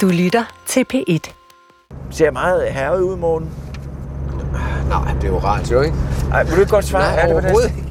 Du 0.00 0.08
lytter 0.08 0.44
til 0.66 0.84
P1. 0.94 1.32
Ser 2.10 2.30
meget 2.30 2.72
herret 2.72 3.00
ud, 3.00 3.16
morgen. 3.16 3.50
Nej, 4.88 5.14
det 5.14 5.24
er 5.24 5.28
jo 5.28 5.38
radio, 5.38 5.80
ikke? 5.80 5.96
Ej, 6.32 6.42
vil 6.44 6.54
du 6.54 6.60
ikke 6.60 6.70
godt 6.70 6.84
svare? 6.84 7.02
Nej, 7.02 7.22
Er 7.22 7.26
det, 7.26 7.42
hvad 7.42 7.52
det 7.52 7.66
er? 7.66 7.84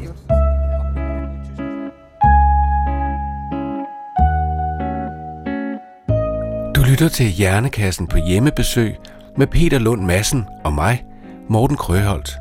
Du 6.76 6.82
lytter 6.82 7.10
til 7.10 7.26
Hjernekassen 7.26 8.08
på 8.08 8.18
hjemmebesøg 8.18 8.96
med 9.38 9.48
Peter 9.48 9.80
Lund 9.80 10.02
Madsen 10.06 10.46
og 10.64 10.74
mig, 10.74 11.06
Morten 11.50 11.78
Krøholt. 11.78 12.32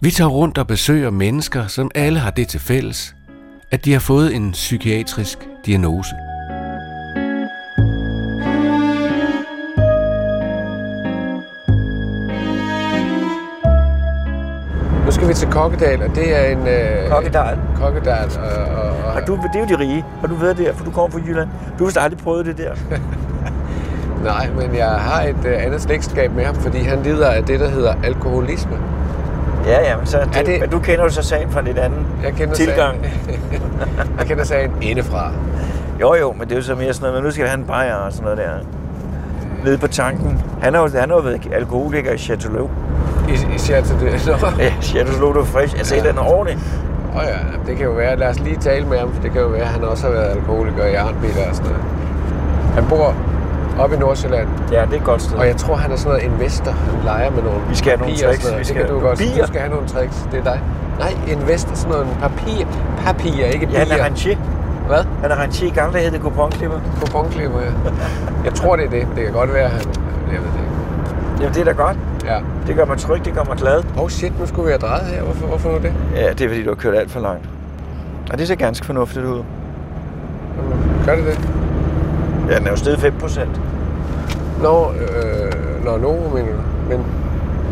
Vi 0.00 0.10
tager 0.10 0.30
rundt 0.30 0.58
og 0.58 0.66
besøger 0.66 1.10
mennesker, 1.10 1.66
som 1.66 1.90
alle 1.94 2.18
har 2.18 2.30
det 2.30 2.48
til 2.48 2.60
fælles, 2.60 3.14
at 3.70 3.84
de 3.84 3.92
har 3.92 4.00
fået 4.00 4.34
en 4.34 4.52
psykiatrisk 4.52 5.38
diagnose. 5.66 6.14
Skal 15.26 15.34
vi 15.34 15.40
til 15.40 15.48
Kokkedal, 15.60 16.02
og 16.02 16.14
det 16.14 16.36
er 16.36 16.44
en... 16.52 16.66
Øh, 16.68 17.10
Kokkedal. 17.10 17.58
Kokkedal, 17.80 18.30
og, 18.38 18.82
og, 18.82 18.90
og 19.06 19.12
Har 19.12 19.20
du, 19.20 19.32
det 19.52 19.56
er 19.56 19.60
jo 19.60 19.76
de 19.76 19.78
rige. 19.82 20.04
Har 20.20 20.28
du 20.28 20.34
været 20.34 20.58
der, 20.58 20.72
for 20.74 20.84
du 20.84 20.90
kommer 20.90 21.10
fra 21.18 21.26
Jylland? 21.26 21.48
Du 21.78 21.84
har 21.84 22.00
aldrig 22.00 22.18
prøvet 22.18 22.46
det 22.46 22.58
der. 22.58 22.70
Nej, 24.30 24.48
men 24.60 24.76
jeg 24.76 24.88
har 24.88 25.22
et 25.22 25.36
øh, 25.46 25.64
andet 25.64 25.80
slægtskab 25.82 26.32
med 26.32 26.44
ham, 26.44 26.54
fordi 26.54 26.78
han 26.78 27.02
lider 27.02 27.30
af 27.30 27.44
det, 27.44 27.60
der 27.60 27.68
hedder 27.68 27.94
alkoholisme. 28.04 28.72
Ja, 29.66 29.90
ja, 29.90 29.96
men, 29.96 30.06
så, 30.06 30.18
det, 30.34 30.46
det- 30.46 30.60
men 30.60 30.70
du 30.70 30.78
kender 30.78 31.04
jo 31.04 31.10
så 31.10 31.22
sagen 31.22 31.50
fra 31.50 31.60
en 31.60 31.66
lidt 31.66 31.78
anden 31.78 32.06
Jeg 32.24 32.32
kender 32.32 32.54
tilgang. 32.54 32.96
Sagen, 33.04 33.40
jeg 34.18 34.26
kender 34.26 34.44
sagen 34.44 34.72
indefra. 34.82 35.30
Jo, 36.00 36.14
jo, 36.14 36.32
men 36.32 36.40
det 36.48 36.52
er 36.52 36.56
jo 36.56 36.62
så 36.62 36.74
mere 36.74 36.92
sådan 36.94 37.02
noget, 37.06 37.14
men 37.14 37.24
nu 37.24 37.30
skal 37.30 37.58
en 37.58 37.64
bajer 37.64 37.94
og 37.94 38.12
sådan 38.12 38.24
noget 38.24 38.38
der. 38.38 38.50
Nede 39.64 39.78
på 39.78 39.86
tanken. 39.86 40.42
Han 40.62 40.74
har 40.74 40.80
jo, 40.82 40.88
han 40.98 41.08
har 41.10 41.16
jo 41.16 41.22
været 41.22 41.48
alkoholiker 41.52 42.12
i 42.12 42.18
Chateauleau. 42.18 42.70
I, 43.28 43.32
I 43.32 43.58
det. 44.00 44.26
Nå. 44.42 44.48
Ja, 44.58 44.72
Chateauleau, 44.80 45.32
du 45.32 45.40
er 45.40 45.44
frisk. 45.44 45.78
Jeg 45.78 45.86
sagde, 45.86 46.08
den 46.08 46.18
er 46.18 46.22
ordentlig. 46.22 46.58
Åh 47.16 47.22
ja, 47.24 47.36
det 47.66 47.76
kan 47.76 47.86
jo 47.86 47.92
være. 47.92 48.16
Lad 48.16 48.28
os 48.28 48.40
lige 48.40 48.56
tale 48.56 48.86
med 48.86 48.98
ham, 48.98 49.12
for 49.14 49.22
det 49.22 49.32
kan 49.32 49.40
jo 49.40 49.46
være, 49.48 49.60
at 49.62 49.68
han 49.68 49.84
også 49.84 50.06
har 50.06 50.12
været 50.12 50.30
alkoholiker 50.36 50.84
i 50.86 50.94
Arnbitter 50.94 51.48
og 51.50 51.54
sådan 51.56 51.70
noget. 51.70 51.84
Han 52.74 52.84
bor 52.88 53.14
oppe 53.78 53.96
i 53.96 53.98
Nordsjælland, 53.98 54.48
Ja, 54.72 54.80
det 54.82 54.92
er 54.92 54.96
et 54.96 55.04
godt 55.04 55.22
sted. 55.22 55.36
og 55.36 55.46
jeg 55.46 55.56
tror, 55.56 55.76
han 55.76 55.92
er 55.92 55.96
sådan 55.96 56.12
noget 56.18 56.32
investor. 56.32 56.70
Han 56.70 57.04
leger 57.04 57.30
med 57.30 57.42
nogle 57.42 57.58
Vi 57.68 57.74
skal 57.76 57.90
have 57.98 58.00
nogle 58.00 58.16
tricks. 58.16 58.52
Vi 58.52 58.58
Det 58.58 58.66
skal 58.66 58.76
kan 58.76 58.86
have 58.86 59.00
du 59.00 59.06
godt. 59.06 59.18
Du 59.18 59.46
skal 59.46 59.60
have 59.60 59.70
nogle 59.72 59.88
tricks. 59.88 60.16
Det 60.32 60.38
er 60.38 60.42
dig. 60.44 60.60
Nej, 60.98 61.12
investor, 61.28 61.74
sådan 61.74 61.92
noget 61.92 62.06
papir. 62.22 62.66
Papirer, 63.04 63.46
ikke 63.46 63.68
Ja, 63.72 63.78
han 63.78 63.90
er 63.90 63.94
bier. 63.94 64.04
rentier. 64.04 64.36
Hvad? 64.86 65.04
Han 65.22 65.30
er 65.30 65.42
rentier. 65.42 65.68
I 65.68 65.74
gamle 65.74 65.92
dage 65.92 66.04
hed 66.04 66.12
det 66.12 66.20
couponklipper. 66.20 66.78
Kuponklipper, 67.00 67.60
ja. 67.60 67.66
Jeg 68.44 68.54
tror, 68.54 68.76
det 68.76 68.84
er 68.84 68.90
det, 68.90 69.06
det 69.16 69.24
kan 69.24 69.32
godt 69.32 69.54
være, 69.54 69.68
han... 69.68 69.80
Jeg 70.32 70.40
ved 70.44 70.48
det 70.54 70.60
ikke. 70.60 71.40
Jamen, 71.40 71.54
det 71.54 71.60
er 71.60 71.64
da 71.64 71.72
godt. 71.72 71.96
Ja. 72.26 72.38
Det 72.66 72.76
gør 72.76 72.84
mig 72.84 72.98
tryg, 72.98 73.24
det 73.24 73.34
gør 73.34 73.44
mig 73.44 73.56
glad. 73.56 73.82
Oh 73.98 74.08
shit, 74.08 74.40
nu 74.40 74.46
skulle 74.46 74.66
vi 74.66 74.70
have 74.70 74.78
drejet 74.78 75.06
her. 75.06 75.22
Hvorfor, 75.22 75.46
hvorfor 75.46 75.70
nu 75.70 75.76
det? 75.78 75.92
Ja, 76.16 76.30
det 76.30 76.40
er 76.40 76.48
fordi, 76.48 76.62
du 76.62 76.68
har 76.70 76.74
kørt 76.74 76.94
alt 76.94 77.10
for 77.10 77.20
langt. 77.20 77.48
Og 78.32 78.38
det 78.38 78.48
ser 78.48 78.54
ganske 78.54 78.86
fornuftigt 78.86 79.24
ud. 79.24 79.42
Gør 81.06 81.16
det 81.16 81.24
det? 81.24 81.48
Ja, 82.50 82.58
den 82.58 82.66
er 82.66 82.70
jo 82.70 82.76
steget 82.76 82.98
5 83.00 83.14
procent. 83.20 83.60
Nå, 84.62 84.90
øh, 84.92 85.84
nå, 85.84 85.96
no, 85.96 86.12
mener 86.34 86.48
du. 86.52 86.58
Men 86.88 87.04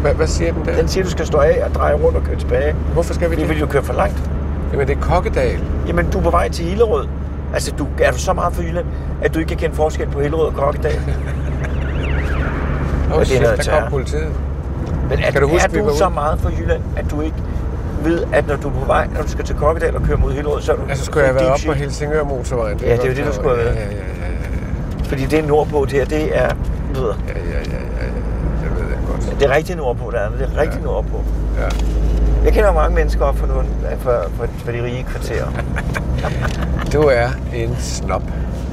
hvad, 0.00 0.14
hvad 0.14 0.26
siger 0.26 0.52
den 0.52 0.64
der? 0.64 0.76
Den 0.76 0.88
siger, 0.88 1.04
du 1.04 1.10
skal 1.10 1.26
stå 1.26 1.38
af 1.38 1.62
og 1.68 1.74
dreje 1.74 1.94
rundt 1.94 2.16
og 2.16 2.22
køre 2.24 2.38
tilbage. 2.38 2.74
Hvorfor 2.92 3.14
skal 3.14 3.30
vi 3.30 3.34
Det 3.36 3.42
er 3.42 3.46
det? 3.46 3.56
fordi, 3.56 3.60
du 3.60 3.72
kører 3.72 3.82
for 3.82 3.94
langt. 3.94 4.30
Jamen, 4.72 4.88
det 4.88 4.96
er 4.96 5.00
Kokkedal. 5.00 5.58
Jamen, 5.86 6.10
du 6.10 6.18
er 6.18 6.22
på 6.22 6.30
vej 6.30 6.48
til 6.48 6.64
Hillerød. 6.64 7.06
Altså, 7.54 7.72
du, 7.78 7.86
er 8.00 8.10
du 8.10 8.18
så 8.18 8.32
meget 8.32 8.52
fra 8.54 8.62
Jylland, 8.62 8.86
at 9.22 9.34
du 9.34 9.38
ikke 9.38 9.48
kan 9.48 9.58
kende 9.58 9.76
forskel 9.76 10.08
på 10.08 10.20
Hillerød 10.20 10.46
og 10.46 10.54
Kokkedal? 10.54 11.00
Åh, 13.12 13.20
det 13.20 13.30
oh, 13.30 13.36
er 13.36 13.42
noget 13.42 13.66
der 13.66 13.80
kom 13.80 13.90
politiet. 13.90 14.32
Men 15.10 15.18
er, 15.18 15.30
Kan 15.30 15.40
du 15.40 15.48
huske, 15.48 15.78
er 15.78 15.82
du 15.82 15.96
så 15.96 16.08
meget 16.08 16.40
fra 16.40 16.50
Jylland, 16.58 16.82
at 16.96 17.10
du 17.10 17.20
ikke 17.20 17.36
ved, 18.04 18.24
at 18.32 18.46
når 18.46 18.56
du 18.56 18.68
er 18.68 18.72
på 18.72 18.84
vej, 18.86 19.06
når 19.14 19.22
du 19.22 19.28
skal 19.28 19.44
til 19.44 19.56
Kokkedal 19.56 19.96
og 19.96 20.02
køre 20.02 20.16
mod 20.16 20.32
Hillerød, 20.32 20.62
så 20.62 20.72
er 20.72 20.76
du... 20.76 20.82
Altså, 20.88 21.04
skulle 21.04 21.26
jeg 21.26 21.34
deep 21.34 21.50
oppe 21.50 21.66
på. 21.66 21.72
Helsingør 21.72 22.24
motorvejen? 22.24 22.80
Ja, 22.80 22.92
det 22.92 23.04
er 23.04 23.08
jo 23.08 23.14
det, 23.14 23.26
du 23.26 23.32
skulle 23.32 23.56
have 23.56 23.68
Ja, 23.68 23.74
været. 23.74 23.90
ja, 23.90 23.96
ja, 23.96 23.96
ja, 25.00 25.04
Fordi 25.04 25.24
det 25.24 25.38
er 25.38 25.46
nordpå, 25.46 25.84
det 25.84 25.92
her, 25.92 26.04
det 26.04 26.36
er... 26.36 26.40
Ja, 26.40 26.46
ja, 26.46 26.50
ja, 26.94 27.10
ja, 27.50 27.80
ja. 28.00 28.06
Det 28.62 28.70
ved 28.78 28.88
jeg 28.88 28.98
godt. 29.08 29.40
det 29.40 29.50
er 29.50 29.54
rigtig 29.56 29.76
nordpå, 29.76 30.10
der 30.10 30.18
er 30.18 30.28
det. 30.30 30.38
Det 30.38 30.48
er 30.56 30.60
rigtig 30.60 30.82
nordpå. 30.82 31.24
Ja. 31.58 31.68
Jeg 32.44 32.52
kender 32.52 32.72
mange 32.72 32.94
mennesker 32.94 33.24
op 33.24 33.38
fra, 33.38 33.46
nogle, 33.46 33.66
fra, 33.98 34.22
fra, 34.22 34.46
fra 34.64 34.72
de 34.72 34.82
rige 34.84 35.02
kvarterer. 35.08 35.46
Du 36.92 37.02
er 37.02 37.28
en 37.54 37.76
snop. 37.78 38.22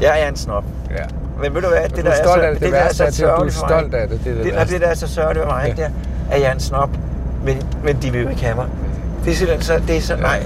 Jeg 0.02 0.22
er 0.22 0.28
en 0.28 0.36
snob. 0.36 0.64
Ja. 0.92 1.04
Men 1.42 1.56
ved 1.56 1.62
du 1.62 1.68
hvad, 1.68 1.90
Du 1.90 1.96
det 1.96 2.00
er 2.00 2.04
der 2.04 2.12
er 2.12 2.24
stolt 2.24 2.42
så, 2.42 2.46
af 2.48 2.52
det. 2.54 2.62
Det 2.62 2.72
der 2.72 2.78
er 2.80 2.94
så 2.94 3.04
er, 3.04 3.08
du 3.08 3.12
er 3.12 3.14
sørgeligt 3.16 3.56
for 3.56 3.68
stolt 3.68 3.94
af 3.94 4.08
det. 4.08 4.20
Det 4.24 4.32
er 4.32 4.44
det 4.44 4.54
Det, 4.54 4.70
det 4.70 4.82
der 4.82 4.88
er 4.88 4.94
så 4.94 5.08
sørgeligt 5.08 5.46
for 5.46 5.52
mig, 5.52 5.64
Ja. 5.78 5.84
ja. 5.84 5.84
der, 5.84 5.90
at 6.32 6.42
jeg 6.42 6.48
er 6.50 6.54
en 6.54 6.60
snob, 6.60 6.90
men, 7.46 7.62
men 7.84 7.98
de 8.02 8.12
vil 8.12 8.22
jo 8.22 8.30
ikke 8.30 8.42
have 8.44 8.56
mig. 8.56 8.66
Det 9.26 9.32
er 9.32 9.36
simpelthen 9.36 9.64
så, 9.66 9.82
det 9.88 9.98
er 9.98 10.02
så, 10.02 10.16
nej, 10.16 10.44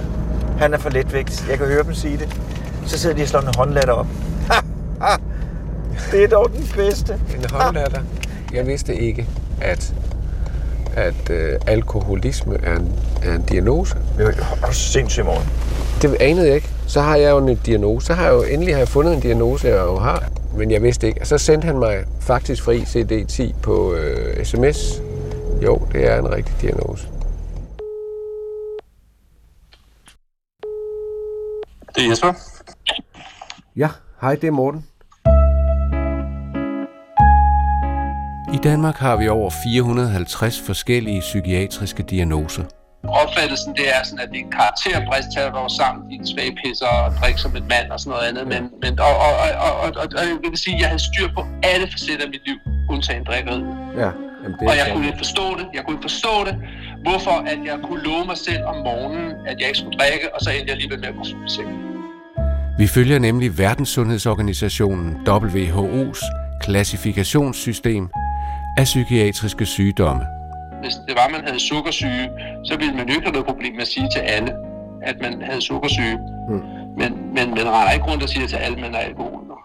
han 0.59 0.73
er 0.73 0.78
for 0.78 0.89
letvægt. 0.89 1.45
Jeg 1.50 1.57
kan 1.57 1.67
høre 1.67 1.83
dem 1.83 1.94
sige 1.94 2.17
det. 2.17 2.38
Så 2.85 3.00
sidder 3.00 3.16
de 3.16 3.22
og 3.22 3.28
slår 3.28 3.39
en 3.39 3.47
håndlatter 3.57 3.94
op. 3.94 4.07
Ha, 4.51 4.59
ha. 5.01 5.16
Det 6.11 6.23
er 6.23 6.28
dog 6.28 6.51
den 6.57 6.69
bedste. 6.75 7.13
En 7.13 7.45
håndlatter. 7.51 8.00
Jeg 8.53 8.67
vidste 8.67 8.95
ikke, 8.95 9.27
at, 9.62 9.94
at 10.95 11.29
øh, 11.29 11.53
alkoholisme 11.67 12.57
er 12.63 12.75
en, 12.75 12.91
er 13.23 13.33
en 13.35 13.41
diagnose. 13.41 13.95
Jo, 14.19 14.25
er 14.27 14.31
du 14.67 14.73
sindssygt 14.73 15.25
morgen. 15.25 15.50
Det 16.01 16.17
anede 16.19 16.45
jeg 16.47 16.56
ikke. 16.56 16.69
Så 16.88 17.01
har 17.01 17.16
jeg 17.16 17.31
jo 17.31 17.38
en 17.38 17.56
diagnose. 17.56 18.07
Så 18.07 18.13
har 18.13 18.23
jeg 18.23 18.33
jo 18.33 18.44
endelig 18.44 18.73
har 18.73 18.79
jeg 18.79 18.88
fundet 18.88 19.13
en 19.13 19.19
diagnose, 19.19 19.67
jeg 19.67 19.77
jo 19.77 19.97
har. 20.00 20.23
Men 20.58 20.72
jeg 20.72 20.84
vidste 20.84 21.08
ikke. 21.08 21.26
Så 21.26 21.38
sendte 21.38 21.66
han 21.66 21.80
mig 21.80 22.06
faktisk 22.22 22.64
fri 22.64 22.78
CD10 22.78 23.62
på 23.62 23.94
øh, 23.94 24.46
sms. 24.46 25.02
Jo, 25.64 25.82
det 25.92 26.12
er 26.12 26.20
en 26.20 26.32
rigtig 26.32 26.56
diagnose. 26.62 27.08
Det 31.96 32.06
er 32.06 32.10
Jesper. 32.10 32.34
Ja, 33.76 33.90
hej, 34.22 34.36
det 34.36 34.48
er 34.48 34.52
Morten. 34.52 34.86
I 38.54 38.58
Danmark 38.64 38.96
har 38.96 39.16
vi 39.16 39.28
over 39.28 39.50
450 39.64 40.62
forskellige 40.62 41.20
psykiatriske 41.20 42.04
diagnoser. 42.04 42.64
Opfattelsen 43.22 43.72
det 43.80 43.88
er 43.96 44.02
sådan, 44.04 44.20
at 44.24 44.30
det 44.32 44.38
er 44.42 44.46
en 44.50 44.54
karakterbrist 44.60 45.30
til 45.34 45.42
at 45.48 45.52
være 45.58 45.70
sammen, 45.82 46.02
din 46.12 46.24
svage 46.32 46.54
pisser 46.62 46.90
og 46.98 47.06
drikke 47.20 47.40
som 47.46 47.52
en 47.60 47.68
mand 47.74 47.88
og 47.94 48.00
sådan 48.00 48.12
noget 48.14 48.26
andet. 48.30 48.44
Men, 48.54 48.62
men, 48.84 48.94
og, 49.08 49.14
og, 49.26 49.34
og, 49.66 49.74
og, 49.84 49.90
og, 50.02 50.08
og, 50.20 50.26
jeg 50.44 50.52
vil 50.54 50.60
sige, 50.66 50.76
at 50.76 50.82
jeg 50.82 50.90
havde 50.92 51.04
styr 51.10 51.28
på 51.38 51.42
alle 51.72 51.86
facetter 51.94 52.26
af 52.28 52.32
mit 52.36 52.44
liv, 52.50 52.58
undtagen 52.94 53.24
drikkeriet. 53.30 53.66
Ja, 54.04 54.10
jamen 54.42 54.56
det 54.60 54.68
Og 54.70 54.74
jeg 54.80 54.86
kunne 54.94 55.06
ikke 55.10 55.22
forstå 55.26 55.46
det. 55.60 55.66
Jeg 55.76 55.82
kunne 55.84 55.96
ikke 55.98 56.08
forstå 56.12 56.34
det. 56.48 56.56
Hvorfor 57.06 57.36
at 57.52 57.60
jeg 57.70 57.78
kunne 57.86 58.02
love 58.10 58.26
mig 58.32 58.38
selv 58.48 58.64
om 58.72 58.76
morgenen, 58.88 59.28
at 59.50 59.56
jeg 59.60 59.68
ikke 59.70 59.80
skulle 59.82 59.98
drikke, 60.00 60.26
og 60.36 60.40
så 60.44 60.50
endte 60.50 60.68
jeg 60.70 60.76
alligevel 60.78 61.00
med 61.00 61.08
at 61.08 61.16
gå 61.16 61.24
fuld 61.32 61.50
seng. 61.50 61.70
Vi 62.78 62.88
følger 62.88 63.20
nemlig 63.20 63.58
Verdenssundhedsorganisationen 63.58 65.08
WHO's 65.28 66.22
klassifikationssystem 66.62 68.10
af 68.78 68.84
psykiatriske 68.84 69.66
sygdomme. 69.66 70.34
Hvis 70.85 70.96
det 71.07 71.16
var, 71.19 71.25
at 71.29 71.31
man 71.31 71.44
havde 71.47 71.59
sukkersyge, 71.59 72.25
så 72.68 72.73
ville 72.79 72.94
man 73.00 73.07
jo 73.07 73.13
ikke 73.16 73.25
have 73.28 73.35
noget 73.38 73.47
problem 73.51 73.73
med 73.73 73.81
at 73.81 73.88
sige 73.88 74.07
til 74.16 74.19
alle, 74.19 74.51
at 75.09 75.16
man 75.22 75.34
havde 75.41 75.62
sukkersyge. 75.62 76.18
Mm. 76.50 76.62
Men, 77.00 77.12
men 77.38 77.46
man 77.57 77.66
render 77.75 77.91
ikke 77.91 78.06
rundt 78.06 78.23
og 78.23 78.29
siger 78.29 78.47
til 78.47 78.56
alle, 78.56 78.75
at 78.78 78.81
man 78.81 78.94
er 78.95 79.03
alkoholiker. 79.09 79.57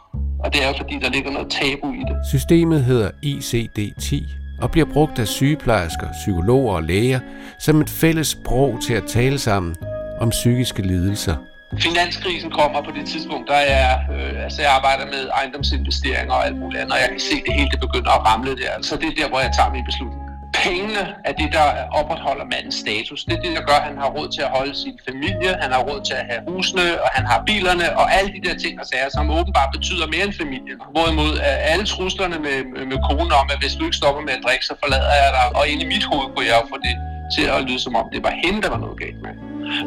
Og 0.44 0.52
det 0.52 0.64
er 0.64 0.68
jo 0.68 0.74
fordi, 0.76 0.94
der 1.04 1.10
ligger 1.10 1.30
noget 1.30 1.48
tabu 1.50 1.92
i 1.92 2.02
det. 2.10 2.16
Systemet 2.34 2.84
hedder 2.84 3.10
ICD-10 3.24 4.14
og 4.62 4.70
bliver 4.70 4.86
brugt 4.92 5.18
af 5.18 5.28
sygeplejersker, 5.28 6.06
psykologer 6.12 6.74
og 6.74 6.82
læger 6.82 7.20
som 7.58 7.80
et 7.80 7.90
fælles 7.90 8.28
sprog 8.28 8.78
til 8.86 8.94
at 8.94 9.04
tale 9.04 9.38
sammen 9.38 9.76
om 10.20 10.30
psykiske 10.30 10.82
lidelser. 10.82 11.36
Finanskrisen 11.78 12.50
kommer 12.50 12.82
på 12.82 12.90
det 12.98 13.08
tidspunkt, 13.08 13.48
der 13.48 13.60
er, 13.78 13.90
øh, 14.14 14.44
altså 14.44 14.62
jeg 14.62 14.70
arbejder 14.78 15.06
med 15.06 15.28
ejendomsinvesteringer 15.40 16.34
og 16.34 16.46
alt 16.46 16.58
muligt 16.58 16.80
andet, 16.80 16.92
og 16.94 17.00
jeg 17.00 17.08
kan 17.08 17.20
se, 17.20 17.34
at 17.40 17.42
det 17.46 17.54
hele 17.54 17.70
det 17.70 17.80
begynder 17.80 18.10
at 18.18 18.26
ramle 18.26 18.50
der. 18.62 18.72
Så 18.82 18.96
det 18.96 19.06
er 19.12 19.14
der, 19.22 19.28
hvor 19.28 19.40
jeg 19.46 19.52
tager 19.58 19.70
min 19.76 19.84
beslutning. 19.84 20.19
Pengene 20.64 21.04
er 21.28 21.32
det, 21.40 21.48
der 21.56 21.66
opretholder 22.00 22.44
mandens 22.52 22.78
status. 22.84 23.20
Det 23.28 23.34
er 23.38 23.42
det, 23.46 23.52
der 23.58 23.62
gør, 23.68 23.78
at 23.82 23.86
han 23.90 23.98
har 24.02 24.08
råd 24.16 24.28
til 24.36 24.42
at 24.46 24.50
holde 24.58 24.74
sin 24.84 24.96
familie, 25.08 25.50
han 25.64 25.70
har 25.76 25.82
råd 25.88 26.00
til 26.08 26.16
at 26.20 26.24
have 26.30 26.42
husene, 26.50 26.86
og 27.04 27.08
han 27.16 27.24
har 27.30 27.38
bilerne, 27.48 27.86
og 28.00 28.06
alle 28.16 28.30
de 28.36 28.40
der 28.46 28.54
ting 28.64 28.74
og 28.82 28.86
sager, 28.92 29.10
som 29.16 29.24
åbenbart 29.38 29.70
betyder 29.76 30.06
mere 30.14 30.24
end 30.28 30.34
familien. 30.42 30.78
Hvorimod 30.94 31.32
øh, 31.48 31.72
alle 31.72 31.84
truslerne 31.94 32.36
med, 32.46 32.58
med 32.90 32.98
konen 33.08 33.32
om, 33.40 33.46
at 33.54 33.58
hvis 33.62 33.74
du 33.78 33.82
ikke 33.88 33.98
stopper 34.02 34.22
med 34.28 34.34
at 34.38 34.42
drikke, 34.46 34.64
så 34.70 34.74
forlader 34.82 35.14
jeg 35.22 35.30
dig. 35.38 35.46
Og 35.58 35.62
inde 35.70 35.82
i 35.86 35.88
mit 35.94 36.04
hoved 36.10 36.26
kunne 36.32 36.46
jeg 36.50 36.56
jo 36.60 36.66
få 36.72 36.78
det 36.86 36.94
til 37.34 37.44
at 37.54 37.60
lyde 37.68 37.80
som 37.86 37.94
om, 38.00 38.04
det 38.14 38.20
var 38.28 38.34
hende, 38.44 38.58
der 38.64 38.70
var 38.74 38.80
noget 38.84 38.96
galt 39.04 39.20
med. 39.26 39.34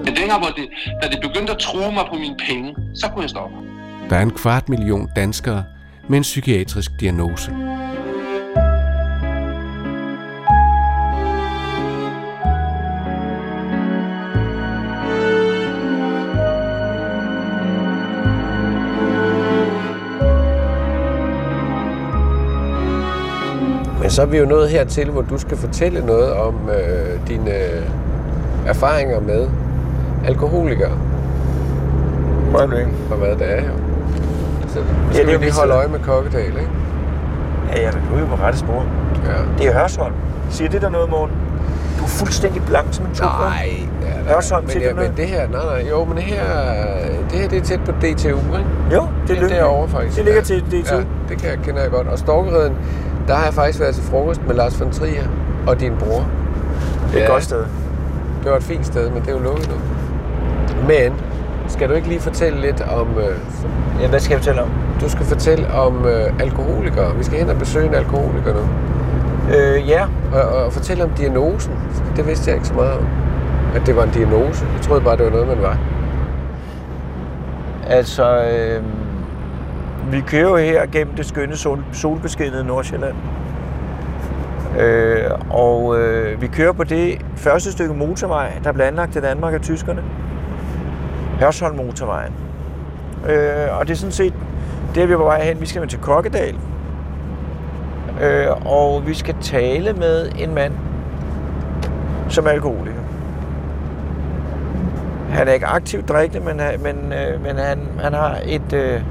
Men 0.06 0.12
dengang, 0.20 0.40
hvor 0.44 0.54
det, 0.60 0.66
da 1.02 1.06
det 1.14 1.20
begyndte 1.28 1.52
at 1.56 1.60
true 1.68 1.92
mig 1.98 2.06
på 2.12 2.16
mine 2.24 2.38
penge, 2.48 2.70
så 3.02 3.06
kunne 3.10 3.24
jeg 3.26 3.30
stoppe. 3.36 3.56
Der 4.10 4.16
er 4.20 4.22
en 4.22 4.36
kvart 4.42 4.70
million 4.70 5.10
danskere 5.16 5.64
med 6.10 6.18
en 6.18 6.24
psykiatrisk 6.24 6.92
diagnose. 7.00 7.52
Så 24.14 24.22
er 24.22 24.26
vi 24.26 24.38
jo 24.38 24.46
nået 24.46 24.70
hertil, 24.70 25.10
hvor 25.10 25.22
du 25.22 25.38
skal 25.38 25.58
fortælle 25.58 26.06
noget 26.06 26.34
om 26.34 26.56
øh, 26.70 27.28
dine 27.28 27.52
øh, 27.52 27.82
erfaringer 28.68 29.20
med 29.20 29.48
alkoholikere. 30.26 30.92
Ikke? 32.64 32.88
Og 33.12 33.18
hvad 33.18 33.36
det 33.36 33.52
er 33.58 33.62
jo. 33.62 33.74
Så 34.68 34.80
nu 34.80 34.86
det 35.14 35.22
er 35.22 35.28
ja, 35.28 35.34
jo 35.34 35.40
lige 35.40 35.54
holde 35.54 35.74
øje 35.74 35.88
med 35.88 36.00
Kokkedal, 36.00 36.46
ikke? 36.46 36.70
Ja, 37.76 37.82
ja, 37.82 37.92
nu 37.92 38.18
er 38.18 38.22
vi 38.22 38.26
på 38.26 38.36
rette 38.36 38.60
spor. 38.60 38.86
Ja. 39.26 39.32
Det 39.58 39.68
er 39.68 39.80
Hørsholm. 39.80 40.14
Siger 40.50 40.70
det 40.70 40.82
der 40.82 40.90
noget, 40.90 41.10
Morten? 41.10 41.36
Du 42.00 42.04
er 42.04 42.08
fuldstændig 42.08 42.62
blank 42.64 42.88
som 42.92 43.06
en 43.06 43.12
tukker. 43.12 43.50
Nej, 43.50 43.70
ja, 44.02 44.34
Hørsholm, 44.34 44.66
men, 44.68 44.82
ja, 44.82 44.94
men 44.94 45.12
det 45.18 45.28
her, 45.28 45.48
nej, 45.48 45.66
nej, 45.66 45.90
jo, 45.90 46.04
men 46.06 46.18
det 46.18 46.24
her, 46.24 46.44
det 47.32 47.40
her 47.40 47.48
det 47.48 47.58
er 47.58 47.64
tæt 47.64 47.80
på 47.86 47.92
DTU, 47.92 48.28
ikke? 48.28 48.70
Jo, 48.94 49.08
det 49.28 49.38
er 49.38 49.42
Det 49.42 49.52
er 49.52 49.56
derovre 49.56 49.90
faktisk. 49.90 50.16
Det 50.18 50.26
ligger 50.26 50.40
ja. 50.40 50.46
til 50.46 50.62
DTU. 50.62 50.96
Ja, 50.96 51.04
det 51.30 51.38
kan 51.38 51.50
jeg, 51.50 51.58
kender 51.64 51.82
jeg 51.82 51.92
godt. 51.92 52.08
Og 52.08 52.20
Storkereden, 52.20 52.76
der 53.28 53.34
har 53.36 53.46
jeg 53.46 53.54
faktisk 53.54 53.80
været 53.80 53.96
til 53.96 54.04
frokost 54.04 54.42
med 54.48 54.56
Lars 54.56 54.80
von 54.80 54.92
Trier 54.92 55.24
og 55.68 55.80
din 55.80 55.94
bror. 56.00 56.26
Det 57.12 57.20
er 57.20 57.24
et 57.24 57.30
godt 57.32 57.44
sted. 57.44 57.66
Det 58.44 58.52
var 58.52 58.58
et 58.58 58.64
fint 58.64 58.86
sted, 58.86 59.10
men 59.10 59.22
det 59.22 59.28
er 59.28 59.32
jo 59.34 59.40
lukket 59.40 59.70
nu. 59.70 59.76
Men, 60.88 61.14
skal 61.68 61.90
du 61.90 61.94
ikke 61.94 62.08
lige 62.08 62.20
fortælle 62.20 62.62
lidt 62.62 62.82
om... 62.82 63.08
Øh, 63.18 63.38
Ja, 64.02 64.08
hvad 64.08 64.20
skal 64.20 64.34
jeg 64.34 64.40
fortælle 64.40 64.62
om? 64.62 64.70
du 65.02 65.10
skal 65.10 65.26
fortælle 65.26 65.74
om 65.74 66.06
øh, 66.06 66.40
alkoholikere. 66.40 67.16
Vi 67.18 67.24
skal 67.24 67.40
hen 67.40 67.50
og 67.50 67.58
besøge 67.58 67.88
en 67.88 67.94
alkoholiker 67.96 68.54
nu. 68.54 68.60
Øh, 69.56 69.90
ja, 69.90 70.06
Og, 70.34 70.42
og 70.66 70.74
fortælle 70.74 71.04
om 71.04 71.10
diagnosen. 71.10 71.74
Det 72.16 72.28
vidste 72.28 72.50
jeg 72.50 72.56
ikke 72.56 72.68
så 72.68 72.74
meget 72.74 72.94
om. 72.94 73.06
At 73.76 73.82
det 73.86 73.96
var 73.96 74.04
en 74.04 74.10
diagnose. 74.10 74.66
Jeg 74.76 74.82
troede 74.82 75.02
bare, 75.02 75.18
det 75.18 75.26
var 75.26 75.32
noget, 75.32 75.48
man 75.48 75.62
var. 75.62 75.78
altså... 77.88 78.44
Øh, 78.44 78.84
vi 80.12 80.22
kører 80.22 80.50
jo 80.50 80.56
her 80.56 80.86
gennem 80.86 81.16
det 81.16 81.26
skønne 81.26 81.56
sol, 81.56 81.84
solbeskinnede 81.92 82.64
Nordsjælland. 82.64 83.16
Øh, 84.80 85.32
og 85.50 86.00
øh, 86.00 86.42
vi 86.42 86.48
kører 86.48 86.72
på 86.72 86.84
det 86.84 87.26
første 87.36 87.72
stykke 87.72 87.94
motorvej, 87.94 88.52
der 88.64 88.72
blev 88.72 88.86
anlagt 88.86 89.16
i 89.16 89.22
Danmark 89.22 89.54
af 89.54 89.62
tyskerne. 89.62 90.04
Hørsholm 91.40 91.76
motorvejen. 91.76 92.34
Øh, 93.30 93.80
og 93.80 93.88
det 93.88 93.94
er 93.94 93.98
sådan 93.98 94.12
set, 94.12 94.34
der 94.96 95.06
vi 95.06 95.14
er 95.14 95.18
på 95.18 95.24
vej 95.24 95.44
hen. 95.44 95.62
Vi 95.62 95.66
skal 95.66 95.88
til 95.88 96.00
Kokkedal. 96.00 96.56
Øh, 98.22 98.48
og 98.66 99.08
vi 99.08 99.14
skal 99.14 99.36
tale 99.42 99.94
med 99.94 100.32
en 100.40 100.56
mand, 100.56 100.74
som 102.30 102.46
er 102.46 102.50
alkoholiker. 102.50 103.00
Han 105.30 105.48
er 105.48 105.52
ikke 105.52 105.66
aktivt 105.66 106.10
drikkende, 106.10 106.46
men, 106.46 106.62
men, 106.84 107.14
øh, 107.14 107.44
men 107.44 107.56
han, 107.56 107.80
han 108.00 108.14
har 108.14 108.38
et 108.46 108.74
øh, 108.74 109.02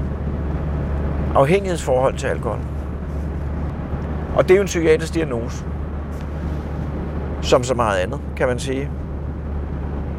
afhængighedsforhold 1.35 2.17
til 2.17 2.27
alkohol. 2.27 2.59
Og 4.35 4.43
det 4.43 4.51
er 4.51 4.55
jo 4.55 4.61
en 4.61 4.67
psykiatrisk 4.67 5.13
diagnose. 5.13 5.65
Som 7.41 7.63
så 7.63 7.73
meget 7.73 7.99
andet, 7.99 8.19
kan 8.35 8.47
man 8.47 8.59
sige. 8.59 8.89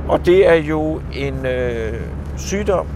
Og 0.09 0.27
det 0.27 0.49
er 0.49 0.55
jo 0.55 1.01
en 1.13 1.47
øh, 1.47 2.01
sygdom, 2.37 2.87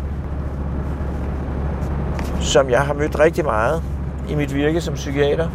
som 2.40 2.70
jeg 2.70 2.80
har 2.80 2.94
mødt 2.94 3.18
rigtig 3.18 3.44
meget 3.44 3.82
i 4.28 4.34
mit 4.34 4.54
virke 4.54 4.80
som 4.80 4.94
psykiater. 4.94 5.48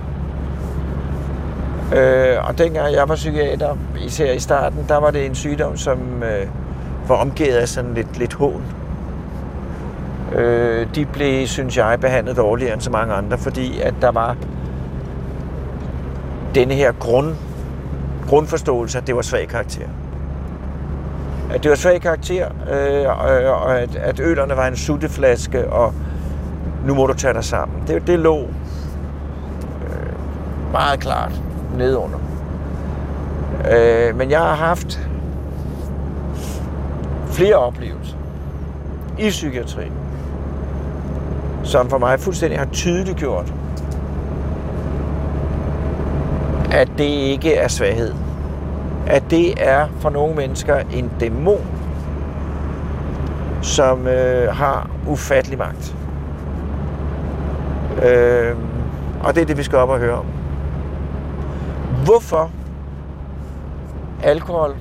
Øh, 1.96 2.48
og 2.48 2.58
dengang 2.58 2.94
jeg 2.94 3.10
var 3.10 3.16
psykiater, 3.16 3.78
især 4.06 4.32
i 4.32 4.40
starten, 4.40 4.86
der 4.88 4.98
var 4.98 5.12
det 5.12 5.26
en 5.26 5.36
sygdom, 5.36 5.78
som 5.78 6.24
øh, 6.24 6.48
var 7.08 7.16
omgivet 7.16 7.56
af 7.56 7.70
sådan 7.70 7.94
lidt, 7.94 8.18
lidt 8.18 8.34
hån. 8.34 8.64
Øh, 10.36 10.88
de 10.96 11.06
blev, 11.06 11.48
synes 11.48 11.78
jeg, 11.78 12.00
behandlet 12.02 12.38
dårligere 12.38 12.74
end 12.74 12.82
så 12.82 12.92
mange 12.92 13.14
andre, 13.14 13.38
fordi 13.38 13.80
at 13.80 13.94
der 14.02 14.12
var 14.12 14.36
denne 16.56 16.74
her 16.74 16.92
grund, 16.92 17.36
grundforståelse, 18.30 18.98
at 18.98 19.08
det 19.08 19.16
var 19.16 19.22
svag 19.22 19.48
karakter. 19.48 19.88
At 21.52 21.64
det 21.64 21.70
var 21.70 21.76
svag 21.76 22.02
karakter, 22.02 22.48
øh, 22.72 23.10
og, 23.10 23.62
og 23.62 23.80
at, 23.80 23.96
at 23.96 24.20
ølerne 24.20 24.58
var 24.58 24.68
en 24.68 24.76
sutteflaske, 24.76 25.70
og 25.70 25.94
nu 26.86 26.94
må 26.94 27.08
du 27.08 27.14
tage 27.14 27.34
dig 27.34 27.44
sammen. 27.44 27.84
Det, 27.88 28.08
det 28.08 28.20
lå 28.20 28.40
øh, 28.40 28.48
meget 30.72 31.00
klart 31.00 31.42
nedunder. 31.78 32.20
Øh, 33.72 34.16
men 34.16 34.32
jeg 34.32 34.40
har 34.40 34.56
haft 34.56 35.00
flere 37.28 37.56
oplevelser 37.56 38.16
i 39.20 39.30
psykiatrien, 39.30 39.94
som 41.64 41.90
for 41.90 41.98
mig 41.98 42.20
fuldstændig 42.20 42.60
har 42.60 42.66
tydeligt 42.66 43.18
gjort, 43.18 43.54
at 46.72 46.90
det 46.98 47.04
ikke 47.04 47.56
er 47.56 47.68
svaghed. 47.68 48.14
At 49.08 49.24
det 49.30 49.54
er 49.58 49.88
for 50.00 50.10
nogle 50.10 50.36
mennesker 50.36 50.76
en 50.94 51.12
dæmon, 51.20 51.66
som 53.62 54.08
øh, 54.08 54.56
har 54.56 54.90
ufattelig 55.08 55.58
magt. 55.58 55.96
Øh, 58.06 58.56
og 59.24 59.36
det 59.36 59.42
er 59.42 59.46
det, 59.46 59.58
vi 59.58 59.64
skal 59.64 59.78
op 59.78 59.90
og 59.90 60.00
høre 60.00 60.18
om. 60.18 60.26
Hvorfor 62.06 62.52
alkohol, 64.24 64.76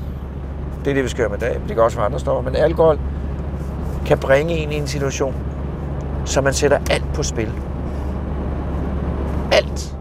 det 0.85 0.90
er 0.90 0.94
det, 0.94 1.05
vi 1.05 1.08
skal 1.08 1.23
høre 1.23 1.28
med 1.28 1.38
i 1.38 1.40
dag, 1.40 1.61
det 1.69 1.75
kan 1.75 1.85
også 1.85 1.96
være 1.96 2.06
andre 2.06 2.20
stoffer, 2.20 2.50
men 2.50 2.56
alkohol 2.56 2.99
kan 4.06 4.19
bringe 4.19 4.55
en 4.55 4.73
i 4.73 4.75
en 4.75 4.87
situation, 4.87 5.35
så 6.25 6.41
man 6.41 6.55
sætter 6.55 6.79
alt 6.91 7.13
på 7.15 7.23
spil. 7.23 7.53
Alt. 9.53 9.97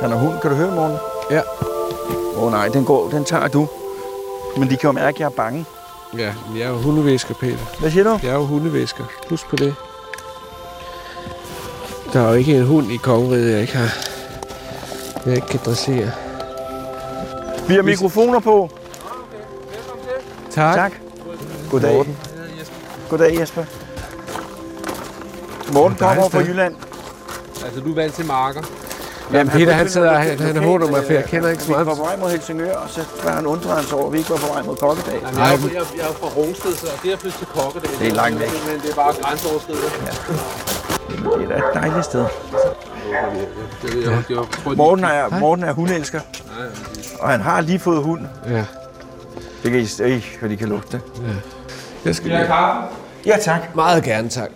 Han 0.00 0.12
er 0.12 0.16
hund. 0.16 0.40
Kan 0.40 0.50
du 0.50 0.56
høre, 0.56 0.74
morgen? 0.74 0.96
Ja. 1.30 1.42
Åh 2.36 2.44
oh, 2.44 2.50
nej, 2.50 2.68
den 2.68 2.84
går. 2.84 3.08
Den 3.08 3.24
tager 3.24 3.48
du. 3.48 3.68
Men 4.56 4.70
de 4.70 4.76
kan 4.76 4.88
jo 4.88 4.92
mærke, 4.92 5.14
at 5.14 5.20
jeg 5.20 5.26
er 5.26 5.30
bange. 5.30 5.64
Ja, 6.18 6.34
men 6.48 6.58
jeg 6.58 6.64
er 6.64 6.70
jo 6.70 6.76
hundevæsker, 6.76 7.34
Peter. 7.34 7.78
Hvad 7.80 7.90
siger 7.90 8.04
du? 8.04 8.18
Jeg 8.22 8.30
er 8.30 8.34
jo 8.34 8.44
hundevæsker. 8.44 9.04
Husk 9.28 9.48
på 9.48 9.56
det. 9.56 9.74
Der 12.12 12.20
er 12.20 12.28
jo 12.28 12.34
ikke 12.34 12.56
en 12.56 12.66
hund 12.66 12.92
i 12.92 12.96
kongeriget, 12.96 13.52
jeg 13.52 13.60
ikke 13.60 13.76
har... 13.76 13.88
Jeg 15.26 15.34
ikke 15.34 15.46
kan 15.46 15.60
dressere. 15.64 16.10
Vi 17.68 17.74
har 17.74 17.82
mikrofoner 17.82 18.40
på. 18.40 18.70
Tak. 20.50 20.76
Tak. 20.76 20.92
Goddag. 21.70 21.94
Morten. 21.94 22.16
Goddag, 23.10 23.40
Jesper. 23.40 23.64
Morten 25.72 25.96
er 26.00 26.08
kommer 26.08 26.28
fra. 26.28 26.38
Jylland. 26.38 26.76
Altså, 27.64 27.80
du 27.80 27.90
er 27.90 27.94
vant 27.94 28.14
til 28.14 28.26
marker. 28.26 28.62
Jamen, 29.32 29.50
Peter, 29.52 29.72
han 29.72 29.88
sidder 29.88 30.12
han, 30.18 30.38
han 30.38 30.56
håner 30.56 30.86
mig, 30.90 31.04
for 31.06 31.12
jeg 31.12 31.24
kender 31.24 31.48
ikke 31.50 31.62
så 31.62 31.68
Vi 31.68 31.74
var 31.74 31.84
meget. 31.84 31.98
på 31.98 32.04
vej 32.04 32.16
mod 32.16 32.30
Helsingør, 32.30 32.74
og 32.76 32.88
så 32.90 33.00
var 33.24 33.30
han 33.30 33.46
undret 33.46 33.76
han 33.76 33.84
sig 33.84 33.98
over, 33.98 34.06
at 34.06 34.12
vi 34.12 34.18
ikke 34.18 34.30
var 34.30 34.36
på 34.36 34.46
vej 34.52 34.62
mod 34.62 34.76
Kokkedal. 34.76 35.20
Jamen, 35.22 35.38
jeg, 35.38 35.54
er, 35.54 35.58
jeg, 35.72 35.82
jeg 35.96 36.02
er 36.08 36.12
fra 36.20 36.26
Rungsted, 36.36 36.72
så 36.74 36.86
det 37.02 37.12
er 37.12 37.16
flyttet 37.16 37.38
til 37.38 37.46
Kokke. 37.46 37.80
Det 38.00 38.08
er 38.08 38.14
langt 38.14 38.40
væk. 38.40 38.48
Men 38.68 38.80
det 38.82 38.90
er 38.90 38.94
bare 38.94 39.12
grænseoverskridende. 39.22 39.86
Det 41.38 41.44
er 41.44 41.48
da 41.48 41.56
et 41.56 41.62
dejligt 41.74 42.04
sted. 42.04 42.24
Tror, 44.64 44.74
Morten 44.74 45.04
er, 45.04 45.38
Morten 45.40 45.64
er 45.64 45.72
hundelsker, 45.72 46.20
og 47.20 47.28
han 47.28 47.40
har 47.40 47.60
lige 47.60 47.78
fået 47.78 48.02
hund. 48.02 48.20
Ja. 48.50 48.64
Det 49.62 49.70
kan 49.70 49.80
I, 49.80 49.86
øh, 50.14 50.36
hvad 50.40 50.50
de 50.50 50.56
kan 50.56 50.68
lugte. 50.68 51.00
Jeg 52.04 52.14
skal 52.14 52.30
Ja, 52.30 52.36
lige. 52.36 52.46
kaffe. 52.46 52.80
Ja, 53.26 53.36
tak. 53.42 53.74
Meget 53.74 54.02
gerne, 54.04 54.28
tak. 54.28 54.50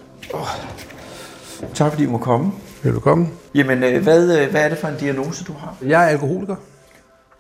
Tak 1.74 1.90
fordi 1.92 2.02
I 2.02 2.06
må 2.06 2.18
komme. 2.18 2.52
Velkommen. 2.82 3.32
Jamen, 3.54 3.84
øh, 3.84 4.02
hvad, 4.02 4.42
øh, 4.42 4.50
hvad 4.50 4.64
er 4.64 4.68
det 4.68 4.78
for 4.78 4.88
en 4.88 4.96
diagnose, 5.00 5.44
du 5.44 5.52
har? 5.52 5.76
Jeg 5.86 6.04
er 6.04 6.08
alkoholiker. 6.08 6.56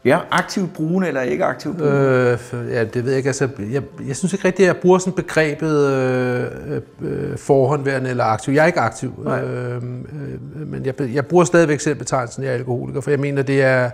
Ja, 0.04 0.18
aktivt 0.30 0.74
brugende 0.74 1.08
eller 1.08 1.20
ikke 1.20 1.44
aktivt 1.44 1.78
brugende? 1.78 2.38
Øh, 2.52 2.72
ja, 2.72 2.84
det 2.84 3.04
ved 3.04 3.10
jeg 3.10 3.16
ikke. 3.16 3.28
Altså, 3.28 3.48
jeg, 3.70 3.82
jeg 4.06 4.16
synes 4.16 4.32
ikke 4.32 4.44
rigtigt, 4.44 4.68
at 4.68 4.74
jeg 4.74 4.82
bruger 4.82 4.98
sådan 4.98 5.12
begrebet 5.12 5.90
øh, 5.90 6.80
øh, 7.02 7.38
forhåndværende 7.38 8.10
eller 8.10 8.24
aktiv. 8.24 8.52
Jeg 8.54 8.62
er 8.62 8.66
ikke 8.66 8.80
aktiv, 8.80 9.26
øh, 9.26 9.76
øh, 9.76 9.82
men 10.66 10.86
jeg, 10.86 10.94
jeg 11.00 11.26
bruger 11.26 11.44
stadigvæk 11.44 11.80
selv 11.80 11.94
betegnelsen, 11.94 12.42
jeg 12.44 12.50
er 12.50 12.54
alkoholiker, 12.54 13.00
for 13.00 13.10
jeg 13.10 13.20
mener, 13.20 13.42
det 13.42 13.62
er, 13.62 13.90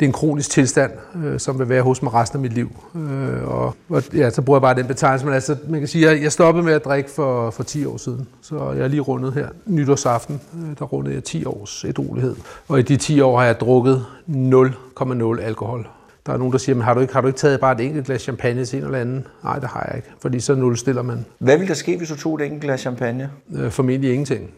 det 0.00 0.06
er 0.06 0.08
en 0.08 0.12
kronisk 0.12 0.50
tilstand, 0.50 0.92
øh, 1.24 1.40
som 1.40 1.58
vil 1.58 1.68
være 1.68 1.82
hos 1.82 2.02
mig 2.02 2.14
resten 2.14 2.36
af 2.36 2.40
mit 2.42 2.52
liv. 2.52 2.70
Øh, 2.96 3.48
og, 3.48 3.74
og 3.88 4.14
ja, 4.14 4.30
så 4.30 4.42
bruger 4.42 4.58
jeg 4.58 4.62
bare 4.62 4.74
den 4.74 4.86
betegnelse. 4.86 5.26
Men 5.26 5.34
altså, 5.34 5.56
man 5.68 5.80
kan 5.80 5.88
sige, 5.88 6.10
at 6.10 6.22
jeg 6.22 6.32
stoppede 6.32 6.64
med 6.64 6.72
at 6.72 6.84
drikke 6.84 7.10
for, 7.10 7.50
for 7.50 7.62
10 7.62 7.84
år 7.84 7.96
siden. 7.96 8.28
Så 8.42 8.72
jeg 8.72 8.84
er 8.84 8.88
lige 8.88 9.00
rundet 9.00 9.32
her 9.34 9.48
nytårsaften. 9.66 10.40
Øh, 10.54 10.78
der 10.78 10.84
rundede 10.84 11.14
jeg 11.14 11.24
10 11.24 11.44
års 11.44 11.84
ædruelighed. 11.84 12.36
Og 12.68 12.78
i 12.78 12.82
de 12.82 12.96
10 12.96 13.20
år 13.20 13.38
har 13.38 13.46
jeg 13.46 13.60
drukket 13.60 14.04
0,0 14.28 15.40
alkohol. 15.40 15.88
Der 16.26 16.32
er 16.34 16.38
nogen, 16.38 16.52
der 16.52 16.58
siger, 16.58 16.76
men 16.76 16.84
har 16.84 16.94
du 16.94 17.00
ikke, 17.00 17.12
har 17.12 17.20
du 17.20 17.26
ikke 17.26 17.38
taget 17.38 17.60
bare 17.60 17.74
et 17.74 17.80
enkelt 17.86 18.06
glas 18.06 18.22
champagne 18.22 18.64
til 18.64 18.78
en 18.78 18.84
eller 18.84 18.98
anden? 18.98 19.26
Nej, 19.44 19.58
det 19.58 19.68
har 19.68 19.86
jeg 19.88 19.96
ikke, 19.96 20.08
fordi 20.22 20.40
så 20.40 20.54
nulstiller 20.54 21.02
man 21.02 21.24
Hvad 21.38 21.56
ville 21.56 21.68
der 21.68 21.74
ske, 21.74 21.96
hvis 21.96 22.08
du 22.08 22.16
tog 22.16 22.34
et 22.34 22.44
enkelt 22.44 22.62
glas 22.62 22.80
champagne? 22.80 23.30
øh, 23.54 23.70
formentlig 23.70 24.10
ingenting. 24.12 24.50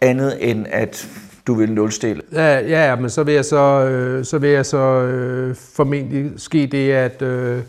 andet 0.00 0.50
end 0.50 0.66
at 0.70 1.08
du 1.46 1.54
vil 1.54 1.72
nulstille. 1.72 2.22
Ja, 2.32 2.58
ja, 2.58 2.88
ja, 2.88 2.96
men 2.96 3.10
så 3.10 3.22
vil 3.22 3.34
jeg 3.34 3.44
så, 3.44 3.86
øh, 3.90 4.24
så 4.24 4.38
vil 4.38 4.50
jeg 4.50 4.66
så 4.66 4.78
øh, 4.78 5.56
formentlig 5.56 6.32
ske 6.36 6.66
det, 6.66 6.92
at 6.92 7.22
øh, 7.22 7.62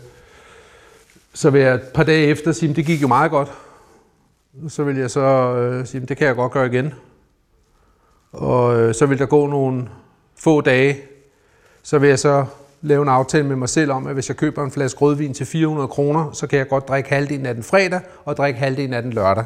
så 1.34 1.50
vil 1.50 1.60
jeg 1.60 1.74
et 1.74 1.82
par 1.94 2.02
dage 2.02 2.26
efter 2.26 2.52
sige, 2.52 2.74
det 2.74 2.86
gik 2.86 3.02
jo 3.02 3.08
meget 3.08 3.30
godt. 3.30 3.52
Så 4.68 4.84
vil 4.84 4.96
jeg 4.96 5.10
så 5.10 5.20
øh, 5.20 5.86
sige, 5.86 6.06
det 6.06 6.16
kan 6.16 6.26
jeg 6.26 6.36
godt 6.36 6.52
gøre 6.52 6.66
igen. 6.66 6.94
Og 8.32 8.80
øh, 8.80 8.94
så 8.94 9.06
vil 9.06 9.18
der 9.18 9.26
gå 9.26 9.46
nogle 9.46 9.88
få 10.38 10.60
dage, 10.60 10.96
så 11.82 11.98
vil 11.98 12.08
jeg 12.08 12.18
så 12.18 12.44
lave 12.82 13.02
en 13.02 13.08
aftale 13.08 13.46
med 13.46 13.56
mig 13.56 13.68
selv 13.68 13.92
om, 13.92 14.06
at 14.06 14.14
hvis 14.14 14.28
jeg 14.28 14.36
køber 14.36 14.64
en 14.64 14.70
flaske 14.70 15.00
rødvin 15.00 15.34
til 15.34 15.46
400 15.46 15.88
kroner, 15.88 16.32
så 16.32 16.46
kan 16.46 16.58
jeg 16.58 16.68
godt 16.68 16.88
drikke 16.88 17.08
halvdelen 17.08 17.46
af 17.46 17.54
den 17.54 17.62
fredag 17.62 18.00
og 18.24 18.36
drikke 18.36 18.60
halvdelen 18.60 18.94
af 18.94 19.02
den 19.02 19.12
lørdag. 19.12 19.44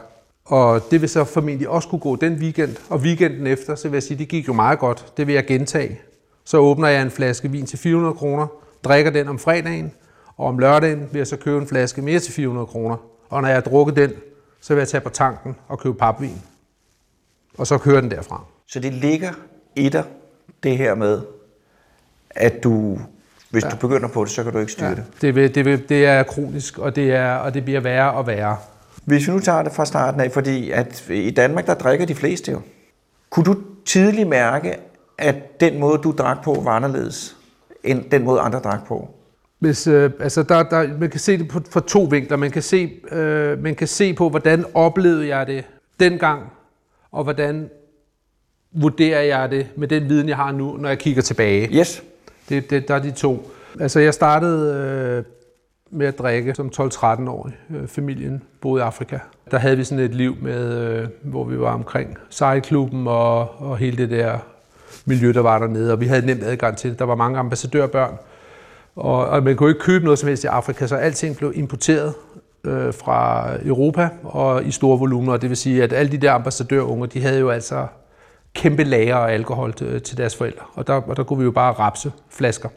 Og 0.50 0.82
det 0.90 1.00
vil 1.00 1.08
så 1.08 1.24
formentlig 1.24 1.68
også 1.68 1.88
kunne 1.88 1.98
gå 1.98 2.16
den 2.16 2.34
weekend, 2.34 2.76
og 2.88 2.98
weekenden 2.98 3.46
efter, 3.46 3.74
så 3.74 3.88
vil 3.88 3.96
jeg 3.96 4.02
sige, 4.02 4.18
det 4.18 4.28
gik 4.28 4.48
jo 4.48 4.52
meget 4.52 4.78
godt. 4.78 5.06
Det 5.16 5.26
vil 5.26 5.34
jeg 5.34 5.46
gentage. 5.46 6.00
Så 6.44 6.58
åbner 6.58 6.88
jeg 6.88 7.02
en 7.02 7.10
flaske 7.10 7.50
vin 7.50 7.66
til 7.66 7.78
400 7.78 8.14
kroner, 8.14 8.46
drikker 8.84 9.10
den 9.10 9.28
om 9.28 9.38
fredagen, 9.38 9.92
og 10.36 10.46
om 10.46 10.58
lørdagen 10.58 11.08
vil 11.12 11.18
jeg 11.18 11.26
så 11.26 11.36
købe 11.36 11.58
en 11.58 11.66
flaske 11.66 12.02
mere 12.02 12.20
til 12.20 12.32
400 12.32 12.66
kroner. 12.66 12.96
Og 13.28 13.42
når 13.42 13.48
jeg 13.48 13.56
har 13.56 13.62
drukket 13.62 13.96
den, 13.96 14.12
så 14.60 14.74
vil 14.74 14.80
jeg 14.80 14.88
tage 14.88 15.00
på 15.00 15.08
tanken 15.08 15.56
og 15.68 15.78
købe 15.78 15.94
papvin. 15.94 16.42
Og 17.58 17.66
så 17.66 17.78
køre 17.78 18.00
den 18.00 18.10
derfra. 18.10 18.44
Så 18.66 18.80
det 18.80 18.92
ligger 18.92 19.32
i 19.76 19.88
dig, 19.88 20.04
det 20.62 20.76
her 20.76 20.94
med, 20.94 21.20
at 22.30 22.64
du, 22.64 22.98
hvis 23.50 23.64
ja. 23.64 23.68
du 23.68 23.76
begynder 23.76 24.08
på 24.08 24.24
det, 24.24 24.32
så 24.32 24.42
kan 24.42 24.52
du 24.52 24.58
ikke 24.58 24.72
styre 24.72 24.88
ja. 24.88 24.94
det. 24.94 25.04
Det, 25.20 25.34
vil, 25.34 25.54
det, 25.54 25.64
vil, 25.64 25.88
det 25.88 26.06
er 26.06 26.22
kronisk, 26.22 26.78
og 26.78 26.96
det, 26.96 27.12
er, 27.12 27.34
og 27.34 27.54
det 27.54 27.64
bliver 27.64 27.80
værre 27.80 28.12
og 28.12 28.26
værre. 28.26 28.56
Hvis 29.04 29.28
vi 29.28 29.32
nu 29.32 29.40
tager 29.40 29.62
det 29.62 29.72
fra 29.72 29.84
starten 29.84 30.20
af, 30.20 30.32
fordi 30.32 30.70
at 30.70 31.04
i 31.10 31.30
Danmark, 31.30 31.66
der 31.66 31.74
drikker 31.74 32.06
de 32.06 32.14
fleste 32.14 32.52
jo. 32.52 32.60
Kunne 33.30 33.44
du 33.44 33.56
tidligt 33.84 34.28
mærke, 34.28 34.76
at 35.18 35.60
den 35.60 35.80
måde, 35.80 35.98
du 35.98 36.14
drak 36.18 36.44
på, 36.44 36.60
var 36.64 36.70
anderledes, 36.70 37.36
end 37.84 38.10
den 38.10 38.24
måde, 38.24 38.40
andre 38.40 38.58
drak 38.58 38.86
på? 38.86 39.08
Hvis, 39.58 39.86
øh, 39.86 40.10
altså 40.20 40.42
der, 40.42 40.62
der, 40.62 40.98
man 40.98 41.10
kan 41.10 41.20
se 41.20 41.38
det 41.38 41.48
på, 41.48 41.60
fra 41.70 41.80
to 41.80 42.02
vinkler. 42.02 42.36
Man 42.36 42.50
kan, 42.50 42.62
se, 42.62 42.92
øh, 43.12 43.62
man 43.62 43.74
kan 43.74 43.86
se 43.86 44.14
på, 44.14 44.28
hvordan 44.28 44.64
oplevede 44.74 45.36
jeg 45.36 45.46
det 45.46 45.64
dengang, 46.00 46.42
og 47.12 47.24
hvordan 47.24 47.70
vurderer 48.72 49.22
jeg 49.22 49.50
det 49.50 49.66
med 49.76 49.88
den 49.88 50.08
viden, 50.08 50.28
jeg 50.28 50.36
har 50.36 50.52
nu, 50.52 50.76
når 50.76 50.88
jeg 50.88 50.98
kigger 50.98 51.22
tilbage. 51.22 51.68
Yes. 51.78 52.02
Det, 52.48 52.70
det, 52.70 52.88
der 52.88 52.94
er 52.94 52.98
de 52.98 53.10
to. 53.10 53.50
Altså 53.80 54.00
jeg 54.00 54.14
startede 54.14 54.74
øh, 54.74 55.24
med 55.90 56.06
at 56.06 56.18
drikke 56.18 56.54
som 56.54 56.70
12-13-årig. 56.80 57.56
Øh, 57.70 57.88
familien 57.88 58.42
boede 58.60 58.80
i 58.80 58.82
Afrika. 58.82 59.18
Der 59.50 59.58
havde 59.58 59.76
vi 59.76 59.84
sådan 59.84 60.04
et 60.04 60.14
liv, 60.14 60.36
med, 60.42 60.88
øh, 60.88 61.08
hvor 61.22 61.44
vi 61.44 61.60
var 61.60 61.74
omkring 61.74 62.18
sejlklubben 62.30 63.06
og, 63.06 63.60
og 63.60 63.76
hele 63.76 63.96
det 63.96 64.10
der 64.10 64.38
miljø, 65.04 65.32
der 65.32 65.40
var 65.40 65.58
dernede. 65.58 65.92
Og 65.92 66.00
vi 66.00 66.06
havde 66.06 66.26
nemt 66.26 66.42
adgang 66.42 66.76
til 66.76 66.90
det. 66.90 66.98
Der 66.98 67.04
var 67.04 67.14
mange 67.14 67.38
ambassadørbørn. 67.38 68.14
Og, 68.96 69.26
og 69.26 69.42
man 69.42 69.56
kunne 69.56 69.70
ikke 69.70 69.80
købe 69.80 70.04
noget 70.04 70.18
som 70.18 70.28
helst 70.28 70.44
i 70.44 70.46
Afrika, 70.46 70.86
så 70.86 70.96
alting 70.96 71.36
blev 71.36 71.52
importeret 71.54 72.14
øh, 72.64 72.94
fra 72.94 73.50
Europa 73.64 74.08
og 74.22 74.64
i 74.64 74.70
store 74.70 74.98
volumener. 74.98 75.36
Det 75.36 75.48
vil 75.48 75.56
sige, 75.56 75.82
at 75.82 75.92
alle 75.92 76.12
de 76.12 76.18
der 76.18 76.32
ambassadørunge, 76.32 77.06
de 77.06 77.22
havde 77.22 77.40
jo 77.40 77.50
altså 77.50 77.86
kæmpe 78.54 78.84
lager 78.84 79.16
af 79.16 79.32
alkohol 79.34 79.72
til, 79.72 80.02
til 80.02 80.16
deres 80.16 80.36
forældre. 80.36 80.64
Og 80.74 80.86
der, 80.86 80.94
og 80.94 81.16
der 81.16 81.22
kunne 81.22 81.38
vi 81.38 81.44
jo 81.44 81.50
bare 81.50 81.72
rapse 81.72 82.12
flasker. 82.30 82.68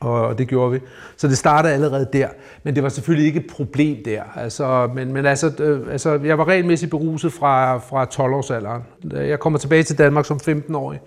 Og 0.00 0.38
det 0.38 0.48
gjorde 0.48 0.72
vi. 0.72 0.80
Så 1.16 1.28
det 1.28 1.38
startede 1.38 1.74
allerede 1.74 2.08
der. 2.12 2.28
Men 2.62 2.74
det 2.74 2.82
var 2.82 2.88
selvfølgelig 2.88 3.26
ikke 3.26 3.40
et 3.40 3.46
problem 3.52 4.04
der. 4.04 4.22
Altså, 4.36 4.90
men, 4.94 5.12
men 5.12 5.26
altså, 5.26 5.52
øh, 5.58 5.92
altså, 5.92 6.20
jeg 6.24 6.38
var 6.38 6.48
regelmæssigt 6.48 6.90
beruset 6.90 7.32
fra, 7.32 7.78
fra 7.78 8.04
12-årsalderen. 8.04 8.82
Jeg 9.16 9.40
kommer 9.40 9.58
tilbage 9.58 9.82
til 9.82 9.98
Danmark 9.98 10.24
som 10.24 10.40
15-årig 10.48 11.00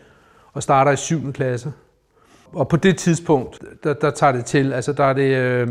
og 0.53 0.63
starter 0.63 0.91
i 0.91 0.95
7. 0.95 1.33
klasse. 1.33 1.73
Og 2.53 2.67
på 2.67 2.77
det 2.77 2.97
tidspunkt, 2.97 3.59
der, 3.83 3.93
der 3.93 4.09
tager 4.09 4.31
det 4.31 4.45
til. 4.45 4.73
Altså, 4.73 4.93
der 4.93 5.03
er 5.03 5.13
det, 5.13 5.37
øh, 5.37 5.67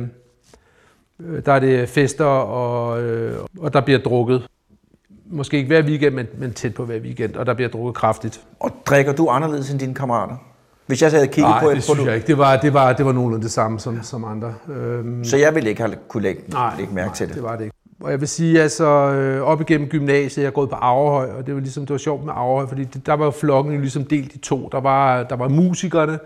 der 1.47 1.53
er 1.53 1.61
det 1.61 1.89
fester, 1.89 2.25
og, 2.25 3.03
øh, 3.03 3.39
og 3.59 3.73
der 3.73 3.81
bliver 3.81 3.99
drukket. 3.99 4.47
Måske 5.27 5.57
ikke 5.57 5.67
hver 5.67 5.83
weekend, 5.83 6.15
men, 6.15 6.27
men 6.39 6.53
tæt 6.53 6.75
på 6.75 6.85
hver 6.85 6.99
weekend, 6.99 7.37
og 7.37 7.47
der 7.47 7.55
bliver 7.55 7.69
drukket 7.69 7.95
kraftigt. 7.95 8.41
Og 8.61 8.71
drikker 8.87 9.13
du 9.13 9.29
anderledes 9.29 9.71
end 9.71 9.81
dine 9.81 9.95
kammerater? 9.95 10.48
Hvis 10.88 11.02
jeg 11.02 11.11
havde 11.11 11.26
kigget 11.26 11.50
Nej, 11.50 11.62
på... 11.62 11.71
det 11.71 11.83
synes 11.85 12.04
jeg 12.07 12.14
ikke. 12.14 12.26
Det 12.26 12.38
var, 12.38 12.57
det 12.57 12.75
var, 12.75 12.92
det 12.92 13.07
var 13.07 13.12
nogenlunde 13.12 13.45
det 13.45 13.52
samme 13.52 13.80
som, 13.80 13.99
som 14.02 14.25
andre. 14.25 14.54
Øhm, 14.68 15.25
Så 15.25 15.37
jeg 15.37 15.54
ville 15.54 15.68
ikke 15.71 15.83
have 15.83 15.95
kunne 16.09 16.23
lægge, 16.23 16.42
nej, 16.49 16.73
lægge 16.78 16.95
mærke 16.95 17.07
nej, 17.09 17.14
til 17.14 17.26
det. 17.28 17.35
det 17.35 17.42
var 17.42 17.57
det 17.57 17.64
ikke. 17.64 17.76
Og 18.00 18.11
jeg 18.11 18.21
vil 18.21 18.28
sige, 18.28 18.62
altså 18.62 18.85
øh, 18.87 19.42
op 19.42 19.61
igennem 19.61 19.88
gymnasiet, 19.88 20.42
jeg 20.42 20.49
er 20.49 20.52
gået 20.52 20.71
på 20.71 20.76
Averhøj, 20.76 21.30
og 21.38 21.47
det 21.47 21.54
var 21.54 21.61
ligesom, 21.61 21.87
det 21.87 21.90
var 21.95 21.99
sjovt 21.99 22.25
med 22.25 22.33
Averhøj, 22.37 22.66
fordi 22.66 22.85
det, 22.85 23.07
der 23.07 23.14
var 23.14 23.25
jo 23.25 23.30
flokken 23.30 23.75
jo 23.75 23.80
ligesom 23.80 24.04
delt 24.04 24.33
i 24.33 24.38
to. 24.38 24.68
Der 24.73 24.80
var, 24.80 25.23
der 25.23 25.37
var 25.37 25.49
musikerne, 25.49 26.18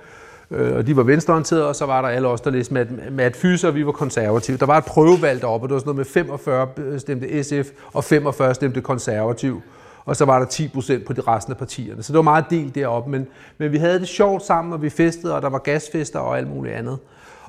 øh, 0.50 0.76
og 0.76 0.86
de 0.86 0.96
var 0.96 1.02
venstreorienterede, 1.02 1.68
og 1.68 1.76
så 1.76 1.86
var 1.86 2.02
der 2.02 2.08
alle 2.08 2.28
os, 2.28 2.40
der 2.40 2.50
læste 2.50 2.74
mat, 2.74 2.88
mat 3.12 3.36
fys, 3.36 3.64
og 3.64 3.74
vi 3.74 3.86
var 3.86 3.92
konservative. 3.92 4.56
Der 4.56 4.66
var 4.66 4.78
et 4.78 4.84
prøvevalg 4.84 5.40
deroppe, 5.40 5.64
og 5.64 5.68
det 5.68 5.74
var 5.74 5.80
sådan 5.80 5.94
noget 5.94 5.96
med 5.96 6.04
45 6.04 6.98
stemte 6.98 7.42
SF, 7.42 7.70
og 7.92 8.04
45 8.04 8.54
stemte 8.54 8.80
konservativ 8.80 9.62
og 10.04 10.16
så 10.16 10.24
var 10.24 10.38
der 10.38 10.46
10 10.46 10.68
procent 10.68 11.04
på 11.04 11.12
de 11.12 11.20
resten 11.20 11.52
af 11.52 11.56
partierne. 11.56 12.02
Så 12.02 12.12
det 12.12 12.16
var 12.16 12.22
meget 12.22 12.44
delt 12.50 12.74
deroppe, 12.74 13.10
men, 13.10 13.26
men 13.58 13.72
vi 13.72 13.78
havde 13.78 14.00
det 14.00 14.08
sjovt 14.08 14.42
sammen, 14.42 14.72
og 14.72 14.82
vi 14.82 14.90
festede, 14.90 15.34
og 15.34 15.42
der 15.42 15.48
var 15.48 15.58
gasfester 15.58 16.18
og 16.18 16.38
alt 16.38 16.48
muligt 16.48 16.74
andet. 16.74 16.98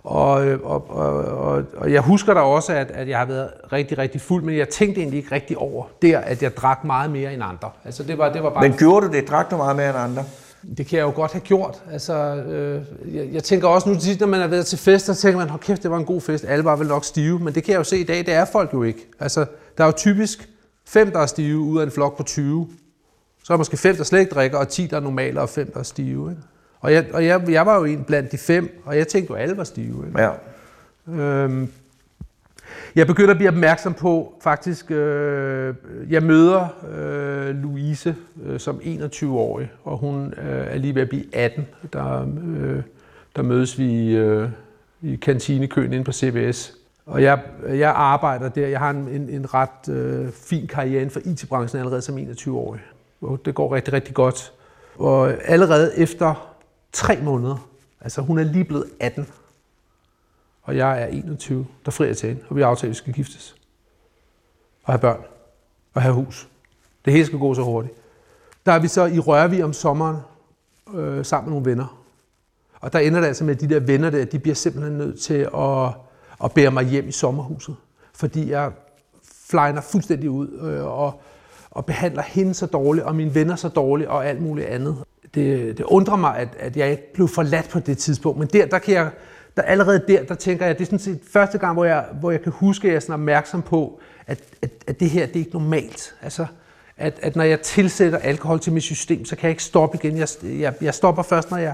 Og, 0.03 0.31
og, 0.63 0.89
og, 0.89 1.25
og, 1.25 1.63
og 1.77 1.91
jeg 1.91 2.01
husker 2.01 2.33
da 2.33 2.39
også, 2.39 2.74
at, 2.74 2.91
at 2.91 3.10
jeg 3.10 3.17
har 3.17 3.25
været 3.25 3.50
rigtig, 3.72 3.98
rigtig 3.98 4.22
fuld, 4.22 4.43
men 4.43 4.57
jeg 4.57 4.69
tænkte 4.69 5.01
egentlig 5.01 5.17
ikke 5.17 5.36
rigtig 5.36 5.57
over 5.57 5.86
der, 6.01 6.19
at 6.19 6.43
jeg 6.43 6.57
drak 6.57 6.83
meget 6.83 7.12
mere 7.12 7.33
end 7.33 7.43
andre. 7.43 7.69
Altså 7.86 8.03
det 8.03 8.17
var, 8.17 8.33
det 8.33 8.43
var 8.43 8.50
bare... 8.50 8.67
Men 8.69 8.77
gjorde 8.77 9.07
du 9.07 9.12
det? 9.12 9.29
Drak 9.29 9.51
du 9.51 9.57
meget 9.57 9.75
mere 9.75 9.89
end 9.89 9.98
andre? 9.98 10.24
Det 10.77 10.88
kan 10.88 10.98
jeg 10.98 11.03
jo 11.03 11.12
godt 11.15 11.31
have 11.31 11.41
gjort. 11.41 11.83
Altså, 11.91 12.13
øh, 12.36 12.81
jeg, 13.15 13.29
jeg 13.33 13.43
tænker 13.43 13.67
også 13.67 13.89
nu, 13.89 13.95
når 14.19 14.27
man 14.27 14.41
er 14.41 14.48
været 14.48 14.65
til 14.65 14.77
fest, 14.77 15.05
så 15.05 15.15
tænker 15.15 15.39
man, 15.39 15.50
hold 15.50 15.62
kæft, 15.62 15.83
det 15.83 15.91
var 15.91 15.98
en 15.98 16.05
god 16.05 16.22
fest. 16.22 16.45
Alle 16.48 16.65
var 16.65 16.75
vel 16.75 16.88
nok 16.88 17.05
stive, 17.05 17.39
men 17.39 17.55
det 17.55 17.63
kan 17.63 17.72
jeg 17.72 17.79
jo 17.79 17.83
se 17.83 17.98
i 17.98 18.03
dag, 18.03 18.17
det 18.17 18.33
er 18.33 18.45
folk 18.45 18.74
jo 18.74 18.83
ikke. 18.83 19.07
Altså, 19.19 19.45
der 19.77 19.83
er 19.83 19.88
jo 19.88 19.93
typisk 19.98 20.50
fem, 20.86 21.12
der 21.12 21.20
er 21.20 21.25
stive 21.25 21.60
ud 21.60 21.80
af 21.80 21.84
en 21.84 21.92
flok 21.92 22.18
på 22.18 22.24
20. 22.24 22.68
Så 23.44 23.54
er 23.54 23.56
der 23.56 23.58
måske 23.58 23.78
fem, 23.78 23.96
der 23.96 24.04
slet 24.04 24.20
ikke 24.20 24.36
drikker, 24.36 24.58
og 24.58 24.68
10, 24.68 24.88
der 24.88 24.98
er 24.98 25.02
normale, 25.02 25.42
og 25.42 25.50
fem, 25.50 25.72
der 25.72 25.80
er 25.80 25.84
stive. 25.84 26.32
Ikke? 26.32 26.42
Og, 26.80 26.94
jeg, 26.94 27.06
og 27.13 27.25
jeg, 27.25 27.50
jeg 27.50 27.66
var 27.66 27.78
jo 27.78 27.84
en 27.84 28.04
blandt 28.04 28.32
de 28.32 28.38
fem, 28.38 28.82
og 28.86 28.98
jeg 28.98 29.08
tænkte 29.08 29.32
jo, 29.32 29.36
alle 29.36 29.58
var 29.58 29.63
stive. 29.63 30.08
Ikke? 30.08 30.22
Ja. 30.22 30.32
Øhm, 31.08 31.70
jeg 32.96 33.08
begynder 33.08 33.32
at 33.32 33.38
blive 33.38 33.50
opmærksom 33.50 33.94
på, 33.94 34.34
faktisk, 34.42 34.92
øh, 34.92 35.75
jeg 36.10 36.24
møder 36.24 36.68
øh, 36.94 37.56
Louise 37.56 38.16
øh, 38.46 38.60
som 38.60 38.78
21-årig, 38.84 39.72
og 39.84 39.98
hun 39.98 40.34
øh, 40.38 40.68
er 40.68 40.78
lige 40.78 40.96
ved 40.96 41.02
at 41.02 41.10
blive 41.10 41.36
18. 41.36 41.68
Der, 41.94 42.22
øh, 42.62 42.82
der 43.36 43.42
mødes 43.42 43.80
vi 43.80 44.16
øh, 44.16 44.50
i 45.02 45.16
kantinekøen 45.16 45.94
inde 45.94 46.06
på 46.06 46.12
CBS. 46.12 46.74
Og 47.05 47.24
jeg, 47.24 47.43
jeg 47.67 47.89
arbejder 47.89 48.50
der. 48.50 48.67
Jeg 48.67 48.79
har 48.79 48.89
en, 48.89 49.07
en, 49.07 49.29
en 49.29 49.53
ret 49.53 49.89
øh, 49.89 50.31
fin 50.31 50.67
karriere 50.67 51.01
inden 51.01 51.12
for 51.12 51.19
IT-branchen 51.25 51.79
allerede 51.79 52.01
som 52.01 52.17
21-årig. 52.17 52.81
Og 53.22 53.39
det 53.45 53.55
går 53.55 53.75
rigtig, 53.75 53.93
rigtig 53.93 54.13
godt. 54.13 54.53
Og 54.95 55.33
allerede 55.45 55.98
efter 55.98 56.55
tre 56.91 57.19
måneder, 57.22 57.69
altså 58.01 58.22
hun 58.22 58.39
er 58.39 58.43
lige 58.43 58.63
blevet 58.63 58.86
18, 59.00 59.27
og 60.63 60.77
jeg 60.77 61.01
er 61.01 61.05
21, 61.05 61.67
der 61.86 61.91
frier 61.91 62.13
til 62.13 62.29
hende, 62.29 62.43
og 62.50 62.55
vi 62.55 62.62
aftaler, 62.62 62.89
at 62.89 62.89
vi 62.89 62.98
skal 62.98 63.13
giftes. 63.13 63.55
Og 64.83 64.93
have 64.93 65.00
børn. 65.00 65.22
Og 65.93 66.01
have 66.01 66.13
hus. 66.13 66.48
Det 67.05 67.13
hele 67.13 67.25
skal 67.25 67.39
gå 67.39 67.53
så 67.53 67.62
hurtigt. 67.62 67.95
Der 68.65 68.72
er 68.72 68.79
vi 68.79 68.88
så 68.88 69.05
i 69.05 69.19
Rørvig 69.19 69.63
om 69.63 69.74
sommeren, 69.74 70.17
øh, 70.93 71.25
sammen 71.25 71.50
med 71.50 71.53
nogle 71.53 71.72
venner. 71.72 72.03
Og 72.79 72.93
der 72.93 73.00
ender 73.00 73.19
det 73.19 73.27
altså 73.27 73.43
med, 73.43 73.55
at 73.55 73.62
de 73.62 73.69
der 73.69 73.79
venner 73.79 74.10
der, 74.10 74.25
de 74.25 74.39
bliver 74.39 74.55
simpelthen 74.55 74.98
nødt 74.98 75.19
til 75.19 75.50
at, 75.55 75.89
og 76.44 76.52
bærer 76.52 76.70
mig 76.70 76.86
hjem 76.86 77.08
i 77.08 77.12
sommerhuset. 77.12 77.76
Fordi 78.16 78.52
jeg 78.52 78.72
flyner 79.50 79.82
fuldstændig 79.82 80.30
ud 80.30 80.48
øh, 80.64 80.86
og, 80.86 81.22
og 81.72 81.86
behandler 81.86 82.22
hende 82.22 82.54
så 82.54 82.66
dårligt, 82.66 83.06
og 83.06 83.16
mine 83.16 83.36
venner 83.36 83.56
så 83.56 83.68
dårligt, 83.68 84.10
og 84.10 84.28
alt 84.28 84.42
muligt 84.42 84.68
andet. 84.68 84.98
Det, 85.36 85.78
det 85.78 85.86
undrer 85.86 86.16
mig, 86.16 86.38
at, 86.38 86.48
at 86.60 86.78
jeg 86.78 86.92
ikke 86.92 87.14
blev 87.14 87.28
forladt 87.28 87.70
på 87.70 87.80
det 87.80 87.98
tidspunkt, 87.98 88.40
men 88.40 88.48
der, 88.48 88.66
der 88.66 88.80
kan 88.80 88.94
jeg, 88.94 89.10
der 89.58 89.62
allerede 89.62 90.04
der, 90.08 90.24
der 90.24 90.36
tænker 90.36 90.66
jeg, 90.66 90.76
det 90.76 90.82
er 90.82 90.86
sådan 90.86 91.00
set 91.00 91.20
første 91.32 91.58
gang, 91.58 91.74
hvor 91.74 91.86
jeg, 91.86 92.06
hvor 92.20 92.32
jeg 92.32 92.42
kan 92.42 92.52
huske, 92.52 92.88
at 92.88 92.90
jeg 92.90 92.96
er 92.96 93.00
sådan 93.00 93.14
opmærksom 93.14 93.62
på, 93.62 94.00
at, 94.28 94.44
at, 94.62 94.72
at 94.88 95.00
det 95.00 95.10
her, 95.10 95.26
det 95.26 95.36
er 95.36 95.40
ikke 95.40 95.52
normalt. 95.54 96.16
Altså, 96.22 96.46
at, 96.98 97.20
at 97.22 97.36
når 97.36 97.44
jeg 97.44 97.62
tilsætter 97.62 98.18
alkohol 98.18 98.60
til 98.60 98.74
mit 98.74 98.84
system, 98.84 99.26
så 99.26 99.36
kan 99.36 99.44
jeg 99.44 99.52
ikke 99.52 99.64
stoppe 99.64 99.98
igen. 100.04 100.18
Jeg, 100.18 100.28
jeg, 100.44 100.74
jeg 100.82 100.94
stopper 100.94 101.24
først, 101.24 101.52
når 101.52 101.58
jeg, 101.58 101.74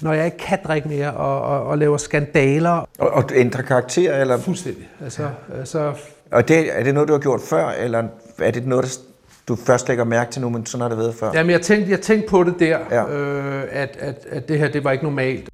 når 0.00 0.12
jeg 0.12 0.24
ikke 0.24 0.38
kan 0.38 0.58
drikke 0.66 0.88
mere 0.88 1.10
og, 1.12 1.42
og, 1.42 1.66
og 1.66 1.78
laver 1.78 1.96
skandaler. 1.96 2.70
Og, 2.98 3.10
og 3.10 3.28
du 3.28 3.34
ændrer 3.34 3.62
karakter, 3.62 4.16
eller? 4.16 4.38
Fuldstændig. 4.38 4.88
Altså, 5.04 5.28
altså, 5.58 5.92
Og 6.32 6.48
det, 6.48 6.78
er 6.78 6.82
det 6.84 6.94
noget, 6.94 7.08
du 7.08 7.12
har 7.12 7.20
gjort 7.20 7.40
før, 7.40 7.68
eller 7.68 8.02
er 8.38 8.50
det 8.50 8.66
noget, 8.66 8.84
der, 8.84 8.90
du 9.48 9.56
først 9.56 9.88
lægger 9.88 10.04
mærke 10.04 10.30
til 10.30 10.42
nu, 10.42 10.48
men 10.48 10.66
sådan 10.66 10.82
har 10.82 10.88
det 10.88 10.98
været 10.98 11.14
før? 11.14 11.30
jamen, 11.34 11.50
jeg 11.50 11.60
tænkte, 11.60 11.90
jeg 11.90 12.00
tænkte 12.00 12.28
på 12.28 12.44
det 12.44 12.54
der, 12.58 12.78
Ja. 12.90 13.08
øh, 13.08 13.62
at, 13.70 13.96
at, 14.00 14.14
at 14.30 14.48
det 14.48 14.58
her, 14.58 14.68
det 14.68 14.84
var 14.84 14.90
ikke 14.92 15.04
normalt. 15.04 15.48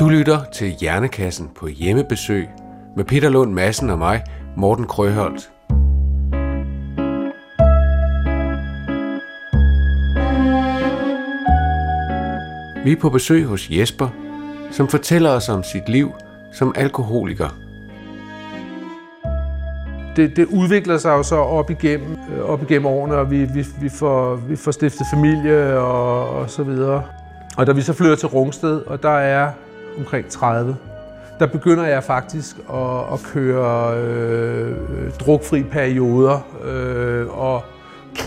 Du 0.00 0.08
lytter 0.08 0.38
til 0.52 0.68
Hjernekassen 0.68 1.50
på 1.56 1.66
hjemmebesøg 1.66 2.48
med 2.96 3.04
Peter 3.04 3.28
Lund 3.28 3.52
Madsen 3.52 3.90
og 3.90 3.98
mig, 3.98 4.22
Morten 4.56 4.86
Krøholt. 4.86 5.49
Vi 12.84 12.92
er 12.92 12.96
på 12.96 13.10
besøg 13.10 13.44
hos 13.44 13.70
Jesper, 13.70 14.08
som 14.70 14.88
fortæller 14.88 15.30
os 15.30 15.48
om 15.48 15.62
sit 15.62 15.88
liv 15.88 16.12
som 16.52 16.74
alkoholiker. 16.76 17.60
det, 20.16 20.36
det 20.36 20.46
udvikler 20.46 20.98
sig 20.98 21.10
jo 21.10 21.22
så 21.22 21.36
op 21.36 21.70
igennem, 21.70 22.16
øh, 22.36 22.44
op 22.44 22.62
igennem 22.62 22.86
årene, 22.86 23.16
og 23.16 23.30
vi, 23.30 23.44
vi, 23.44 23.66
vi, 23.80 23.88
får, 23.88 24.36
vi 24.36 24.56
får 24.56 24.70
stiftet 24.70 25.06
familie 25.10 25.78
og, 25.78 26.28
og 26.28 26.50
så 26.50 26.62
videre. 26.62 27.02
Og 27.56 27.66
da 27.66 27.72
vi 27.72 27.82
så 27.82 27.92
flytter 27.92 28.16
til 28.16 28.28
Rungsted, 28.28 28.82
og 28.86 29.02
der 29.02 29.18
er 29.18 29.50
omkring 29.98 30.28
30, 30.28 30.76
der 31.38 31.46
begynder 31.46 31.86
jeg 31.86 32.04
faktisk 32.04 32.56
at, 32.72 33.12
at 33.12 33.22
køre 33.32 33.98
øh, 34.00 34.76
drukfri 35.20 35.62
perioder 35.62 36.46
øh, 36.64 37.38
og 37.38 37.62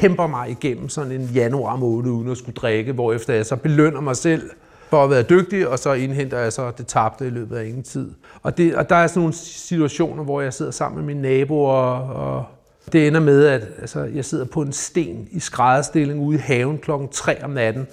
kæmper 0.02 0.28
mig 0.28 0.50
igennem 0.50 0.90
sådan 0.90 1.12
en 1.12 1.30
januar 1.34 1.76
måned 1.76 2.12
uden 2.12 2.32
at 2.32 2.38
skulle 2.38 2.56
drikke, 2.56 2.92
hvorefter 2.94 3.34
jeg 3.34 3.46
så 3.46 3.56
belønner 3.56 4.02
mig 4.02 4.16
selv 4.16 4.50
for 4.90 5.04
at 5.04 5.10
være 5.10 5.22
dygtig, 5.22 5.68
og 5.68 5.80
så 5.80 5.94
indhenter 5.94 6.40
jeg 6.40 6.54
så 6.54 6.72
det 6.78 6.88
tabte 6.88 7.28
i 7.28 7.30
løbet 7.30 7.56
af 7.58 7.66
ingen 7.66 7.84
tid. 7.84 8.12
Og, 8.44 8.58
det, 8.58 8.76
og 8.76 8.90
der 8.90 8.96
er 8.96 9.08
sådan 9.08 9.20
nogle 9.20 9.34
situationer, 9.34 10.24
hvor 10.24 10.42
jeg 10.42 10.54
sidder 10.54 10.72
sammen 10.72 11.06
med 11.06 11.16
mine 11.16 11.22
naboer, 11.22 11.72
og 12.00 12.46
det 12.92 13.08
ender 13.08 13.20
med, 13.20 13.46
at 13.46 13.68
altså, 13.82 14.04
jeg 14.04 14.26
sidder 14.26 14.46
på 14.46 14.62
en 14.62 14.74
sten 14.74 15.28
i 15.32 15.40
skrædderstilling 15.40 16.20
ude 16.22 16.38
i 16.38 16.42
haven 16.42 16.78
klokken 16.78 17.10
3 17.10 17.44
om 17.44 17.50
natten, 17.50 17.88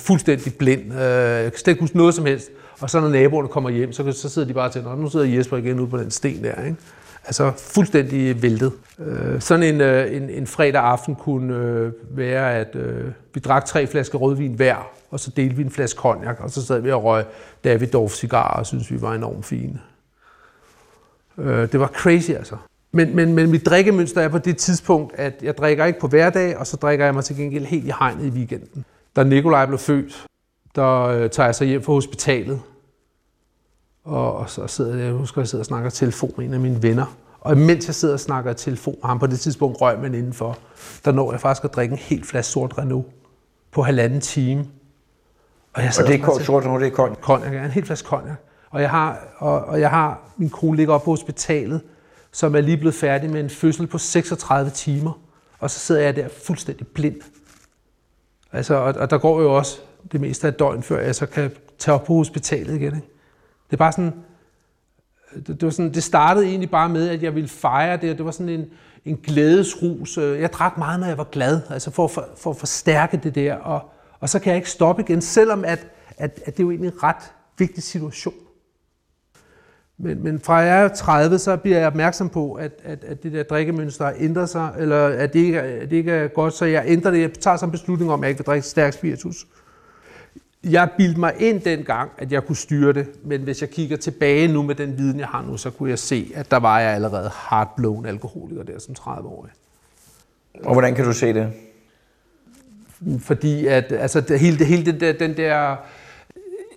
fuldstændig 0.00 0.54
blind. 0.54 0.92
Øh, 0.92 0.98
Jeg 1.00 1.52
kan 1.52 1.58
slet 1.58 1.68
ikke 1.72 1.80
huske 1.80 1.96
noget 1.96 2.14
som 2.14 2.26
helst. 2.26 2.50
Og 2.80 2.90
så 2.90 3.00
når 3.00 3.08
naboerne 3.08 3.48
kommer 3.48 3.70
hjem, 3.70 3.92
så, 3.92 4.12
så 4.12 4.28
sidder 4.28 4.48
de 4.48 4.54
bare 4.54 4.70
til, 4.72 4.82
"Nå, 4.82 4.94
nu 4.94 5.10
sidder 5.10 5.26
Jesper 5.26 5.56
igen 5.56 5.80
ude 5.80 5.88
på 5.90 5.98
den 5.98 6.10
sten 6.10 6.44
der. 6.44 6.64
Ikke? 6.64 6.76
Altså 7.26 7.52
fuldstændig 7.56 8.42
væltet. 8.42 8.72
Øh, 8.98 9.40
Sådan 9.40 9.74
en, 9.74 9.80
øh, 9.80 10.16
en, 10.16 10.30
en 10.30 10.46
fredag 10.46 10.82
aften 10.82 11.14
kunne 11.14 11.56
øh, 11.56 11.92
være, 12.10 12.54
at 12.54 12.76
øh, 12.76 13.04
vi 13.34 13.40
drak 13.40 13.64
tre 13.64 13.86
flasker 13.86 14.18
rødvin 14.18 14.52
hver, 14.54 14.88
og 15.10 15.20
så 15.20 15.30
delte 15.36 15.56
vi 15.56 15.62
en 15.62 15.70
flaske 15.70 15.98
cognac, 15.98 16.36
og 16.40 16.50
så 16.50 16.66
sad 16.66 16.80
vi 16.80 16.90
og 16.90 17.04
røg 17.04 17.24
Davidoff 17.64 18.14
cigarer 18.14 18.58
og 18.58 18.66
syntes, 18.66 18.90
vi 18.90 19.00
var 19.00 19.14
enormt 19.14 19.46
fine. 19.46 19.80
Øh, 21.38 21.72
Det 21.72 21.80
var 21.80 21.86
crazy 21.86 22.30
altså. 22.30 22.56
Men, 22.92 23.16
men, 23.16 23.32
men 23.34 23.50
mit 23.50 23.66
drikkemønster 23.66 24.20
er 24.20 24.28
på 24.28 24.38
det 24.38 24.56
tidspunkt, 24.56 25.14
at 25.18 25.34
jeg 25.42 25.58
drikker 25.58 25.84
ikke 25.84 26.00
på 26.00 26.08
hverdag, 26.08 26.56
og 26.58 26.66
så 26.66 26.76
drikker 26.76 27.04
jeg 27.04 27.14
mig 27.14 27.24
til 27.24 27.36
gengæld 27.36 27.64
helt 27.64 27.84
i 27.84 27.92
hegnet 27.98 28.24
i 28.26 28.28
weekenden. 28.30 28.84
Da 29.16 29.22
Nikolaj 29.24 29.66
blev 29.66 29.78
født, 29.78 30.26
der 30.76 31.02
øh, 31.02 31.30
tager 31.30 31.46
jeg 31.46 31.54
så 31.54 31.64
hjem 31.64 31.82
fra 31.82 31.92
hospitalet, 31.92 32.60
og, 34.04 34.36
og 34.36 34.50
så 34.50 34.66
sidder 34.66 34.96
jeg, 34.96 35.04
jeg 35.04 35.12
husker, 35.12 35.40
jeg 35.40 35.48
sidder 35.48 35.62
og 35.62 35.66
snakker 35.66 35.90
telefon 35.90 36.32
med 36.36 36.46
en 36.46 36.54
af 36.54 36.60
mine 36.60 36.82
venner. 36.82 37.16
Og 37.40 37.56
mens 37.56 37.86
jeg 37.86 37.94
sidder 37.94 38.14
og 38.14 38.20
snakker 38.20 38.50
i 38.50 38.54
telefon 38.54 38.96
med 39.02 39.08
ham, 39.08 39.18
på 39.18 39.26
det 39.26 39.40
tidspunkt 39.40 39.80
røg 39.80 40.00
man 40.00 40.14
indenfor, 40.14 40.58
der 41.04 41.12
når 41.12 41.32
jeg 41.32 41.40
faktisk 41.40 41.64
at 41.64 41.74
drikke 41.74 41.92
en 41.92 41.98
helt 41.98 42.26
flaske 42.26 42.52
sort 42.52 42.78
Renault 42.78 43.06
på 43.72 43.82
halvanden 43.82 44.20
time. 44.20 44.66
Og, 45.72 45.82
jeg 45.82 45.92
Og 46.00 46.06
det 46.06 46.14
er 46.14 46.24
kort, 46.24 46.42
sort 46.42 46.64
nu, 46.64 46.78
det 46.78 46.86
er 46.86 46.90
koldt. 46.90 47.18
Cognac, 47.20 47.52
ja, 47.52 47.64
en 47.64 47.70
helt 47.70 47.86
flaske 47.86 48.08
cognac. 48.08 48.36
Og 48.70 48.80
jeg 48.80 48.90
har, 48.90 49.18
og, 49.38 49.64
og 49.64 49.80
jeg 49.80 49.90
har, 49.90 50.32
min 50.36 50.50
kone 50.50 50.76
ligger 50.76 50.94
oppe 50.94 51.04
på 51.04 51.10
hospitalet, 51.10 51.80
som 52.32 52.56
er 52.56 52.60
lige 52.60 52.76
blevet 52.76 52.94
færdig 52.94 53.30
med 53.30 53.40
en 53.40 53.50
fødsel 53.50 53.86
på 53.86 53.98
36 53.98 54.70
timer. 54.70 55.20
Og 55.58 55.70
så 55.70 55.78
sidder 55.78 56.00
jeg 56.00 56.16
der 56.16 56.28
fuldstændig 56.28 56.86
blind. 56.86 57.20
Altså, 58.52 58.74
og, 58.74 58.94
og 58.98 59.10
der 59.10 59.18
går 59.18 59.40
jo 59.40 59.56
også 59.56 59.78
det 60.12 60.20
meste 60.20 60.46
af 60.46 60.52
et 60.52 60.58
døgn, 60.58 60.82
før 60.82 61.00
jeg 61.00 61.14
så 61.14 61.26
kan 61.26 61.50
tage 61.78 61.94
op 61.94 62.04
på 62.04 62.14
hospitalet 62.14 62.74
igen. 62.74 62.96
Ikke? 62.96 63.13
Det 63.74 63.80
er 63.80 63.84
bare 63.84 63.92
sådan, 63.92 64.12
øh, 65.34 65.38
det, 65.38 65.48
det, 65.48 65.62
var 65.62 65.70
sådan, 65.70 65.94
det 65.94 66.02
startede 66.02 66.46
egentlig 66.46 66.70
bare 66.70 66.88
med, 66.88 67.08
at 67.08 67.22
jeg 67.22 67.34
ville 67.34 67.48
fejre 67.48 67.96
det, 67.96 68.10
og 68.10 68.16
det 68.18 68.24
var 68.24 68.30
sådan 68.30 68.48
en, 68.48 68.64
en 69.04 69.16
glædesrus. 69.16 70.18
Øh, 70.18 70.40
jeg 70.40 70.52
drak 70.52 70.78
meget, 70.78 71.00
når 71.00 71.06
jeg 71.06 71.18
var 71.18 71.24
glad, 71.24 71.60
altså 71.70 71.90
for, 71.90 72.08
for, 72.08 72.28
for 72.36 72.50
at 72.50 72.56
forstærke 72.56 73.20
det 73.22 73.34
der, 73.34 73.54
og, 73.54 73.80
og 74.20 74.28
så 74.28 74.38
kan 74.38 74.50
jeg 74.50 74.56
ikke 74.56 74.70
stoppe 74.70 75.02
igen, 75.02 75.20
selvom 75.22 75.64
at, 75.64 75.86
at, 76.18 76.40
at 76.46 76.56
det 76.56 76.62
er 76.62 76.64
jo 76.64 76.70
egentlig 76.70 76.92
en 76.92 77.02
ret 77.02 77.32
vigtig 77.58 77.82
situation. 77.82 78.34
Men, 79.98 80.22
men 80.24 80.40
fra 80.40 80.54
jeg 80.54 80.84
er 80.84 80.88
30, 80.88 81.38
så 81.38 81.56
bliver 81.56 81.78
jeg 81.78 81.86
opmærksom 81.86 82.28
på, 82.28 82.52
at, 82.52 82.72
at, 82.84 83.04
at 83.04 83.22
det 83.22 83.32
der 83.32 83.42
drikkemønster 83.42 84.04
har 84.04 84.14
ændret 84.18 84.48
sig, 84.48 84.74
eller 84.78 85.06
at 85.06 85.32
det, 85.32 85.38
ikke, 85.38 85.58
er- 85.58 85.82
at 85.82 85.90
det 85.90 85.96
ikke 85.96 86.12
er 86.12 86.28
godt, 86.28 86.54
så 86.54 86.64
jeg 86.64 86.84
ændrer 86.86 87.10
det. 87.10 87.20
Jeg 87.20 87.32
tager 87.32 87.56
sådan 87.56 87.68
en 87.68 87.72
beslutning 87.72 88.10
om, 88.12 88.20
at 88.20 88.22
jeg 88.24 88.28
ikke 88.30 88.38
vil 88.38 88.46
drikke 88.46 88.66
stærk 88.66 88.92
spiritus. 88.92 89.46
Jeg 90.64 90.88
bildte 90.98 91.20
mig 91.20 91.34
ind 91.38 91.60
dengang, 91.60 92.10
at 92.18 92.32
jeg 92.32 92.44
kunne 92.44 92.56
styre 92.56 92.92
det, 92.92 93.06
men 93.24 93.40
hvis 93.40 93.60
jeg 93.60 93.70
kigger 93.70 93.96
tilbage 93.96 94.48
nu 94.48 94.62
med 94.62 94.74
den 94.74 94.98
viden, 94.98 95.20
jeg 95.20 95.28
har 95.28 95.42
nu, 95.42 95.56
så 95.56 95.70
kunne 95.70 95.90
jeg 95.90 95.98
se, 95.98 96.32
at 96.34 96.50
der 96.50 96.56
var 96.56 96.80
jeg 96.80 96.94
allerede 96.94 97.30
hardblown 97.34 98.06
alkoholiker 98.06 98.62
der 98.62 98.78
som 98.78 98.94
30-årig. 98.98 99.50
Og 100.64 100.72
hvordan 100.72 100.94
kan 100.94 101.04
du 101.04 101.12
se 101.12 101.34
det? 101.34 101.52
Fordi 103.20 103.66
at, 103.66 103.92
altså, 103.92 104.20
det, 104.20 104.40
hele, 104.40 104.58
det, 104.58 104.66
hele 104.66 104.92
det 104.92 105.00
der, 105.00 105.12
den 105.12 105.36
der, 105.36 105.76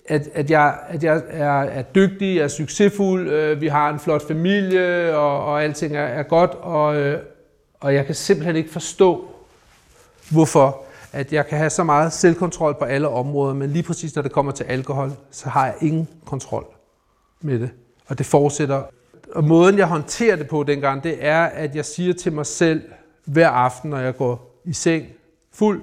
at, 0.07 0.29
at 0.33 0.51
jeg, 0.51 0.77
at 0.87 1.03
jeg 1.03 1.21
er, 1.29 1.61
er 1.61 1.81
dygtig, 1.81 2.39
er 2.39 2.47
succesfuld, 2.47 3.29
øh, 3.29 3.61
vi 3.61 3.67
har 3.67 3.89
en 3.89 3.99
flot 3.99 4.27
familie, 4.27 5.17
og, 5.17 5.45
og 5.45 5.63
alting 5.63 5.95
er, 5.95 6.01
er 6.01 6.23
godt, 6.23 6.51
og, 6.51 6.95
øh, 6.95 7.19
og 7.79 7.93
jeg 7.93 8.05
kan 8.05 8.15
simpelthen 8.15 8.55
ikke 8.55 8.71
forstå, 8.71 9.27
hvorfor 10.31 10.86
at 11.11 11.33
jeg 11.33 11.47
kan 11.47 11.57
have 11.57 11.69
så 11.69 11.83
meget 11.83 12.13
selvkontrol 12.13 12.75
på 12.79 12.85
alle 12.85 13.07
områder, 13.07 13.53
men 13.53 13.69
lige 13.69 13.83
præcis 13.83 14.15
når 14.15 14.21
det 14.21 14.31
kommer 14.31 14.51
til 14.51 14.63
alkohol, 14.63 15.11
så 15.31 15.49
har 15.49 15.65
jeg 15.65 15.75
ingen 15.81 16.07
kontrol 16.25 16.65
med 17.41 17.59
det. 17.59 17.69
Og 18.07 18.17
det 18.17 18.25
fortsætter. 18.25 18.83
Og 19.35 19.43
måden, 19.43 19.77
jeg 19.77 19.87
håndterer 19.87 20.35
det 20.35 20.47
på 20.47 20.63
dengang, 20.63 21.03
det 21.03 21.17
er, 21.19 21.43
at 21.43 21.75
jeg 21.75 21.85
siger 21.85 22.13
til 22.13 22.33
mig 22.33 22.45
selv 22.45 22.81
hver 23.25 23.49
aften, 23.49 23.89
når 23.89 23.97
jeg 23.97 24.17
går 24.17 24.61
i 24.65 24.73
seng 24.73 25.05
fuld, 25.53 25.81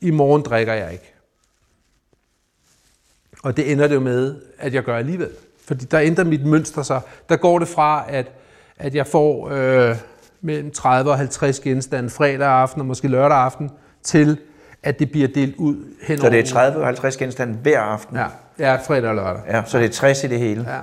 i 0.00 0.10
morgen 0.10 0.42
drikker 0.42 0.72
jeg 0.72 0.92
ikke. 0.92 1.14
Og 3.42 3.56
det 3.56 3.72
ender 3.72 3.88
det 3.88 3.94
jo 3.94 4.00
med, 4.00 4.36
at 4.58 4.74
jeg 4.74 4.82
gør 4.82 4.96
alligevel. 4.96 5.30
Fordi 5.64 5.84
der 5.84 6.00
ændrer 6.00 6.24
mit 6.24 6.46
mønster 6.46 6.82
sig. 6.82 7.00
Der 7.28 7.36
går 7.36 7.58
det 7.58 7.68
fra, 7.68 8.04
at, 8.08 8.32
at 8.76 8.94
jeg 8.94 9.06
får 9.06 9.50
øh, 9.50 9.96
mellem 10.40 10.70
30 10.70 11.10
og 11.10 11.16
50 11.16 11.60
genstande 11.60 12.10
fredag 12.10 12.48
aften 12.48 12.80
og 12.80 12.86
måske 12.86 13.08
lørdag 13.08 13.38
aften, 13.38 13.70
til 14.02 14.38
at 14.82 14.98
det 14.98 15.10
bliver 15.10 15.28
delt 15.28 15.56
ud 15.56 15.76
hen 16.02 16.18
Så 16.18 16.30
det 16.30 16.38
er 16.38 16.54
over 16.56 16.70
30 16.70 16.78
og 16.78 16.86
50 16.86 17.16
genstande 17.16 17.54
hver 17.54 17.80
aften? 17.80 18.16
Ja, 18.16 18.26
ja, 18.58 18.76
fredag 18.76 19.08
og 19.08 19.14
lørdag. 19.14 19.42
Ja, 19.48 19.62
så 19.66 19.78
det 19.78 19.84
er 19.84 19.92
60 19.92 20.24
i 20.24 20.26
det 20.26 20.38
hele? 20.38 20.66
Ja. 20.68 20.78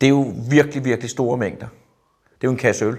Det 0.00 0.06
er 0.06 0.10
jo 0.10 0.32
virkelig, 0.50 0.84
virkelig 0.84 1.10
store 1.10 1.36
mængder. 1.38 1.66
Det 2.40 2.46
er 2.46 2.48
jo 2.48 2.50
en 2.50 2.56
kasse 2.56 2.84
øl. 2.84 2.96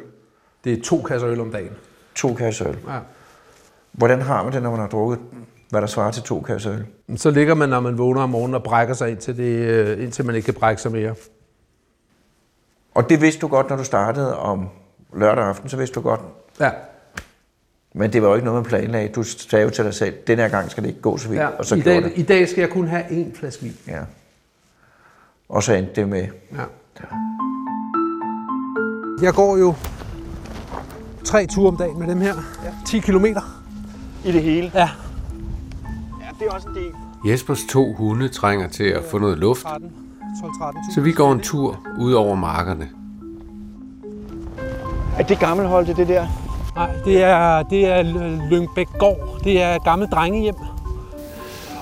Det 0.64 0.74
er 0.74 0.82
to 0.84 1.02
kasser 1.02 1.30
øl 1.30 1.40
om 1.40 1.52
dagen. 1.52 1.72
To 2.16 2.34
kasser 2.34 2.68
øl. 2.68 2.78
Ja. 2.88 3.00
Hvordan 3.92 4.22
har 4.22 4.44
man 4.44 4.54
det, 4.54 4.64
når 4.64 4.72
man 4.72 4.80
har 4.80 4.88
drukket, 4.88 5.20
hvad 5.70 5.82
der 5.82 5.88
svarer 5.88 6.12
til 6.12 6.24
to 6.24 6.42
kasser 6.42 6.72
øl? 6.74 7.18
Så 7.18 7.32
ligger 7.32 7.54
man, 7.54 7.70
når 7.70 7.80
man 7.80 7.98
vågner 7.98 8.22
om 8.22 8.30
morgenen 8.30 8.56
og 8.56 8.64
brækker 8.64 8.94
sig 8.94 9.10
indtil, 9.10 9.38
det, 9.38 9.58
øh, 9.58 10.04
indtil 10.04 10.26
man 10.26 10.36
ikke 10.36 10.46
kan 10.46 10.54
brække 10.54 10.82
sig 10.82 10.92
mere. 10.92 11.16
Og 12.96 13.10
det 13.10 13.22
vidste 13.22 13.42
du 13.42 13.48
godt, 13.48 13.70
når 13.70 13.76
du 13.76 13.84
startede 13.84 14.38
om 14.38 14.70
lørdag 15.14 15.44
aften, 15.44 15.70
så 15.70 15.78
vidste 15.78 15.96
du 15.96 16.02
godt. 16.02 16.22
Ja. 16.60 16.72
Men 17.98 18.14
det 18.14 18.22
var 18.22 18.28
jo 18.28 18.34
ikke 18.36 18.46
noget, 18.46 18.64
man 18.64 18.70
planlagde. 18.70 19.08
Du 19.08 19.24
sagde 19.24 19.64
jo 19.66 19.70
til 19.70 19.84
dig 19.86 19.94
selv, 19.94 20.14
den 20.28 20.38
her 20.40 20.48
gang 20.48 20.72
skal 20.72 20.84
det 20.84 20.90
ikke 20.90 21.02
gå 21.02 21.18
så 21.18 21.30
vidt. 21.30 21.42
ja. 21.42 21.48
Og 21.48 21.66
så 21.66 21.76
I, 21.76 21.80
gjorde 21.80 22.02
dag, 22.02 22.10
det. 22.10 22.14
I 22.16 22.22
dag 22.22 22.50
skal 22.50 22.62
jeg 22.62 22.70
kun 22.70 22.88
have 22.88 23.04
én 23.04 23.40
flaske 23.40 23.64
vin. 23.64 23.76
Ja. 23.88 24.00
Og 25.50 25.64
så 25.64 25.74
endte 25.74 25.92
det 25.96 26.10
med... 26.10 26.28
Ja. 26.52 26.64
Jeg 29.22 29.34
går 29.34 29.58
jo 29.58 29.76
tre 31.24 31.46
ture 31.48 31.68
om 31.68 31.78
dagen 31.78 32.00
med 32.00 32.08
dem 32.08 32.22
her. 32.22 32.34
Ja. 32.64 32.72
10 32.88 33.00
kilometer. 33.00 33.64
I 34.26 34.32
det 34.32 34.42
hele? 34.42 34.72
Ja. 34.74 34.90
Ja, 36.22 36.28
det 36.40 36.48
er 36.48 36.52
også 36.52 36.68
en 36.68 36.76
del. 36.76 36.92
Jespers 37.32 37.60
to 37.70 37.94
hunde 37.94 38.30
trænger 38.30 38.70
til 38.70 38.84
at 38.84 39.04
få 39.12 39.18
noget 39.18 39.38
luft, 39.38 39.62
13, 39.62 39.92
12-13 40.44 40.94
så 40.96 41.02
vi 41.02 41.12
går 41.12 41.32
en 41.32 41.40
tur 41.40 41.80
ud 42.00 42.14
over 42.14 42.36
markerne. 42.36 42.90
Er 45.20 45.24
det 45.24 45.40
gammelholdt, 45.40 45.98
det 45.98 46.08
der? 46.08 46.47
Nej, 46.78 46.90
det 47.06 47.24
er, 47.24 47.64
det 47.64 47.86
er 47.86 48.02
Lyngbæk 48.50 48.88
Gård. 49.00 49.40
Det 49.44 49.62
er 49.62 49.76
et 49.76 49.84
gammelt 49.84 50.12
drengehjem. 50.12 50.56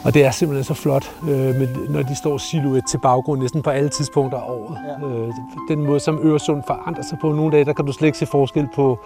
Og 0.03 0.13
det 0.13 0.25
er 0.25 0.31
simpelthen 0.31 0.63
så 0.63 0.73
flot, 0.73 1.11
øh, 1.21 1.29
med, 1.29 1.67
når 1.89 2.01
de 2.01 2.15
står 2.15 2.37
silhuet 2.37 2.83
til 2.89 2.97
baggrund 2.97 3.41
næsten 3.41 3.61
på 3.61 3.69
alle 3.69 3.89
tidspunkter 3.89 4.37
af 4.37 4.49
året. 4.49 4.77
Ja. 5.01 5.07
Øh, 5.07 5.33
den 5.69 5.85
måde, 5.85 5.99
som 5.99 6.19
Øresund 6.23 6.63
forandrer 6.67 7.03
sig 7.03 7.17
på 7.21 7.31
nogle 7.31 7.51
dage, 7.51 7.65
der 7.65 7.73
kan 7.73 7.85
du 7.85 7.91
slet 7.91 8.05
ikke 8.07 8.17
se 8.17 8.25
forskel 8.25 8.67
på 8.75 8.99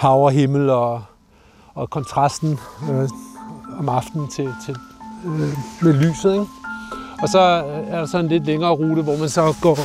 hav 0.00 0.24
og 0.24 0.30
himmel 0.30 0.70
og, 0.70 1.02
og 1.74 1.90
kontrasten 1.90 2.58
øh, 2.90 3.08
om 3.78 3.88
aftenen 3.88 4.28
til, 4.28 4.48
til, 4.66 4.76
øh, 5.24 5.58
med 5.82 5.92
lyset. 5.92 6.32
Ikke? 6.32 6.46
Og 7.22 7.28
så 7.28 7.38
er 7.88 7.98
der 7.98 8.06
så 8.06 8.18
en 8.18 8.28
lidt 8.28 8.46
længere 8.46 8.70
rute, 8.70 9.02
hvor 9.02 9.16
man 9.16 9.28
så 9.28 9.54
går, 9.62 9.78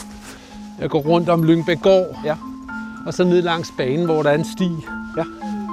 jeg 0.80 0.90
går 0.90 1.00
rundt 1.00 1.28
om 1.28 1.42
Lyngbæk 1.42 1.82
Gård. 1.82 2.06
Ja. 2.24 2.34
Og 3.08 3.14
så 3.14 3.24
ned 3.24 3.42
langs 3.42 3.72
banen, 3.76 4.04
hvor 4.04 4.22
der 4.22 4.30
er 4.30 4.34
en 4.34 4.44
sti. 4.44 4.70
Ja. 5.16 5.22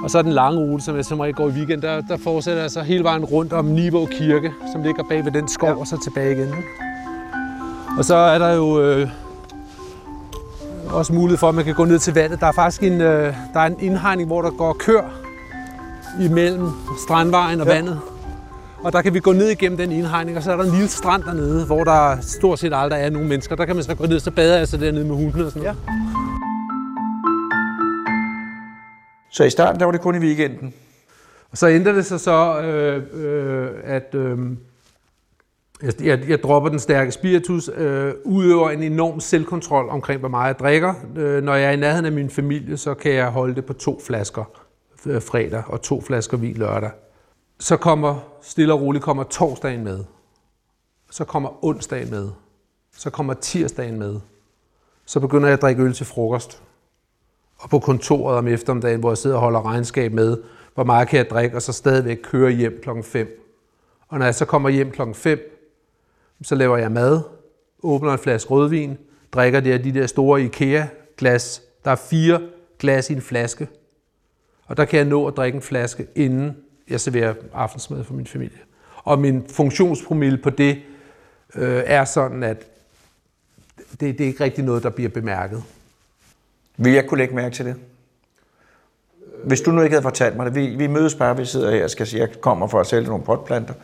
Og 0.04 0.10
så 0.10 0.22
den 0.22 0.32
lange 0.32 0.58
rute, 0.58 0.84
som 0.84 0.96
jeg 0.96 1.04
som 1.04 1.20
regel 1.20 1.34
går 1.34 1.48
i 1.48 1.52
weekend, 1.52 1.82
der, 1.82 2.00
der 2.00 2.16
fortsætter 2.16 2.62
jeg 2.62 2.70
så 2.70 2.80
hele 2.80 3.04
vejen 3.04 3.24
rundt 3.24 3.52
om 3.52 3.64
Nivå 3.64 4.06
Kirke, 4.06 4.52
som 4.72 4.82
ligger 4.82 5.02
bag 5.08 5.24
ved 5.24 5.32
den 5.32 5.48
skov, 5.48 5.68
ja. 5.68 5.74
og 5.76 5.86
så 5.86 6.00
tilbage 6.04 6.32
igen. 6.32 6.54
Og 7.98 8.04
så 8.04 8.14
er 8.16 8.38
der 8.38 8.52
jo 8.52 8.80
øh, 8.80 9.08
også 10.88 11.12
mulighed 11.12 11.38
for, 11.38 11.48
at 11.48 11.54
man 11.54 11.64
kan 11.64 11.74
gå 11.74 11.84
ned 11.84 11.98
til 11.98 12.14
vandet. 12.14 12.40
Der 12.40 12.46
er 12.46 12.52
faktisk 12.52 12.82
en, 12.82 13.00
øh, 13.00 13.34
der 13.54 13.60
er 13.60 13.66
en 13.66 13.76
indhegning, 13.80 14.26
hvor 14.26 14.42
der 14.42 14.50
går 14.50 14.76
kør 14.78 15.02
imellem 16.20 16.68
strandvejen 17.06 17.60
og 17.60 17.66
Ja. 17.66 17.72
ja. 17.72 17.78
vandet. 17.78 18.00
Og 18.82 18.92
der 18.92 19.02
kan 19.02 19.14
vi 19.14 19.20
gå 19.20 19.32
ned 19.32 19.48
igennem 19.48 19.78
den 19.78 19.92
indhegning, 19.92 20.36
og 20.36 20.42
så 20.42 20.52
er 20.52 20.56
der 20.56 20.64
en 20.64 20.70
lille 20.70 20.88
strand 20.88 21.22
dernede, 21.22 21.66
hvor 21.66 21.84
der 21.84 22.16
stort 22.20 22.58
set 22.58 22.72
aldrig 22.74 23.00
er 23.00 23.10
nogen 23.10 23.28
mennesker. 23.28 23.56
Der 23.56 23.64
kan 23.64 23.76
man 23.76 23.84
så 23.84 23.94
gå 23.94 24.06
ned, 24.06 24.20
så 24.20 24.30
bader 24.30 24.58
jeg 24.58 24.68
så 24.68 24.76
dernede 24.76 25.04
med 25.04 25.16
hundene 25.16 25.44
og 25.46 25.52
sådan 25.52 25.62
noget. 25.62 25.76
Ja. 25.88 26.25
Så 29.36 29.44
i 29.44 29.50
starten, 29.50 29.80
der 29.80 29.84
var 29.84 29.92
det 29.92 30.00
kun 30.00 30.14
i 30.14 30.18
weekenden. 30.18 30.74
Og 31.50 31.58
så 31.58 31.68
ændrer 31.68 31.92
det 31.92 32.06
sig 32.06 32.20
så, 32.20 32.60
øh, 32.60 33.02
øh, 33.12 33.70
at 33.84 34.14
øh, 34.14 34.38
jeg, 35.82 36.02
jeg, 36.02 36.28
jeg 36.28 36.42
dropper 36.42 36.70
den 36.70 36.78
stærke 36.78 37.12
spiritus, 37.12 37.70
øh, 37.76 38.14
udøver 38.24 38.70
en 38.70 38.82
enorm 38.82 39.20
selvkontrol 39.20 39.88
omkring, 39.88 40.20
hvor 40.20 40.28
meget 40.28 40.48
jeg 40.48 40.58
drikker. 40.58 40.94
Øh, 41.16 41.42
når 41.42 41.54
jeg 41.54 41.68
er 41.68 41.72
i 41.72 41.76
nærheden 41.76 42.04
af 42.04 42.12
min 42.12 42.30
familie, 42.30 42.76
så 42.76 42.94
kan 42.94 43.12
jeg 43.12 43.30
holde 43.30 43.54
det 43.54 43.64
på 43.64 43.72
to 43.72 44.00
flasker 44.00 44.44
øh, 45.06 45.22
fredag 45.22 45.62
og 45.66 45.82
to 45.82 46.00
flasker 46.00 46.36
vin 46.36 46.56
lørdag. 46.56 46.90
Så 47.58 47.76
kommer 47.76 48.18
stille 48.42 48.72
og 48.72 48.80
roligt 48.80 49.04
kommer 49.04 49.22
torsdagen 49.22 49.84
med. 49.84 50.04
Så 51.10 51.24
kommer 51.24 51.64
onsdagen 51.64 52.10
med. 52.10 52.28
Så 52.96 53.10
kommer 53.10 53.34
tirsdagen 53.34 53.98
med. 53.98 54.20
Så 55.06 55.20
begynder 55.20 55.48
jeg 55.48 55.54
at 55.54 55.62
drikke 55.62 55.82
øl 55.82 55.92
til 55.92 56.06
frokost 56.06 56.62
og 57.58 57.70
på 57.70 57.78
kontoret 57.78 58.38
om 58.38 58.48
eftermiddagen, 58.48 59.00
hvor 59.00 59.10
jeg 59.10 59.18
sidder 59.18 59.36
og 59.36 59.42
holder 59.42 59.66
regnskab 59.66 60.12
med, 60.12 60.38
hvor 60.74 60.84
meget 60.84 61.08
kan 61.08 61.16
jeg 61.16 61.30
drikke, 61.30 61.56
og 61.56 61.62
så 61.62 61.72
stadigvæk 61.72 62.18
køre 62.22 62.50
hjem 62.50 62.78
klokken 62.82 63.04
5. 63.04 63.42
Og 64.08 64.18
når 64.18 64.24
jeg 64.24 64.34
så 64.34 64.44
kommer 64.44 64.68
hjem 64.68 64.90
klokken 64.90 65.14
5, 65.14 65.52
så 66.42 66.54
laver 66.54 66.76
jeg 66.76 66.92
mad, 66.92 67.20
åbner 67.82 68.12
en 68.12 68.18
flaske 68.18 68.50
rødvin, 68.50 68.98
drikker 69.32 69.60
det 69.60 69.72
af 69.72 69.82
de 69.82 69.94
der 69.94 70.06
store 70.06 70.42
IKEA-glas. 70.42 71.62
Der 71.84 71.90
er 71.90 71.96
fire 71.96 72.40
glas 72.78 73.10
i 73.10 73.12
en 73.12 73.20
flaske. 73.20 73.68
Og 74.66 74.76
der 74.76 74.84
kan 74.84 74.98
jeg 74.98 75.06
nå 75.06 75.26
at 75.26 75.36
drikke 75.36 75.56
en 75.56 75.62
flaske, 75.62 76.06
inden 76.14 76.56
jeg 76.88 77.00
serverer 77.00 77.34
aftensmad 77.54 78.04
for 78.04 78.14
min 78.14 78.26
familie. 78.26 78.58
Og 78.96 79.18
min 79.18 79.44
funktionspromille 79.48 80.38
på 80.38 80.50
det 80.50 80.82
øh, 81.54 81.82
er 81.86 82.04
sådan, 82.04 82.42
at 82.42 82.66
det, 83.90 84.00
det 84.00 84.20
er 84.20 84.26
ikke 84.26 84.44
rigtig 84.44 84.64
noget, 84.64 84.82
der 84.82 84.90
bliver 84.90 85.10
bemærket. 85.10 85.62
Vil 86.76 86.92
jeg 86.92 87.06
kunne 87.06 87.18
lægge 87.18 87.34
mærke 87.34 87.54
til 87.54 87.66
det? 87.66 87.74
Hvis 89.44 89.60
du 89.60 89.70
nu 89.70 89.82
ikke 89.82 89.94
havde 89.94 90.02
fortalt 90.02 90.36
mig 90.36 90.46
det. 90.46 90.54
Vi, 90.54 90.66
vi 90.66 90.86
mødes 90.86 91.14
bare, 91.14 91.36
vi 91.36 91.44
sidder 91.44 91.70
her 91.70 91.84
og 91.84 91.90
skal 91.90 92.06
sige, 92.06 92.20
jeg 92.20 92.28
kommer 92.40 92.66
for 92.66 92.80
at 92.80 92.86
sælge 92.86 93.08
nogle 93.08 93.24
potplanter. 93.24 93.74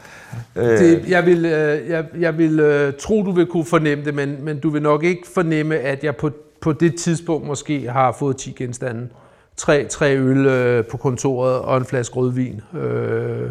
Øh, 0.56 0.64
Det, 0.64 1.08
jeg 1.08 1.26
vil, 1.26 1.44
øh, 1.44 1.88
jeg, 1.88 2.04
jeg 2.18 2.38
vil 2.38 2.60
øh, 2.60 2.92
tro, 2.98 3.22
du 3.22 3.30
vil 3.30 3.46
kunne 3.46 3.64
fornemme 3.64 4.04
det, 4.04 4.14
men, 4.14 4.44
men 4.44 4.60
du 4.60 4.70
vil 4.70 4.82
nok 4.82 5.04
ikke 5.04 5.22
fornemme, 5.34 5.78
at 5.78 6.04
jeg 6.04 6.16
på, 6.16 6.30
på 6.60 6.72
det 6.72 6.94
tidspunkt 6.98 7.46
måske 7.46 7.88
har 7.90 8.12
fået 8.12 8.36
10 8.36 8.52
genstande. 8.58 9.08
Tre, 9.56 9.84
tre 9.84 10.16
øl 10.16 10.46
øh, 10.46 10.84
på 10.84 10.96
kontoret 10.96 11.58
og 11.58 11.76
en 11.76 11.84
flaske 11.84 12.14
rødvin. 12.16 12.60
Øh, 12.74 13.50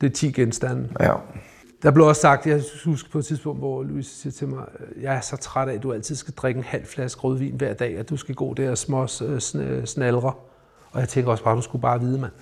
det 0.00 0.06
er 0.06 0.14
10 0.14 0.32
genstande. 0.32 0.88
ja. 1.00 1.12
Der 1.82 1.90
blev 1.90 2.06
også 2.06 2.20
sagt, 2.20 2.46
jeg 2.46 2.62
husker 2.84 3.10
på 3.10 3.18
et 3.18 3.24
tidspunkt, 3.24 3.60
hvor 3.60 3.82
Louise 3.82 4.20
siger 4.20 4.32
til 4.32 4.48
mig, 4.48 4.64
jeg 5.00 5.14
er 5.14 5.20
så 5.20 5.36
træt 5.36 5.68
af, 5.68 5.74
at 5.74 5.82
du 5.82 5.92
altid 5.92 6.16
skal 6.16 6.34
drikke 6.34 6.58
en 6.58 6.64
halv 6.64 6.86
flaske 6.86 7.20
rødvin 7.20 7.54
hver 7.54 7.74
dag, 7.74 7.98
at 7.98 8.10
du 8.10 8.16
skal 8.16 8.34
gå 8.34 8.54
der 8.54 8.70
og 8.70 8.78
små 8.78 9.02
øh, 9.02 9.36
sn- 9.36 9.86
snalre. 9.86 10.32
Og 10.92 11.00
jeg 11.00 11.08
tænker 11.08 11.30
også 11.30 11.44
bare, 11.44 11.56
du 11.56 11.60
skulle 11.62 11.82
bare 11.82 12.00
vide, 12.00 12.18
mand. 12.18 12.32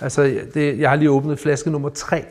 Altså, 0.00 0.40
det, 0.54 0.78
jeg 0.78 0.90
har 0.90 0.96
lige 0.96 1.10
åbnet 1.10 1.38
flaske 1.38 1.70
nummer 1.70 1.88
tre. 1.88 2.24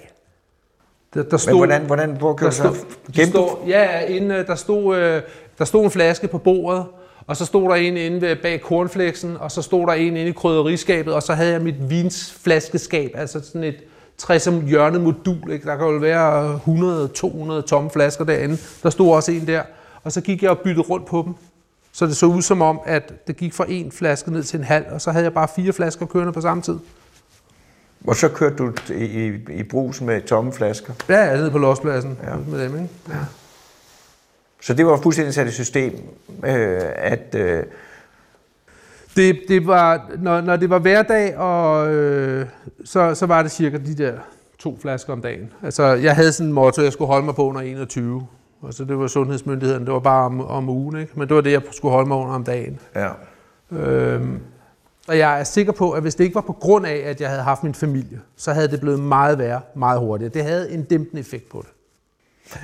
Der, 1.13 1.23
der 1.23 1.37
stod, 1.37 1.53
Men 1.53 1.59
hvordan, 1.59 1.85
hvordan 1.85 2.17
hvor 2.17 2.33
kan 2.33 2.45
der 2.45 2.51
du 2.51 2.55
så 2.55 2.63
stod, 2.63 3.13
gemme 3.13 3.31
stod, 3.31 3.67
ja, 3.67 3.99
inde, 4.05 4.43
der, 4.47 4.55
stod, 4.55 4.97
øh, 4.97 5.21
der 5.57 5.65
stod 5.65 5.83
en 5.83 5.91
flaske 5.91 6.27
på 6.27 6.37
bordet, 6.37 6.85
og 7.27 7.37
så 7.37 7.45
stod 7.45 7.69
der 7.69 7.75
en 7.75 7.97
inde 7.97 8.37
bag 8.41 8.61
kornfleksen, 8.61 9.37
og 9.37 9.51
så 9.51 9.61
stod 9.61 9.87
der 9.87 9.93
en 9.93 10.17
inde 10.17 10.29
i 10.29 10.31
krydderiskabet, 10.31 11.13
og 11.13 11.23
så 11.23 11.33
havde 11.33 11.51
jeg 11.51 11.61
mit 11.61 11.89
vinsflaskeskab, 11.89 13.11
altså 13.15 13.41
sådan 13.43 13.63
et 13.63 13.83
træ 14.17 14.39
som 14.39 14.65
hjørnet 14.65 15.01
modul. 15.01 15.51
Ikke? 15.51 15.67
Der 15.67 15.77
kan 15.77 15.87
jo 15.87 15.97
være 15.97 16.59
100-200 17.59 17.67
tomme 17.67 17.89
flasker 17.89 18.23
derinde. 18.23 18.57
Der 18.83 18.89
stod 18.89 19.15
også 19.15 19.31
en 19.31 19.47
der, 19.47 19.61
og 20.03 20.11
så 20.11 20.21
gik 20.21 20.43
jeg 20.43 20.51
og 20.51 20.59
byttede 20.59 20.87
rundt 20.87 21.05
på 21.05 21.23
dem. 21.25 21.33
Så 21.91 22.05
det 22.05 22.17
så 22.17 22.25
ud 22.25 22.41
som 22.41 22.61
om, 22.61 22.79
at 22.85 23.27
det 23.27 23.37
gik 23.37 23.53
fra 23.53 23.65
en 23.67 23.91
flaske 23.91 24.31
ned 24.31 24.43
til 24.43 24.57
en 24.57 24.63
halv, 24.63 24.85
og 24.91 25.01
så 25.01 25.11
havde 25.11 25.23
jeg 25.23 25.33
bare 25.33 25.47
fire 25.55 25.73
flasker 25.73 26.05
kørende 26.05 26.33
på 26.33 26.41
samme 26.41 26.63
tid. 26.63 26.79
Og 28.07 28.15
så 28.15 28.29
kørte 28.29 28.55
du 28.55 28.71
i, 28.89 29.03
i, 29.03 29.33
i 29.49 29.63
brus 29.63 30.01
med 30.01 30.21
tomme 30.21 30.53
flasker. 30.53 30.93
Ja, 31.09 31.17
jeg 31.17 31.37
nede 31.37 31.51
på 31.51 31.57
lospladsen 31.57 32.17
ja. 32.23 32.35
med 32.47 32.63
dem, 32.63 32.75
ikke? 32.75 32.89
Ja. 33.09 33.15
Så 34.61 34.73
det 34.73 34.85
var 34.85 34.97
fuldstændig 34.97 35.33
sat 35.33 35.47
i 35.47 35.51
system, 35.51 35.93
øh, 36.45 36.81
at... 36.95 37.35
Øh, 37.35 37.63
Det, 39.15 39.39
det 39.47 39.67
var, 39.67 40.09
når, 40.19 40.41
når 40.41 40.55
det 40.55 40.69
var 40.69 40.79
hverdag, 40.79 41.37
og, 41.37 41.93
øh, 41.93 42.45
så, 42.85 43.15
så 43.15 43.25
var 43.25 43.41
det 43.41 43.51
cirka 43.51 43.77
de 43.77 43.95
der 43.95 44.13
to 44.59 44.77
flasker 44.81 45.13
om 45.13 45.21
dagen. 45.21 45.53
Altså, 45.63 45.83
jeg 45.83 46.15
havde 46.15 46.31
sådan 46.31 46.47
en 46.47 46.53
motto, 46.53 46.81
jeg 46.81 46.93
skulle 46.93 47.07
holde 47.07 47.25
mig 47.25 47.35
på 47.35 47.47
under 47.49 47.61
21. 47.61 48.27
Altså, 48.65 48.83
det 48.83 48.99
var 48.99 49.07
sundhedsmyndigheden, 49.07 49.85
det 49.85 49.93
var 49.93 49.99
bare 49.99 50.25
om, 50.25 50.41
om 50.41 50.69
ugen, 50.69 50.99
ikke? 50.99 51.11
Men 51.15 51.27
det 51.27 51.35
var 51.35 51.41
det, 51.41 51.51
jeg 51.51 51.61
skulle 51.71 51.91
holde 51.91 52.07
mig 52.07 52.17
under 52.17 52.33
om 52.33 52.43
dagen. 52.43 52.79
ja. 52.95 53.09
Øhm, 53.71 54.39
og 55.07 55.17
jeg 55.17 55.39
er 55.39 55.43
sikker 55.43 55.71
på, 55.71 55.91
at 55.91 56.01
hvis 56.01 56.15
det 56.15 56.23
ikke 56.23 56.35
var 56.35 56.41
på 56.41 56.53
grund 56.53 56.85
af, 56.85 57.01
at 57.05 57.21
jeg 57.21 57.29
havde 57.29 57.41
haft 57.41 57.63
min 57.63 57.73
familie, 57.73 58.19
så 58.35 58.53
havde 58.53 58.67
det 58.67 58.79
blevet 58.79 58.99
meget 58.99 59.37
værre, 59.37 59.61
meget 59.75 59.99
hurtigere. 59.99 60.33
Det 60.33 60.43
havde 60.43 60.71
en 60.71 60.83
dæmpende 60.83 61.19
effekt 61.19 61.49
på 61.49 61.65
det. 61.65 61.69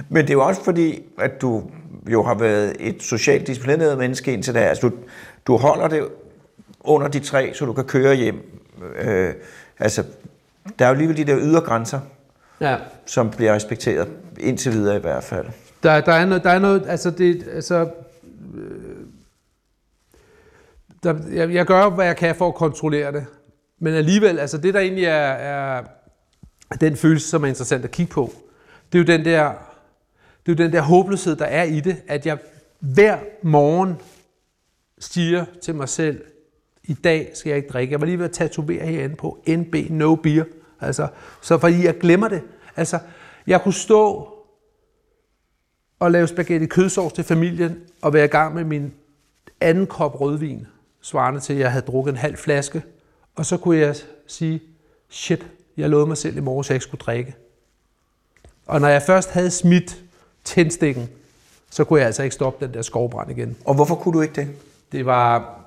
Men 0.10 0.22
det 0.22 0.30
er 0.30 0.34
jo 0.34 0.46
også 0.46 0.64
fordi, 0.64 1.04
at 1.20 1.42
du 1.42 1.64
jo 2.12 2.24
har 2.24 2.36
været 2.36 2.76
et 2.80 3.04
socialt 3.04 3.48
disciplineret 3.48 3.98
menneske 3.98 4.34
indtil 4.34 4.54
da. 4.54 4.60
Altså, 4.60 4.90
du, 4.90 4.96
du 5.48 5.58
holder 5.58 5.88
det 5.88 6.08
under 6.84 7.08
de 7.08 7.20
tre, 7.20 7.54
så 7.54 7.66
du 7.66 7.74
kan 7.74 7.84
køre 7.86 8.16
hjem. 8.16 8.62
Øh, 8.96 9.34
altså, 9.80 10.04
der 10.80 10.86
er 10.86 10.90
jo 10.90 10.94
alligevel 10.94 11.18
de 11.18 11.24
der 11.26 11.38
ydre 11.40 11.62
grænser, 11.62 12.00
Ja. 12.60 12.78
som 13.06 13.30
bliver 13.32 13.54
respekteret, 13.56 14.08
indtil 14.40 14.72
videre 14.74 14.96
i 14.98 15.00
hvert 15.00 15.24
fald. 15.24 15.46
Der, 15.84 16.02
der, 16.02 16.14
er 16.14 16.26
noget, 16.26 16.44
der 16.44 16.50
er 16.50 16.60
noget, 16.60 16.84
altså 16.88 17.12
det, 17.12 17.48
altså, 17.54 17.90
øh, 18.54 18.96
der, 21.04 21.16
jeg, 21.32 21.54
jeg 21.54 21.66
gør, 21.66 21.90
hvad 21.90 22.06
jeg 22.06 22.18
kan 22.18 22.36
for 22.36 22.48
at 22.48 22.56
kontrollere 22.56 23.12
det. 23.12 23.26
Men 23.80 23.94
alligevel, 23.94 24.40
altså 24.40 24.58
det 24.58 24.74
der 24.74 24.80
egentlig 24.80 25.06
er, 25.06 25.12
er 25.20 25.84
den 26.82 26.96
følelse, 26.98 27.28
som 27.30 27.44
er 27.44 27.48
interessant 27.48 27.84
at 27.84 27.92
kigge 27.92 28.12
på, 28.14 28.34
det 28.92 28.98
er 29.00 29.04
jo 29.04 29.18
den 29.18 29.26
der, 29.26 29.50
det 30.46 30.52
er 30.52 30.56
jo 30.60 30.64
den 30.64 30.74
der 30.74 30.82
håbløshed, 30.82 31.36
der 31.36 31.46
er 31.46 31.64
i 31.64 31.80
det, 31.80 31.96
at 32.08 32.26
jeg 32.26 32.38
hver 32.80 33.18
morgen 33.44 33.96
siger 35.00 35.46
til 35.64 35.76
mig 35.76 35.90
selv, 35.90 36.22
i 36.92 36.94
dag 36.94 37.32
skal 37.34 37.50
jeg 37.50 37.58
ikke 37.58 37.70
drikke. 37.70 37.92
Jeg 37.92 38.02
var 38.02 38.06
lige 38.06 38.18
ved 38.18 38.26
at 38.26 38.32
tatovere 38.32 38.86
herinde 38.86 39.16
på 39.16 39.44
NB, 39.48 39.76
no 39.90 40.16
beer. 40.16 40.44
Altså, 40.82 41.08
så 41.42 41.58
fordi 41.58 41.86
jeg 41.86 41.98
glemmer 41.98 42.28
det. 42.28 42.42
Altså, 42.76 43.00
jeg 43.48 43.62
kunne 43.62 43.74
stå 43.74 44.30
og 46.00 46.12
lave 46.12 46.28
spaghetti 46.28 46.66
kødsovs 46.66 47.14
til 47.14 47.24
familien 47.24 47.80
og 48.02 48.14
være 48.14 48.26
i 48.26 48.28
gang 48.28 48.56
med 48.56 48.64
min 48.64 48.94
anden 49.62 49.88
kop 49.88 50.22
rødvin, 50.22 50.68
svarende 51.02 51.40
til, 51.40 51.54
at 51.54 51.60
jeg 51.60 51.72
havde 51.72 51.86
drukket 51.86 52.12
en 52.12 52.18
halv 52.18 52.38
flaske. 52.38 52.84
Og 53.36 53.46
så 53.46 53.58
kunne 53.58 53.78
jeg 53.78 53.96
sige, 54.28 54.62
shit, 55.10 55.48
jeg 55.78 55.90
lovede 55.90 56.08
mig 56.08 56.18
selv 56.18 56.38
i 56.38 56.40
morgen, 56.40 56.64
så 56.64 56.74
jeg 56.74 56.76
ikke 56.76 56.84
skulle 56.84 57.02
drikke. 57.02 57.36
Og 58.66 58.82
når 58.82 58.88
jeg 58.88 59.02
først 59.02 59.30
havde 59.30 59.52
smidt 59.52 60.02
tændstikken, 60.44 61.10
så 61.70 61.84
kunne 61.84 62.00
jeg 62.00 62.06
altså 62.08 62.24
ikke 62.24 62.34
stoppe 62.34 62.66
den 62.66 62.74
der 62.74 62.82
skovbrand 62.82 63.32
igen. 63.32 63.58
Og 63.66 63.76
hvorfor 63.76 63.96
kunne 63.96 64.14
du 64.14 64.22
ikke 64.22 64.36
det? 64.36 64.48
Det 64.92 65.06
var, 65.06 65.61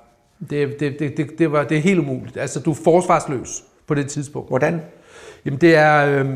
det, 0.50 0.80
det, 0.80 0.98
det, 0.98 1.16
det, 1.16 1.38
det 1.38 1.52
var, 1.52 1.64
det 1.64 1.76
er 1.76 1.80
helt 1.80 1.98
umuligt. 1.98 2.36
Altså, 2.36 2.60
du 2.60 2.70
er 2.70 2.78
forsvarsløs 2.84 3.64
på 3.86 3.94
det 3.94 4.06
tidspunkt. 4.06 4.48
Hvordan? 4.48 4.80
Jamen 5.44 5.60
det 5.60 5.76
er... 5.76 6.06
Øh, 6.06 6.30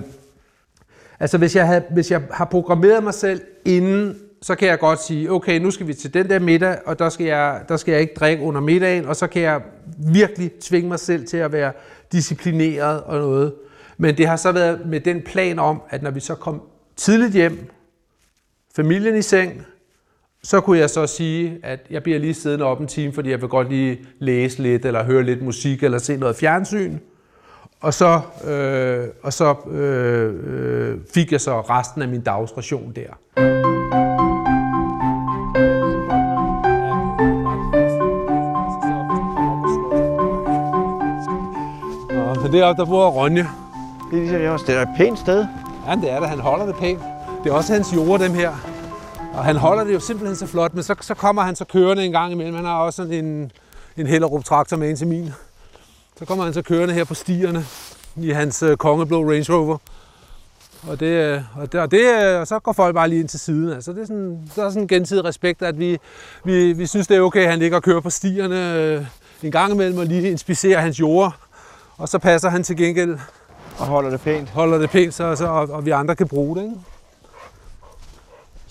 altså 1.20 1.38
hvis 1.38 1.56
jeg, 1.56 1.66
havde, 1.66 1.84
hvis 1.90 2.10
jeg 2.10 2.22
har 2.30 2.44
programmeret 2.44 3.04
mig 3.04 3.14
selv 3.14 3.40
inden, 3.64 4.18
så 4.42 4.54
kan 4.54 4.68
jeg 4.68 4.78
godt 4.78 5.02
sige, 5.02 5.32
okay, 5.32 5.60
nu 5.60 5.70
skal 5.70 5.86
vi 5.86 5.94
til 5.94 6.14
den 6.14 6.30
der 6.30 6.38
middag, 6.38 6.78
og 6.86 6.98
der 6.98 7.08
skal, 7.08 7.26
jeg, 7.26 7.60
der 7.68 7.76
skal 7.76 7.92
jeg 7.92 8.00
ikke 8.00 8.14
drikke 8.14 8.42
under 8.42 8.60
middagen, 8.60 9.04
og 9.04 9.16
så 9.16 9.26
kan 9.26 9.42
jeg 9.42 9.60
virkelig 10.12 10.52
tvinge 10.60 10.88
mig 10.88 10.98
selv 10.98 11.26
til 11.26 11.36
at 11.36 11.52
være 11.52 11.72
disciplineret 12.12 13.02
og 13.02 13.18
noget. 13.18 13.54
Men 13.96 14.18
det 14.18 14.26
har 14.26 14.36
så 14.36 14.52
været 14.52 14.86
med 14.86 15.00
den 15.00 15.22
plan 15.22 15.58
om, 15.58 15.82
at 15.90 16.02
når 16.02 16.10
vi 16.10 16.20
så 16.20 16.34
kom 16.34 16.62
tidligt 16.96 17.32
hjem, 17.32 17.70
familien 18.76 19.16
i 19.16 19.22
seng, 19.22 19.66
så 20.42 20.60
kunne 20.60 20.78
jeg 20.78 20.90
så 20.90 21.06
sige, 21.06 21.58
at 21.62 21.80
jeg 21.90 22.02
bliver 22.02 22.18
lige 22.18 22.34
siddende 22.34 22.64
op 22.64 22.80
en 22.80 22.86
time, 22.86 23.12
fordi 23.12 23.30
jeg 23.30 23.40
vil 23.40 23.48
godt 23.48 23.68
lige 23.68 23.98
læse 24.18 24.62
lidt, 24.62 24.84
eller 24.84 25.04
høre 25.04 25.22
lidt 25.22 25.42
musik, 25.42 25.82
eller 25.82 25.98
se 25.98 26.16
noget 26.16 26.36
fjernsyn. 26.36 26.98
Og 27.80 27.94
så, 27.94 28.20
øh, 28.48 29.08
og 29.22 29.32
så 29.32 29.54
øh, 29.70 30.34
øh, 30.46 30.98
fik 31.14 31.32
jeg 31.32 31.40
så 31.40 31.60
resten 31.60 32.02
af 32.02 32.08
min 32.08 32.20
dagsration 32.20 32.92
der. 32.96 33.10
Og 42.48 42.52
deroppe, 42.52 42.82
der 42.82 42.86
bor 42.86 43.08
Ronje. 43.08 43.46
Det 44.10 44.16
er 44.16 44.20
ligesom 44.20 44.40
jeg 44.40 44.50
også. 44.50 44.64
Det 44.66 44.74
er 44.74 44.82
et 44.82 44.88
pænt 44.96 45.18
sted. 45.18 45.46
Ja, 45.86 45.94
det 45.94 46.10
er 46.10 46.20
det. 46.20 46.28
Han 46.28 46.38
holder 46.38 46.66
det 46.66 46.76
pænt. 46.76 47.00
Det 47.44 47.50
er 47.50 47.54
også 47.54 47.72
hans 47.72 47.94
jord, 47.94 48.20
dem 48.20 48.32
her. 48.32 48.77
Og 49.32 49.44
han 49.44 49.56
holder 49.56 49.84
det 49.84 49.94
jo 49.94 50.00
simpelthen 50.00 50.36
så 50.36 50.46
flot, 50.46 50.74
men 50.74 50.82
så, 50.82 50.94
så 51.00 51.14
kommer 51.14 51.42
han 51.42 51.56
så 51.56 51.64
kørende 51.64 52.04
en 52.04 52.12
gang 52.12 52.32
imellem. 52.32 52.54
Han 52.54 52.64
har 52.64 52.78
også 52.78 52.96
sådan 52.96 53.24
en, 53.24 53.52
en 53.96 54.06
Hellerup 54.06 54.44
traktor 54.44 54.76
med 54.76 54.88
ind 54.88 54.96
til 54.96 55.06
min. 55.06 55.30
Så 56.18 56.24
kommer 56.24 56.44
han 56.44 56.54
så 56.54 56.62
kørende 56.62 56.94
her 56.94 57.04
på 57.04 57.14
stierne 57.14 57.64
i 58.16 58.30
hans 58.30 58.62
øh, 58.62 58.76
kongeblå 58.76 59.30
Range 59.30 59.52
Rover. 59.52 59.78
Og, 60.88 61.00
det, 61.00 61.06
øh, 61.06 61.42
og, 61.56 61.72
det, 61.72 61.80
og, 61.80 61.90
det, 61.90 62.00
øh, 62.22 62.40
og 62.40 62.46
så 62.46 62.58
går 62.58 62.72
folk 62.72 62.94
bare 62.94 63.08
lige 63.08 63.20
ind 63.20 63.28
til 63.28 63.40
siden. 63.40 63.72
Altså, 63.72 63.92
det 63.92 64.02
er 64.02 64.06
sådan, 64.06 64.50
der 64.56 64.64
er 64.64 64.68
sådan 64.70 64.82
en 64.82 64.88
gensidig 64.88 65.24
respekt, 65.24 65.62
at 65.62 65.78
vi, 65.78 65.98
vi, 66.44 66.72
vi 66.72 66.86
synes, 66.86 67.06
det 67.06 67.16
er 67.16 67.20
okay, 67.20 67.40
at 67.42 67.50
han 67.50 67.58
ligger 67.58 67.76
og 67.76 67.82
kører 67.82 68.00
på 68.00 68.10
stierne 68.10 68.74
øh, 68.74 69.04
en 69.42 69.50
gang 69.50 69.72
imellem 69.72 69.98
og 69.98 70.06
lige 70.06 70.30
inspicerer 70.30 70.80
hans 70.80 71.00
jord. 71.00 71.36
Og 71.98 72.08
så 72.08 72.18
passer 72.18 72.48
han 72.48 72.62
til 72.62 72.76
gengæld, 72.76 73.18
Og 73.78 73.86
holder 73.86 74.10
det 74.10 74.20
pænt. 74.20 74.48
holder 74.50 74.78
det 74.78 74.90
pænt, 74.90 75.14
så, 75.14 75.36
så, 75.36 75.46
og, 75.46 75.68
og 75.70 75.86
vi 75.86 75.90
andre 75.90 76.16
kan 76.16 76.28
bruge 76.28 76.56
det. 76.56 76.62
Ikke? 76.62 76.74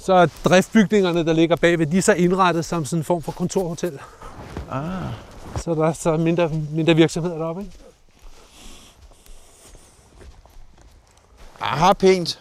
Så 0.07 0.13
er 0.13 0.27
driftbygningerne, 0.45 1.25
der 1.25 1.33
ligger 1.33 1.55
bagved, 1.55 1.85
de 1.85 1.97
er 1.97 2.01
så 2.01 2.13
indrettet 2.13 2.65
som 2.65 2.85
sådan 2.85 2.99
en 2.99 3.03
form 3.03 3.21
for 3.21 3.31
kontorhotel. 3.31 3.99
Ah. 4.71 4.83
Så 5.55 5.73
der 5.73 5.85
er 5.85 5.93
så 5.93 6.17
mindre, 6.17 6.49
mindre 6.71 6.95
virksomheder 6.95 7.37
deroppe. 7.37 7.61
Ikke? 7.61 7.73
Aha, 11.61 11.93
pænt. 11.93 12.39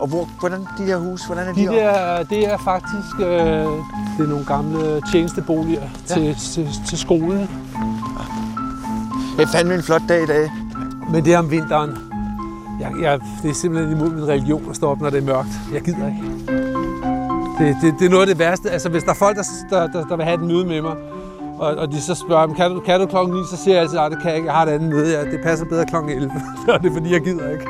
Og 0.00 0.06
hvor, 0.08 0.28
hvordan 0.40 0.66
de 0.78 0.84
her 0.84 0.96
hus, 0.96 1.24
hvordan 1.24 1.48
er 1.48 1.52
de, 1.52 1.60
De 1.60 1.66
der, 1.66 2.22
det 2.22 2.46
er 2.46 2.58
faktisk 2.58 3.20
øh, 3.20 3.26
det 3.26 4.24
er 4.24 4.28
nogle 4.28 4.44
gamle 4.44 5.02
tjenesteboliger 5.12 5.88
ja. 6.08 6.14
til, 6.14 6.34
til, 6.34 6.68
til 6.88 6.98
skolen. 6.98 7.50
Det 9.36 9.42
er 9.42 9.46
fandme 9.52 9.74
en 9.74 9.82
flot 9.82 10.02
dag 10.08 10.22
i 10.22 10.26
dag. 10.26 10.50
Men 11.10 11.24
det 11.24 11.34
er 11.34 11.38
om 11.38 11.50
vinteren. 11.50 12.05
Jeg, 12.80 12.92
jeg, 13.00 13.20
det 13.42 13.50
er 13.50 13.54
simpelthen 13.54 13.96
imod 13.96 14.10
min 14.10 14.28
religion 14.28 14.70
at 14.70 14.76
stå 14.76 14.88
op, 14.88 15.00
når 15.00 15.10
det 15.10 15.18
er 15.18 15.26
mørkt. 15.26 15.48
Jeg 15.72 15.82
gider 15.82 16.06
ikke. 16.06 16.22
Det, 17.58 17.76
det, 17.82 17.94
det 17.98 18.06
er 18.06 18.10
noget 18.10 18.22
af 18.22 18.26
det 18.26 18.38
værste. 18.38 18.70
Altså, 18.70 18.88
hvis 18.88 19.02
der 19.02 19.10
er 19.10 19.14
folk, 19.14 19.36
der, 19.36 19.42
der, 19.70 19.86
der, 19.86 20.04
der 20.04 20.16
vil 20.16 20.24
have 20.24 20.34
et 20.34 20.40
møde 20.40 20.66
med 20.66 20.82
mig, 20.82 20.96
og, 21.58 21.74
og 21.76 21.92
de 21.92 22.02
så 22.02 22.14
spørger, 22.14 22.54
kan 22.54 22.70
du, 22.70 22.80
kan 22.80 23.00
du 23.00 23.06
klokken 23.06 23.36
9, 23.36 23.40
så 23.50 23.56
siger 23.56 23.74
jeg 23.74 23.82
altid, 23.82 23.98
at 23.98 24.10
det 24.10 24.20
kan 24.20 24.28
jeg 24.28 24.36
ikke. 24.36 24.46
Jeg 24.46 24.54
har 24.54 24.66
et 24.66 24.68
andet 24.68 24.88
møde. 24.90 25.18
Ja, 25.18 25.24
det 25.24 25.40
passer 25.42 25.66
bedre 25.66 25.86
klokken 25.86 26.12
11. 26.12 26.32
Så 26.66 26.78
det 26.82 26.90
er 26.90 26.94
fordi, 26.94 27.12
jeg 27.12 27.20
gider 27.20 27.50
ikke. 27.50 27.66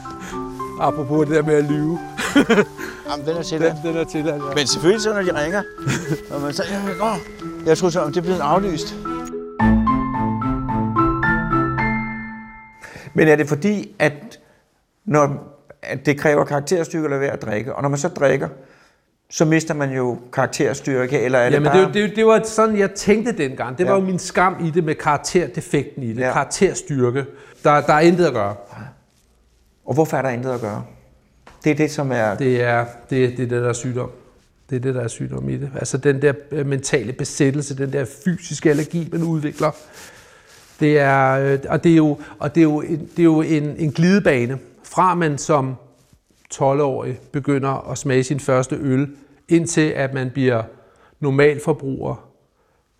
Apropos 0.80 1.26
det 1.26 1.36
der 1.36 1.42
med 1.42 1.54
at 1.54 1.64
lyve. 1.64 1.98
Jamen, 3.10 3.26
den 3.26 3.36
er 3.36 3.42
til 3.42 3.60
Den, 3.60 3.72
den 3.82 3.96
er 3.96 4.04
tilladt, 4.04 4.42
ja. 4.48 4.54
Men 4.54 4.66
selvfølgelig 4.66 5.02
så, 5.02 5.12
når 5.14 5.22
de 5.22 5.44
ringer. 5.44 5.62
Og 6.30 6.40
man 6.40 6.52
så, 6.52 6.62
ja, 6.70 7.06
åh, 7.06 7.16
jeg 7.66 7.78
tror 7.78 7.88
så, 7.88 8.00
om 8.00 8.12
det 8.12 8.16
er 8.16 8.22
blevet 8.22 8.40
aflyst. 8.40 8.94
Men 13.16 13.28
er 13.28 13.36
det 13.36 13.48
fordi, 13.48 13.94
at, 13.98 14.40
når, 15.04 15.56
at 15.82 16.06
det 16.06 16.18
kræver 16.18 16.44
karakterstyrke 16.44 17.04
at 17.04 17.10
lade 17.10 17.20
være 17.20 17.30
at 17.32 17.42
drikke, 17.42 17.74
og 17.74 17.82
når 17.82 17.88
man 17.88 17.98
så 17.98 18.08
drikker, 18.08 18.48
så 19.30 19.44
mister 19.44 19.74
man 19.74 19.92
jo 19.92 20.18
karakterstyrke, 20.32 21.20
eller 21.20 21.38
er 21.38 21.44
det 21.44 21.54
Jamen, 21.54 21.66
bare... 21.72 21.84
det, 21.86 21.94
det, 21.94 22.16
det 22.16 22.26
var 22.26 22.42
sådan, 22.44 22.78
jeg 22.78 22.90
tænkte 22.90 23.32
dengang. 23.32 23.78
Det 23.78 23.86
var 23.86 23.92
Ja. 23.92 23.98
jo 23.98 24.04
min 24.04 24.18
skam 24.18 24.56
i 24.66 24.70
det 24.70 24.84
med 24.84 24.94
karakterdefekten 24.94 26.02
i 26.02 26.08
det. 26.08 26.18
Ja. 26.20 26.26
Ja. 26.26 26.32
Karakterstyrke. 26.32 27.24
Der, 27.64 27.80
der 27.80 27.92
er 27.92 28.00
intet 28.00 28.26
at 28.26 28.32
gøre. 28.32 28.54
Og 29.84 29.94
hvorfor 29.94 30.16
er 30.16 30.22
der 30.22 30.28
intet 30.30 30.50
at 30.50 30.60
gøre? 30.60 30.84
Det 31.64 31.70
er 31.72 31.76
det, 31.76 31.90
som 31.90 32.12
er... 32.12 32.34
Det 32.34 32.62
er 32.62 32.84
det, 33.10 33.30
det, 33.36 33.42
er 33.44 33.48
det 33.48 33.50
der 33.50 33.68
er 33.68 33.72
sygdom. 33.72 34.10
Det 34.70 34.76
er 34.76 34.80
det, 34.80 34.94
der 34.94 35.00
er 35.00 35.08
sygdom 35.08 35.48
i 35.48 35.56
det. 35.56 35.70
Altså 35.74 35.98
den 35.98 36.22
der 36.22 36.32
øh, 36.50 36.66
mentale 36.66 37.12
besættelse, 37.12 37.76
den 37.78 37.92
der 37.92 38.04
fysiske 38.24 38.70
allergi, 38.70 39.08
man 39.12 39.22
udvikler. 39.22 39.70
Det 40.80 40.98
er, 40.98 41.32
øh, 41.32 41.58
og 41.68 41.84
det 41.84 41.92
er 41.92 41.96
jo, 41.96 42.18
og 42.38 42.54
det 42.54 42.60
er 42.60 42.64
jo, 42.64 42.82
det 42.82 43.18
er 43.18 43.24
jo 43.24 43.42
en, 43.42 43.76
en 43.78 43.92
glidebane, 43.92 44.58
fra 44.82 45.14
man 45.14 45.38
som 45.38 45.76
12-årig 46.54 47.18
begynder 47.32 47.90
at 47.90 47.98
smage 47.98 48.24
sin 48.24 48.40
første 48.40 48.76
øl, 48.76 49.08
indtil 49.48 49.88
at 49.88 50.14
man 50.14 50.30
bliver 50.30 50.62
normalforbruger, 51.20 52.28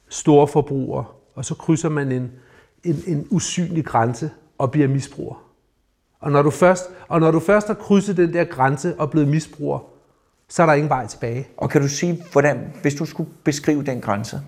storforbruger, 0.09 1.17
og 1.35 1.45
så 1.45 1.55
krydser 1.55 1.89
man 1.89 2.13
en, 2.13 2.31
en, 2.85 3.03
en 3.07 3.27
usynlig 3.31 3.85
grænse 3.85 4.31
og 4.59 4.71
bliver 4.71 4.89
misbruger. 4.89 5.43
Og 6.21 6.33
når, 6.33 6.43
du 6.43 6.51
først, 6.51 6.85
og 7.09 7.21
når 7.21 7.31
du 7.31 7.41
først 7.41 7.67
har 7.67 7.75
krydset 7.75 8.17
den 8.17 8.33
der 8.33 8.45
grænse 8.45 8.95
og 8.99 9.11
blevet 9.11 9.29
misbruger, 9.29 9.79
så 10.49 10.63
er 10.63 10.67
der 10.67 10.73
ingen 10.73 10.91
vej 10.91 11.07
tilbage. 11.07 11.49
Og 11.57 11.71
kan 11.71 11.81
du 11.81 11.89
sige, 11.89 12.25
hvordan, 12.33 12.73
hvis 12.83 12.95
du 12.95 13.05
skulle 13.05 13.31
beskrive 13.45 13.83
den 13.83 14.01
grænse? 14.01 14.41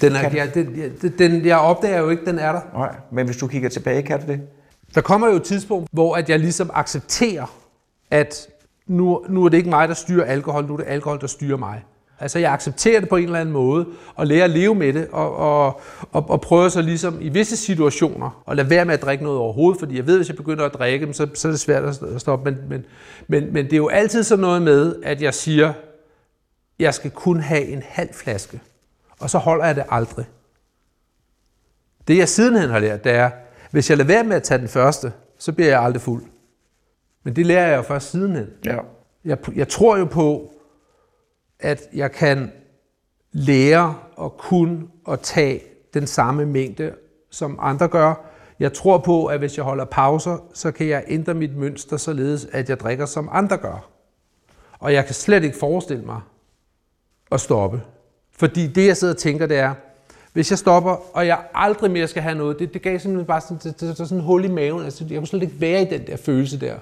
Den 0.00 0.16
er, 0.16 0.30
jeg, 0.34 0.54
den, 0.54 1.12
den, 1.18 1.46
jeg 1.46 1.58
opdager 1.58 1.98
jo 1.98 2.08
ikke, 2.08 2.24
den 2.24 2.38
er 2.38 2.52
der. 2.52 2.60
Nej, 2.74 2.94
men 3.12 3.26
hvis 3.26 3.36
du 3.36 3.46
kigger 3.46 3.68
tilbage, 3.68 4.02
kan 4.02 4.20
du 4.20 4.26
det? 4.26 4.40
Der 4.94 5.00
kommer 5.00 5.28
jo 5.28 5.36
et 5.36 5.42
tidspunkt, 5.42 5.88
hvor 5.92 6.16
at 6.16 6.28
jeg 6.28 6.38
ligesom 6.38 6.70
accepterer, 6.74 7.54
at 8.10 8.48
nu, 8.86 9.24
nu 9.28 9.44
er 9.44 9.48
det 9.48 9.56
ikke 9.56 9.70
mig, 9.70 9.88
der 9.88 9.94
styrer 9.94 10.24
alkohol, 10.24 10.66
nu 10.66 10.72
er 10.72 10.76
det 10.76 10.86
alkohol, 10.88 11.20
der 11.20 11.26
styrer 11.26 11.56
mig. 11.56 11.84
Altså 12.20 12.38
jeg 12.38 12.52
accepterer 12.52 13.00
det 13.00 13.08
på 13.08 13.16
en 13.16 13.24
eller 13.24 13.38
anden 13.38 13.52
måde, 13.52 13.86
og 14.14 14.26
lærer 14.26 14.44
at 14.44 14.50
leve 14.50 14.74
med 14.74 14.92
det, 14.92 15.08
og, 15.12 15.36
og, 15.36 15.80
og, 16.12 16.30
og 16.30 16.40
prøver 16.40 16.68
så 16.68 16.82
ligesom 16.82 17.18
i 17.20 17.28
visse 17.28 17.56
situationer 17.56 18.42
at 18.48 18.56
lade 18.56 18.70
være 18.70 18.84
med 18.84 18.94
at 18.94 19.02
drikke 19.02 19.24
noget 19.24 19.38
overhovedet, 19.38 19.78
fordi 19.78 19.96
jeg 19.96 20.06
ved, 20.06 20.14
at 20.14 20.18
hvis 20.18 20.28
jeg 20.28 20.36
begynder 20.36 20.64
at 20.64 20.74
drikke, 20.74 21.12
så, 21.12 21.28
så 21.34 21.48
er 21.48 21.52
det 21.52 21.60
svært 21.60 21.84
at 21.84 22.02
at 22.02 22.20
stoppe. 22.20 22.50
Men, 22.50 22.60
men, 22.68 22.84
men, 23.28 23.52
men 23.52 23.64
det 23.64 23.72
er 23.72 23.76
jo 23.76 23.88
altid 23.88 24.22
sådan 24.22 24.40
noget 24.40 24.62
med, 24.62 24.94
at 25.02 25.22
jeg 25.22 25.34
siger, 25.34 25.72
jeg 26.78 26.94
skal 26.94 27.10
kun 27.10 27.40
have 27.40 27.64
en 27.64 27.82
halv 27.88 28.08
flaske, 28.14 28.60
og 29.20 29.30
så 29.30 29.38
holder 29.38 29.66
jeg 29.66 29.76
det 29.76 29.84
aldrig. 29.88 30.26
Det 32.08 32.18
jeg 32.18 32.28
sidenhen 32.28 32.70
har 32.70 32.78
lært, 32.78 33.04
det 33.04 33.12
er, 33.12 33.30
hvis 33.70 33.90
jeg 33.90 33.98
lader 33.98 34.08
være 34.08 34.24
med 34.24 34.36
at 34.36 34.42
tage 34.42 34.58
den 34.58 34.68
første, 34.68 35.12
så 35.38 35.52
bliver 35.52 35.70
jeg 35.70 35.82
aldrig 35.82 36.02
fuld. 36.02 36.24
Men 37.22 37.36
det 37.36 37.46
lærer 37.46 37.68
jeg 37.68 37.76
jo 37.76 37.82
først 37.82 38.10
sidenhen. 38.10 38.46
Ja. 38.64 38.78
Jeg, 39.24 39.38
jeg 39.54 39.68
tror 39.68 39.96
jo 39.96 40.04
på, 40.04 40.52
at 41.60 41.82
jeg 41.94 42.12
kan 42.12 42.52
lære 43.32 43.98
at 44.22 44.36
kun 44.36 44.90
at 45.08 45.20
tage 45.20 45.62
den 45.94 46.06
samme 46.06 46.46
mængde, 46.46 46.94
som 47.30 47.58
andre 47.62 47.88
gør. 47.88 48.14
Jeg 48.60 48.72
tror 48.72 48.98
på, 48.98 49.26
at 49.26 49.38
hvis 49.38 49.56
jeg 49.56 49.64
holder 49.64 49.84
pauser, 49.84 50.38
så 50.54 50.72
kan 50.72 50.88
jeg 50.88 51.04
ændre 51.08 51.34
mit 51.34 51.56
mønster 51.56 51.96
således, 51.96 52.44
at 52.52 52.68
jeg 52.68 52.80
drikker, 52.80 53.06
som 53.06 53.28
andre 53.32 53.56
gør. 53.56 53.88
Og 54.78 54.92
jeg 54.92 55.04
kan 55.04 55.14
slet 55.14 55.44
ikke 55.44 55.58
forestille 55.58 56.04
mig 56.04 56.20
at 57.32 57.40
stoppe. 57.40 57.82
Fordi 58.40 58.66
det, 58.66 58.86
jeg 58.86 58.96
sidder 58.96 59.14
og 59.14 59.18
tænker, 59.18 59.46
det 59.46 59.56
er, 59.56 59.74
hvis 60.32 60.50
jeg 60.50 60.58
stopper, 60.58 61.16
og 61.16 61.26
jeg 61.26 61.38
aldrig 61.54 61.90
mere 61.90 62.08
skal 62.08 62.22
have 62.22 62.34
noget, 62.34 62.58
det, 62.58 62.74
det 62.74 62.82
gav 62.82 62.98
simpelthen 62.98 63.26
bare 63.26 63.40
sådan, 63.40 63.58
det, 63.62 63.80
det, 63.80 63.96
sådan 63.96 64.18
en 64.18 64.24
hul 64.24 64.44
i 64.44 64.48
maven. 64.48 64.84
Altså, 64.84 65.04
jeg 65.10 65.18
kunne 65.18 65.26
slet 65.26 65.42
ikke 65.42 65.60
være 65.60 65.82
i 65.82 65.84
den 65.84 66.06
der 66.06 66.16
følelse 66.16 66.60
der. 66.60 66.74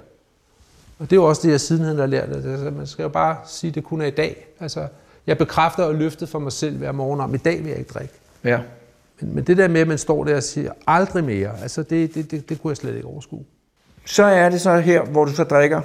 Og 0.98 1.10
det 1.10 1.12
er 1.12 1.16
jo 1.16 1.24
også 1.24 1.42
det, 1.44 1.52
jeg 1.52 1.60
sidenhen 1.60 1.98
har 1.98 2.06
lært. 2.06 2.28
Altså, 2.28 2.70
man 2.76 2.86
skal 2.86 3.02
jo 3.02 3.08
bare 3.08 3.36
sige, 3.46 3.68
at 3.68 3.74
det 3.74 3.84
kun 3.84 4.00
er 4.00 4.06
i 4.06 4.10
dag. 4.10 4.46
Altså, 4.60 4.86
jeg 5.26 5.38
bekræfter 5.38 5.84
og 5.84 5.94
løftet 5.94 6.28
for 6.28 6.38
mig 6.38 6.52
selv 6.52 6.76
hver 6.76 6.92
morgen 6.92 7.20
om, 7.20 7.34
i 7.34 7.38
dag 7.38 7.58
vil 7.58 7.68
jeg 7.68 7.78
ikke 7.78 7.92
drikke. 7.92 8.14
Ja. 8.44 8.60
Men, 9.20 9.34
men 9.34 9.44
det 9.44 9.56
der 9.56 9.68
med, 9.68 9.80
at 9.80 9.88
man 9.88 9.98
står 9.98 10.24
der 10.24 10.36
og 10.36 10.42
siger, 10.42 10.72
aldrig 10.86 11.24
mere, 11.24 11.60
altså 11.62 11.82
det, 11.82 12.14
det, 12.14 12.30
det, 12.30 12.48
det 12.48 12.62
kunne 12.62 12.70
jeg 12.70 12.76
slet 12.76 12.94
ikke 12.94 13.08
overskue. 13.08 13.44
Så 14.04 14.24
er 14.24 14.48
det 14.48 14.60
så 14.60 14.78
her, 14.78 15.04
hvor 15.04 15.24
du 15.24 15.32
så 15.32 15.44
drikker, 15.44 15.80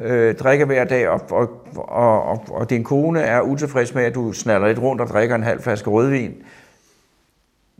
øh, 0.00 0.34
drikker 0.34 0.66
hver 0.66 0.84
dag, 0.84 1.08
og, 1.08 1.20
og, 1.30 1.50
og, 1.76 2.22
og, 2.22 2.44
og 2.50 2.70
din 2.70 2.84
kone 2.84 3.20
er 3.20 3.40
utilfreds 3.40 3.94
med, 3.94 4.04
at 4.04 4.14
du 4.14 4.32
snaller 4.32 4.68
lidt 4.68 4.78
rundt 4.78 5.00
og 5.00 5.08
drikker 5.08 5.34
en 5.34 5.42
halv 5.42 5.62
flaske 5.62 5.90
rødvin. 5.90 6.34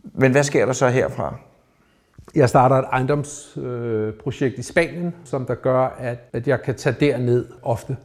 Men 0.03 0.31
hvad 0.31 0.43
sker 0.43 0.65
der 0.65 0.73
så 0.73 0.87
herfra? 0.87 1.35
Jeg 2.35 2.49
starter 2.49 2.75
et 2.75 2.85
ejendomsprojekt 2.91 3.67
øh, 3.67 4.13
projekt 4.13 4.57
i 4.57 4.63
Spanien, 4.63 5.15
som 5.23 5.45
der 5.45 5.55
gør, 5.55 5.95
at, 5.99 6.17
at 6.33 6.47
jeg 6.47 6.61
kan 6.61 6.75
tage 6.75 6.95
derned 6.99 7.45
ofte. 7.63 7.97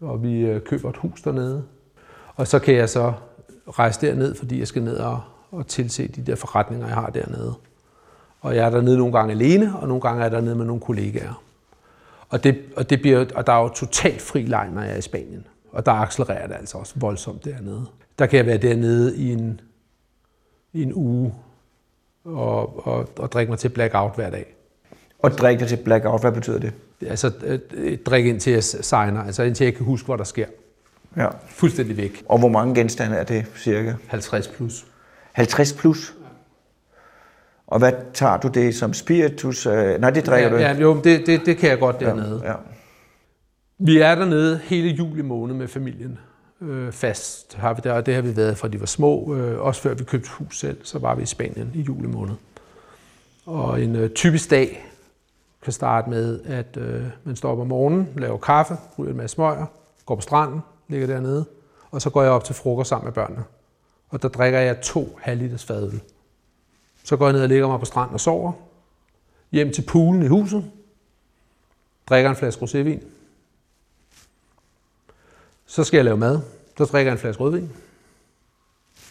Og 0.00 0.22
vi 0.22 0.40
øh, 0.40 0.60
køber 0.60 0.90
et 0.90 0.96
hus 0.96 1.22
dernede. 1.22 1.64
Og 2.36 2.46
så 2.46 2.58
kan 2.58 2.74
jeg 2.74 2.88
så 2.88 3.12
rejse 3.68 4.06
derned, 4.06 4.34
fordi 4.34 4.58
jeg 4.58 4.68
skal 4.68 4.82
ned 4.82 4.96
og, 4.96 5.20
og 5.50 5.66
tilse 5.66 6.08
de 6.08 6.22
der 6.22 6.34
forretninger, 6.34 6.86
jeg 6.86 6.94
har 6.94 7.10
dernede. 7.10 7.54
Og 8.40 8.56
jeg 8.56 8.66
er 8.66 8.70
dernede 8.70 8.98
nogle 8.98 9.12
gange 9.12 9.32
alene, 9.32 9.72
og 9.76 9.88
nogle 9.88 10.00
gange 10.00 10.20
er 10.20 10.24
jeg 10.24 10.32
dernede 10.32 10.56
med 10.56 10.64
nogle 10.64 10.80
kollegaer. 10.80 11.42
Og, 12.32 12.44
det, 12.44 12.62
og, 12.76 12.90
det 12.90 13.00
bliver, 13.00 13.26
og 13.34 13.46
der 13.46 13.52
er 13.52 13.62
jo 13.62 13.68
totalt 13.68 14.22
fri 14.22 14.42
leg, 14.42 14.70
når 14.74 14.82
jeg 14.82 14.92
er 14.92 14.96
i 14.96 15.00
Spanien. 15.00 15.46
Og 15.72 15.86
der 15.86 15.92
accelererer 15.92 16.46
det 16.46 16.54
altså 16.54 16.78
også 16.78 16.94
voldsomt 16.96 17.44
dernede. 17.44 17.86
Der 18.18 18.26
kan 18.26 18.36
jeg 18.36 18.46
være 18.46 18.56
dernede 18.56 19.16
i 19.16 19.32
en, 19.32 19.60
i 20.72 20.82
en 20.82 20.92
uge 20.94 21.34
og, 22.24 22.86
og, 22.86 23.08
og 23.18 23.32
drikke 23.32 23.50
mig 23.50 23.58
til 23.58 23.68
blackout 23.68 24.14
hver 24.14 24.30
dag. 24.30 24.54
Og 25.18 25.30
drikker 25.30 25.66
til 25.66 25.76
blackout, 25.76 26.20
hvad 26.20 26.32
betyder 26.32 26.58
det? 26.58 26.72
Altså 27.06 27.32
øh, 27.72 27.98
drikke 27.98 28.30
indtil 28.30 28.52
jeg 28.52 28.64
signer, 28.64 29.22
altså 29.22 29.42
indtil 29.42 29.64
jeg 29.64 29.74
kan 29.74 29.86
huske, 29.86 30.06
hvad 30.06 30.18
der 30.18 30.24
sker. 30.24 30.46
Ja. 31.16 31.28
Fuldstændig 31.46 31.96
væk. 31.96 32.22
Og 32.28 32.38
hvor 32.38 32.48
mange 32.48 32.74
genstande 32.74 33.16
er 33.16 33.24
det 33.24 33.46
cirka? 33.56 33.94
50 34.06 34.48
plus. 34.48 34.86
50 35.32 35.72
plus? 35.72 36.14
Og 37.72 37.78
hvad 37.78 37.92
tager 38.14 38.36
du 38.36 38.48
det 38.48 38.74
som 38.74 38.94
spiritus? 38.94 39.66
Øh, 39.66 40.00
Nej, 40.00 40.10
det 40.10 40.26
drikker 40.26 40.48
ja, 40.48 40.54
du 40.54 40.60
ja, 40.60 40.70
ikke. 40.70 40.82
jo, 40.82 41.00
det, 41.04 41.26
det, 41.26 41.46
det 41.46 41.56
kan 41.56 41.70
jeg 41.70 41.78
godt 41.78 42.00
dernede. 42.00 42.40
Ja. 42.44 42.54
Vi 43.78 43.98
er 43.98 44.14
dernede 44.14 44.60
hele 44.64 44.88
juli 44.88 45.22
måned 45.22 45.54
med 45.54 45.68
familien. 45.68 46.18
Øh, 46.60 46.92
fast 46.92 47.54
har 47.54 47.74
vi 47.74 47.80
der, 47.84 47.92
og 47.92 48.06
det 48.06 48.14
har 48.14 48.22
vi 48.22 48.36
været 48.36 48.58
fra 48.58 48.68
de 48.68 48.80
var 48.80 48.86
små. 48.86 49.34
Øh, 49.34 49.60
også 49.60 49.82
før 49.82 49.94
vi 49.94 50.04
købte 50.04 50.30
hus 50.30 50.58
selv, 50.58 50.76
så 50.82 50.98
var 50.98 51.14
vi 51.14 51.22
i 51.22 51.26
Spanien 51.26 51.70
i 51.74 51.80
juli 51.80 52.06
måned. 52.06 52.34
Og 53.46 53.82
en 53.82 53.96
øh, 53.96 54.10
typisk 54.10 54.50
dag 54.50 54.86
kan 55.62 55.72
starte 55.72 56.10
med, 56.10 56.40
at 56.44 56.76
øh, 56.76 57.02
man 57.24 57.36
står 57.36 57.52
op 57.52 57.58
om 57.58 57.66
morgenen, 57.66 58.08
laver 58.16 58.38
kaffe, 58.38 58.76
ryger 58.98 59.10
en 59.10 59.16
masse 59.16 59.34
smøger, 59.34 59.66
går 60.06 60.14
på 60.14 60.20
stranden, 60.20 60.60
ligger 60.88 61.06
dernede, 61.06 61.44
og 61.90 62.02
så 62.02 62.10
går 62.10 62.22
jeg 62.22 62.30
op 62.30 62.44
til 62.44 62.54
frokost 62.54 62.88
sammen 62.88 63.04
med 63.04 63.12
børnene. 63.12 63.44
Og 64.08 64.22
der 64.22 64.28
drikker 64.28 64.58
jeg 64.58 64.80
to 64.80 65.18
halvliters 65.22 65.64
fadøl. 65.64 66.00
Så 67.04 67.16
går 67.16 67.26
jeg 67.26 67.32
ned 67.32 67.42
og 67.42 67.48
ligger 67.48 67.68
mig 67.68 67.80
på 67.80 67.86
stranden 67.86 68.14
og 68.14 68.20
sover. 68.20 68.52
Hjem 69.52 69.72
til 69.72 69.82
poolen 69.82 70.22
i 70.22 70.26
huset. 70.26 70.70
Drikker 72.08 72.30
en 72.30 72.36
flaske 72.36 72.64
rosévin. 72.64 73.04
Så 75.66 75.84
skal 75.84 75.98
jeg 75.98 76.04
lave 76.04 76.16
mad. 76.16 76.40
Så 76.78 76.84
drikker 76.84 77.10
jeg 77.10 77.16
en 77.16 77.20
flaske 77.20 77.42
rødvin. 77.42 77.70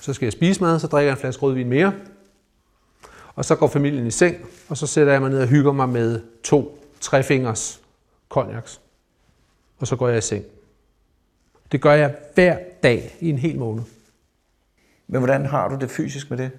Så 0.02 0.14
skal 0.14 0.26
jeg 0.26 0.34
spise 0.34 0.62
mad, 0.62 0.80
så 0.80 0.88
drikker 0.88 1.08
jeg 1.08 1.16
en 1.16 1.22
flaske 1.22 1.42
rødvin 1.42 1.70
mere. 1.70 1.94
Og 3.36 3.46
så 3.46 3.56
går 3.56 3.68
familien 3.68 4.08
i 4.08 4.12
seng, 4.12 4.36
og 4.70 4.78
så 4.78 4.88
sætter 4.88 5.14
jeg 5.14 5.22
mig 5.22 5.30
ned 5.30 5.42
og 5.42 5.48
hygger 5.48 5.72
mig 5.72 5.90
med 5.90 6.22
to 6.44 6.86
trefingers 7.02 7.82
konjaks. 8.30 8.82
Og 9.80 9.88
så 9.88 9.96
går 9.96 10.08
jeg 10.08 10.18
i 10.18 10.22
seng. 10.22 10.46
Det 11.72 11.82
gør 11.82 11.94
jeg 11.94 12.16
hver 12.34 12.60
dag 12.84 13.18
i 13.20 13.30
en 13.30 13.38
hel 13.38 13.60
måned. 13.60 13.84
Men 15.08 15.20
hvordan 15.20 15.46
har 15.46 15.70
du 15.70 15.76
det 15.76 15.92
fysisk 15.92 16.30
med 16.30 16.38
det? 16.38 16.52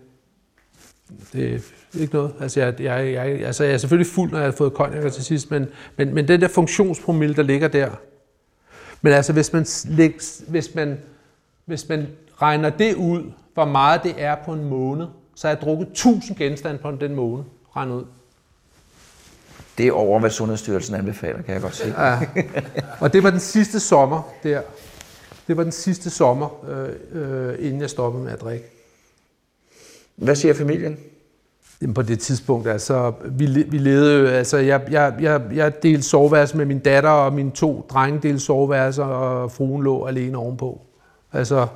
Det 1.33 1.55
er 1.55 2.01
ikke 2.01 2.15
noget. 2.15 2.35
Altså, 2.41 2.61
jeg, 2.61 2.81
jeg, 2.81 3.13
jeg, 3.13 3.25
altså, 3.47 3.65
jeg 3.65 3.73
er 3.73 3.79
selvfølgelig 3.79 4.13
fuld, 4.13 4.31
når 4.31 4.39
jeg 4.39 4.47
har 4.47 4.53
fået 4.53 4.73
cognac 4.73 5.13
til 5.13 5.25
sidst, 5.25 5.51
men, 5.51 5.67
men, 5.97 6.15
men 6.15 6.29
den 6.29 6.41
der 6.41 6.49
funktionspromille, 6.49 7.37
der 7.37 7.43
ligger 7.43 7.69
der. 7.69 7.91
Men 9.03 9.13
altså, 9.13 9.33
hvis 9.33 9.53
man, 9.53 9.67
hvis 10.49 10.75
man, 10.75 10.99
hvis 11.65 11.89
man 11.89 12.09
regner 12.43 12.71
det 12.71 12.95
ud, 12.95 13.33
hvor 13.55 13.65
meget 13.65 14.03
det 14.03 14.15
er 14.17 14.37
på 14.45 14.53
en 14.53 14.65
måned, 14.65 15.07
så 15.35 15.49
har 15.49 15.55
jeg 15.55 15.63
drukket 15.63 15.89
1000 15.89 16.39
genstande 16.39 16.79
på 16.79 16.91
den 16.91 17.15
måned. 17.15 17.45
Regn 17.77 17.91
ud. 17.91 18.05
Det 19.79 19.87
er 19.87 19.93
over, 19.93 20.21
hvad 20.21 20.31
Sundhedsstyrelsen 20.31 20.95
anbefaler, 20.95 21.43
kan 21.43 21.55
jeg 21.55 21.63
godt 21.63 21.77
sige. 21.77 22.03
Ja. 22.03 22.19
Og 23.01 23.13
det 23.13 23.23
var 23.23 23.31
den 23.31 23.41
sidste 23.41 23.81
sommer 23.81 24.23
der. 24.43 24.63
Det 25.47 25.57
var 25.57 25.63
den 25.63 25.73
sidste 25.73 26.11
sommer, 26.11 26.65
øh, 26.69 26.89
øh, 27.13 27.67
inden 27.67 27.81
jeg 27.81 27.91
stoppede 27.91 28.25
med 28.25 28.33
at 28.33 28.41
drikke. 28.41 28.82
Hvad 30.17 30.37
siger 30.37 30.55
familien? 30.55 30.99
Jamen 31.83 31.95
på 31.95 32.03
det 32.03 32.19
tidspunkt, 32.19 32.69
altså, 32.69 33.13
vi, 33.25 33.47
vi 33.47 33.79
levede 33.79 34.33
altså, 34.33 34.57
jeg, 34.57 34.81
jeg, 34.91 35.15
jeg, 35.21 35.43
jeg 35.55 35.83
delte 35.83 36.03
soveværelse 36.03 36.57
med 36.57 36.65
min 36.65 36.79
datter, 36.79 37.11
og 37.11 37.33
mine 37.33 37.51
to 37.51 37.87
drenge 37.91 38.21
delte 38.23 38.41
soveværelser, 38.41 39.05
og 39.05 39.53
fruen 39.53 39.83
lå 39.83 40.05
alene 40.05 40.39
ovenpå. 40.39 40.81
Altså, 41.33 41.67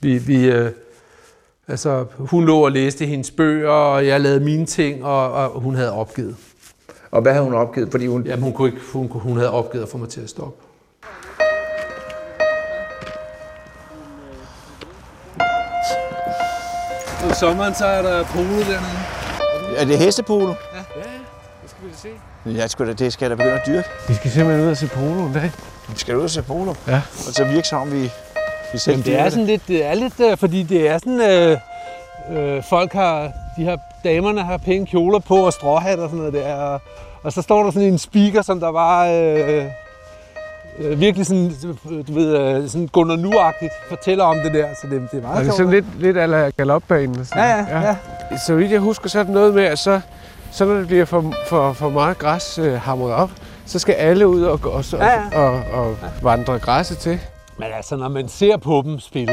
vi, 0.00 0.18
vi, 0.18 0.50
øh, 0.50 0.70
altså, 1.68 2.04
hun 2.18 2.44
lå 2.44 2.64
og 2.64 2.72
læste 2.72 3.06
hendes 3.06 3.30
bøger, 3.30 3.70
og 3.70 4.06
jeg 4.06 4.20
lavede 4.20 4.40
mine 4.40 4.66
ting, 4.66 5.04
og, 5.04 5.32
og 5.32 5.60
hun 5.60 5.74
havde 5.74 5.92
opgivet. 5.92 6.36
Og 7.10 7.22
hvad 7.22 7.32
havde 7.32 7.44
hun 7.44 7.54
opgivet? 7.54 7.90
Fordi 7.90 8.06
hun... 8.06 8.26
Jamen, 8.26 8.42
hun, 8.42 8.52
kunne 8.52 8.68
ikke, 8.68 8.80
hun, 8.92 9.08
hun 9.08 9.36
havde 9.36 9.50
opgivet 9.50 9.82
at 9.82 9.88
få 9.88 9.98
mig 9.98 10.08
til 10.08 10.20
at 10.20 10.28
stoppe. 10.28 10.64
I 17.30 17.34
sommeren 17.34 17.74
så 17.74 17.86
er 17.86 18.02
der 18.02 18.24
polo 18.24 18.44
dernede. 18.44 18.98
Er 19.76 19.84
det 19.84 19.98
hestepolo? 19.98 20.48
Det 20.48 20.56
skal 21.66 21.88
vi 21.88 21.94
se. 21.94 22.08
Ja, 22.58 22.66
sgu 22.68 22.86
da, 22.86 22.92
det 22.92 23.12
skal 23.12 23.24
jeg 23.24 23.30
da 23.30 23.34
begynde 23.34 23.60
at 23.60 23.66
dyrke. 23.66 23.88
Vi 24.08 24.14
skal 24.14 24.30
simpelthen 24.30 24.66
ud 24.66 24.70
og 24.70 24.76
se 24.76 24.86
polo 24.86 25.26
en 25.26 25.32
dag. 25.32 25.50
Vi 25.88 25.98
skal 25.98 26.16
ud 26.16 26.22
og 26.22 26.30
se 26.30 26.42
polo. 26.42 26.74
Ja. 26.88 26.96
Og 27.28 27.34
så 27.34 27.44
virke 27.44 27.68
som 27.68 27.80
om 27.80 27.92
vi, 27.92 28.02
vi 28.72 28.78
selv 28.78 28.92
Jamen, 28.92 29.06
det 29.06 29.18
er 29.18 29.30
sådan 29.30 29.46
lidt, 29.46 29.68
det 29.68 29.84
er 29.84 29.94
lidt, 29.94 30.20
øh, 30.20 30.36
fordi 30.36 30.62
det 30.62 30.88
er 30.88 30.98
sådan, 30.98 31.20
øh, 31.20 31.58
øh, 32.30 32.62
folk 32.70 32.92
har, 32.92 33.30
de 33.56 33.64
her 33.64 33.76
damerne 34.04 34.42
har 34.42 34.56
pæne 34.56 34.86
kjoler 34.86 35.18
på 35.18 35.36
og 35.36 35.52
stråhat 35.52 35.98
og 35.98 36.08
sådan 36.08 36.18
noget 36.18 36.32
der. 36.32 36.54
Og, 36.54 36.80
og 37.22 37.32
så 37.32 37.42
står 37.42 37.62
der 37.62 37.70
sådan 37.70 37.88
en 37.88 37.98
speaker, 37.98 38.42
som 38.42 38.60
der 38.60 38.68
var 38.72 39.06
øh, 39.06 39.64
øh, 40.78 41.00
virkelig 41.00 41.26
sådan, 41.26 41.52
du 42.08 42.12
ved, 42.14 42.38
øh, 42.38 42.68
sådan 42.68 42.86
Gunnar 42.88 43.16
Nu-agtigt 43.16 43.72
fortæller 43.88 44.24
om 44.24 44.36
det 44.44 44.54
der. 44.54 44.66
Så 44.82 44.86
det, 44.90 45.08
det 45.12 45.18
er 45.18 45.22
meget 45.22 45.38
Og 45.38 45.40
det 45.40 45.40
er 45.40 45.44
sjovt. 45.44 45.56
sådan 45.56 45.70
lidt, 45.70 46.00
lidt 46.00 46.18
ala 46.18 46.50
galopbanen. 46.56 47.20
og 47.20 47.26
sådan. 47.26 47.44
Ja, 47.44 47.78
ja, 47.80 47.86
ja. 47.86 47.96
Så 48.46 48.54
vidt 48.54 48.70
jeg 48.72 48.80
husker, 48.80 49.08
så 49.08 49.18
er 49.18 49.22
det 49.22 49.32
noget 49.32 49.54
med, 49.54 49.64
at 49.64 49.78
så, 49.78 50.00
så 50.52 50.64
når 50.64 50.74
det 50.74 50.86
bliver 50.86 51.04
for, 51.04 51.32
for, 51.48 51.72
for 51.72 51.90
meget 51.90 52.18
græs 52.18 52.58
øh, 52.58 52.80
hamret 52.80 53.12
op, 53.12 53.30
så 53.66 53.78
skal 53.78 53.92
alle 53.94 54.28
ud 54.28 54.42
og, 54.42 54.60
og, 54.64 54.72
og, 54.72 54.84
Ja, 54.92 55.06
ja. 55.32 55.38
og, 55.38 55.62
og 55.72 55.96
vandre 56.22 56.58
græsset 56.58 56.98
til. 56.98 57.18
Men 57.58 57.68
altså, 57.76 57.96
når 57.96 58.08
man 58.08 58.28
ser 58.28 58.56
på 58.56 58.82
dem 58.84 58.98
spille, 59.00 59.32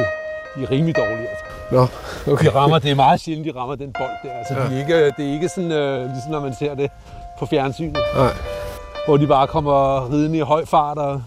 de 0.56 0.64
er 0.64 0.72
rimelig 0.72 0.96
dårlige. 0.96 1.18
Altså. 1.30 1.44
Nå, 1.72 1.88
okay. 2.34 2.46
De 2.46 2.56
rammer, 2.56 2.80
det 2.80 2.92
er 2.92 2.96
meget 2.96 3.20
sjældent, 3.20 3.46
de 3.54 3.60
rammer 3.60 3.76
den 3.76 3.94
bold 3.98 4.10
der. 4.24 4.38
Altså, 4.38 4.54
de 4.70 4.76
er 4.76 4.80
ikke, 4.80 5.06
det 5.18 5.30
er 5.30 5.34
ikke 5.34 5.50
sådan, 5.50 5.72
øh, 5.72 6.10
ligesom 6.10 6.32
når 6.32 6.40
man 6.40 6.56
ser 6.60 6.76
det 6.76 6.92
på 7.40 7.46
fjernsynet. 7.46 7.98
Nej. 8.16 8.32
Hvor 9.10 9.18
de 9.18 9.28
bare 9.28 9.48
kommer 9.48 10.10
ridende 10.12 10.38
i 10.38 10.42
høj 10.42 10.66
fart 10.66 10.98
og, 10.98 11.24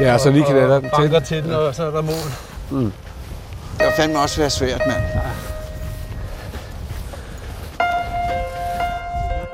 Ja, 0.00 0.14
og 0.14 0.20
så 0.20 0.30
lige 0.30 0.44
knalder 0.44 0.76
og 0.76 0.82
den 0.82 0.90
banker 0.96 1.18
til. 1.18 1.26
til 1.26 1.44
den, 1.44 1.52
og 1.52 1.74
så 1.74 1.84
er 1.84 1.90
der 1.90 2.02
mål. 2.02 2.12
Det 3.72 3.80
kan 3.80 3.92
fandme 3.96 4.18
også 4.18 4.40
være 4.40 4.50
svært, 4.50 4.82
mand. 4.86 5.02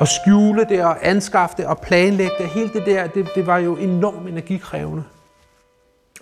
At 0.00 0.08
skjule 0.08 0.66
det, 0.68 0.84
og 0.84 0.96
anskaffe 1.02 1.56
det, 1.56 1.66
og 1.66 1.78
planlægge 1.78 2.32
det, 2.38 2.46
hele 2.46 2.68
det 2.68 2.86
der, 2.86 3.06
det, 3.06 3.28
det 3.34 3.46
var 3.46 3.58
jo 3.58 3.76
enormt 3.76 4.28
energikrævende. 4.28 5.04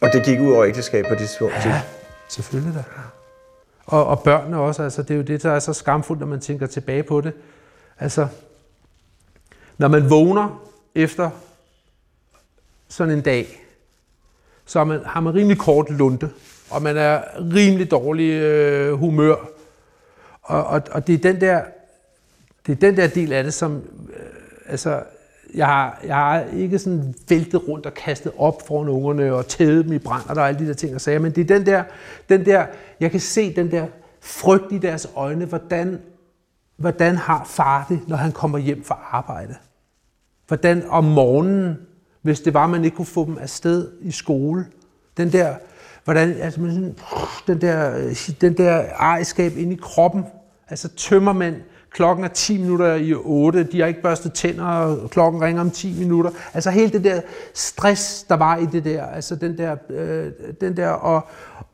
Og 0.00 0.08
det 0.12 0.24
gik 0.24 0.40
ud 0.40 0.52
over 0.52 0.64
ægteskab 0.64 1.04
på 1.08 1.14
det 1.14 1.18
tidspunkt. 1.18 1.54
Ja. 1.64 1.82
Selvfølgelig 2.28 2.74
da. 2.74 2.84
Og, 3.86 4.06
og 4.06 4.20
børnene 4.20 4.58
også, 4.58 4.82
altså 4.82 5.02
det 5.02 5.10
er 5.10 5.16
jo 5.16 5.22
det, 5.22 5.42
der 5.42 5.52
er 5.52 5.58
så 5.58 5.72
skamfuldt, 5.72 6.20
når 6.20 6.26
man 6.26 6.40
tænker 6.40 6.66
tilbage 6.66 7.02
på 7.02 7.20
det. 7.20 7.32
Altså, 8.00 8.26
når 9.78 9.88
man 9.88 10.10
vågner 10.10 10.60
efter 10.94 11.30
sådan 12.88 13.14
en 13.14 13.20
dag, 13.20 13.62
så 14.64 14.78
har 14.78 14.84
man, 14.84 15.00
har 15.04 15.20
man 15.20 15.34
rimelig 15.34 15.58
kort 15.58 15.90
lunte, 15.90 16.30
og 16.70 16.82
man 16.82 16.96
er 16.96 17.22
rimelig 17.54 17.90
dårlig 17.90 18.30
øh, 18.30 18.92
humør. 18.92 19.36
Og, 20.42 20.64
og, 20.64 20.82
og 20.90 21.06
det, 21.06 21.14
er 21.14 21.32
den 21.32 21.40
der, 21.40 21.62
det 22.66 22.72
er 22.72 22.76
den 22.76 22.96
der 22.96 23.06
del 23.06 23.32
af 23.32 23.44
det, 23.44 23.54
som... 23.54 23.76
Øh, 24.16 24.26
altså, 24.66 25.02
jeg 25.54 25.66
har, 25.66 26.00
jeg 26.04 26.16
har 26.16 26.44
ikke 26.56 26.78
sådan 26.78 27.14
væltet 27.28 27.68
rundt 27.68 27.86
og 27.86 27.94
kastet 27.94 28.32
op 28.38 28.66
foran 28.66 28.88
ungerne 28.88 29.34
og 29.34 29.46
tædet 29.46 29.84
dem 29.84 29.92
i 29.92 29.98
brand 29.98 30.28
og 30.28 30.36
der 30.36 30.42
er 30.42 30.46
alle 30.46 30.60
de 30.60 30.68
der 30.68 30.74
ting 30.74 30.94
og 30.94 31.00
sager, 31.00 31.18
men 31.18 31.32
det 31.32 31.50
er 31.50 31.58
den 31.58 31.66
der, 31.66 31.84
den 32.28 32.46
der, 32.46 32.66
jeg 33.00 33.10
kan 33.10 33.20
se 33.20 33.54
den 33.54 33.70
der 33.70 33.86
frygt 34.20 34.72
i 34.72 34.78
deres 34.78 35.08
øjne, 35.16 35.44
hvordan, 35.44 36.00
hvordan 36.76 37.16
har 37.16 37.44
far 37.44 37.86
det, 37.88 38.00
når 38.08 38.16
han 38.16 38.32
kommer 38.32 38.58
hjem 38.58 38.84
fra 38.84 38.98
arbejde? 39.10 39.54
Hvordan 40.48 40.88
om 40.88 41.04
morgenen, 41.04 41.78
hvis 42.22 42.40
det 42.40 42.54
var, 42.54 42.66
man 42.66 42.84
ikke 42.84 42.96
kunne 42.96 43.06
få 43.06 43.26
dem 43.26 43.38
afsted 43.38 43.90
i 44.00 44.10
skole, 44.10 44.66
den 45.16 45.32
der, 45.32 45.54
hvordan, 46.04 46.36
altså 46.40 46.60
man 46.60 46.70
sådan, 46.70 46.96
den 47.46 47.60
der, 47.60 47.96
øh, 47.96 48.16
den 48.40 48.56
der 48.56 48.84
ejerskab 48.98 49.52
inde 49.56 49.72
i 49.72 49.78
kroppen, 49.82 50.24
altså 50.68 50.88
tømmer 50.88 51.32
man, 51.32 51.56
klokken 51.90 52.24
er 52.24 52.28
10 52.28 52.58
minutter 52.58 52.94
i 52.94 53.14
8, 53.14 53.64
de 53.64 53.80
har 53.80 53.86
ikke 53.86 54.02
børstet 54.02 54.32
tænder, 54.32 54.64
og 54.64 55.10
klokken 55.10 55.42
ringer 55.42 55.60
om 55.60 55.70
10 55.70 55.98
minutter. 55.98 56.30
Altså 56.54 56.70
hele 56.70 56.92
det 56.92 57.04
der 57.04 57.20
stress, 57.54 58.22
der 58.22 58.34
var 58.34 58.56
i 58.56 58.66
det 58.66 58.84
der, 58.84 59.06
altså 59.06 59.36
den 59.36 59.58
der, 59.58 59.76
øh, 59.90 60.32
den 60.60 60.76
der 60.76 60.88
og, 60.88 61.26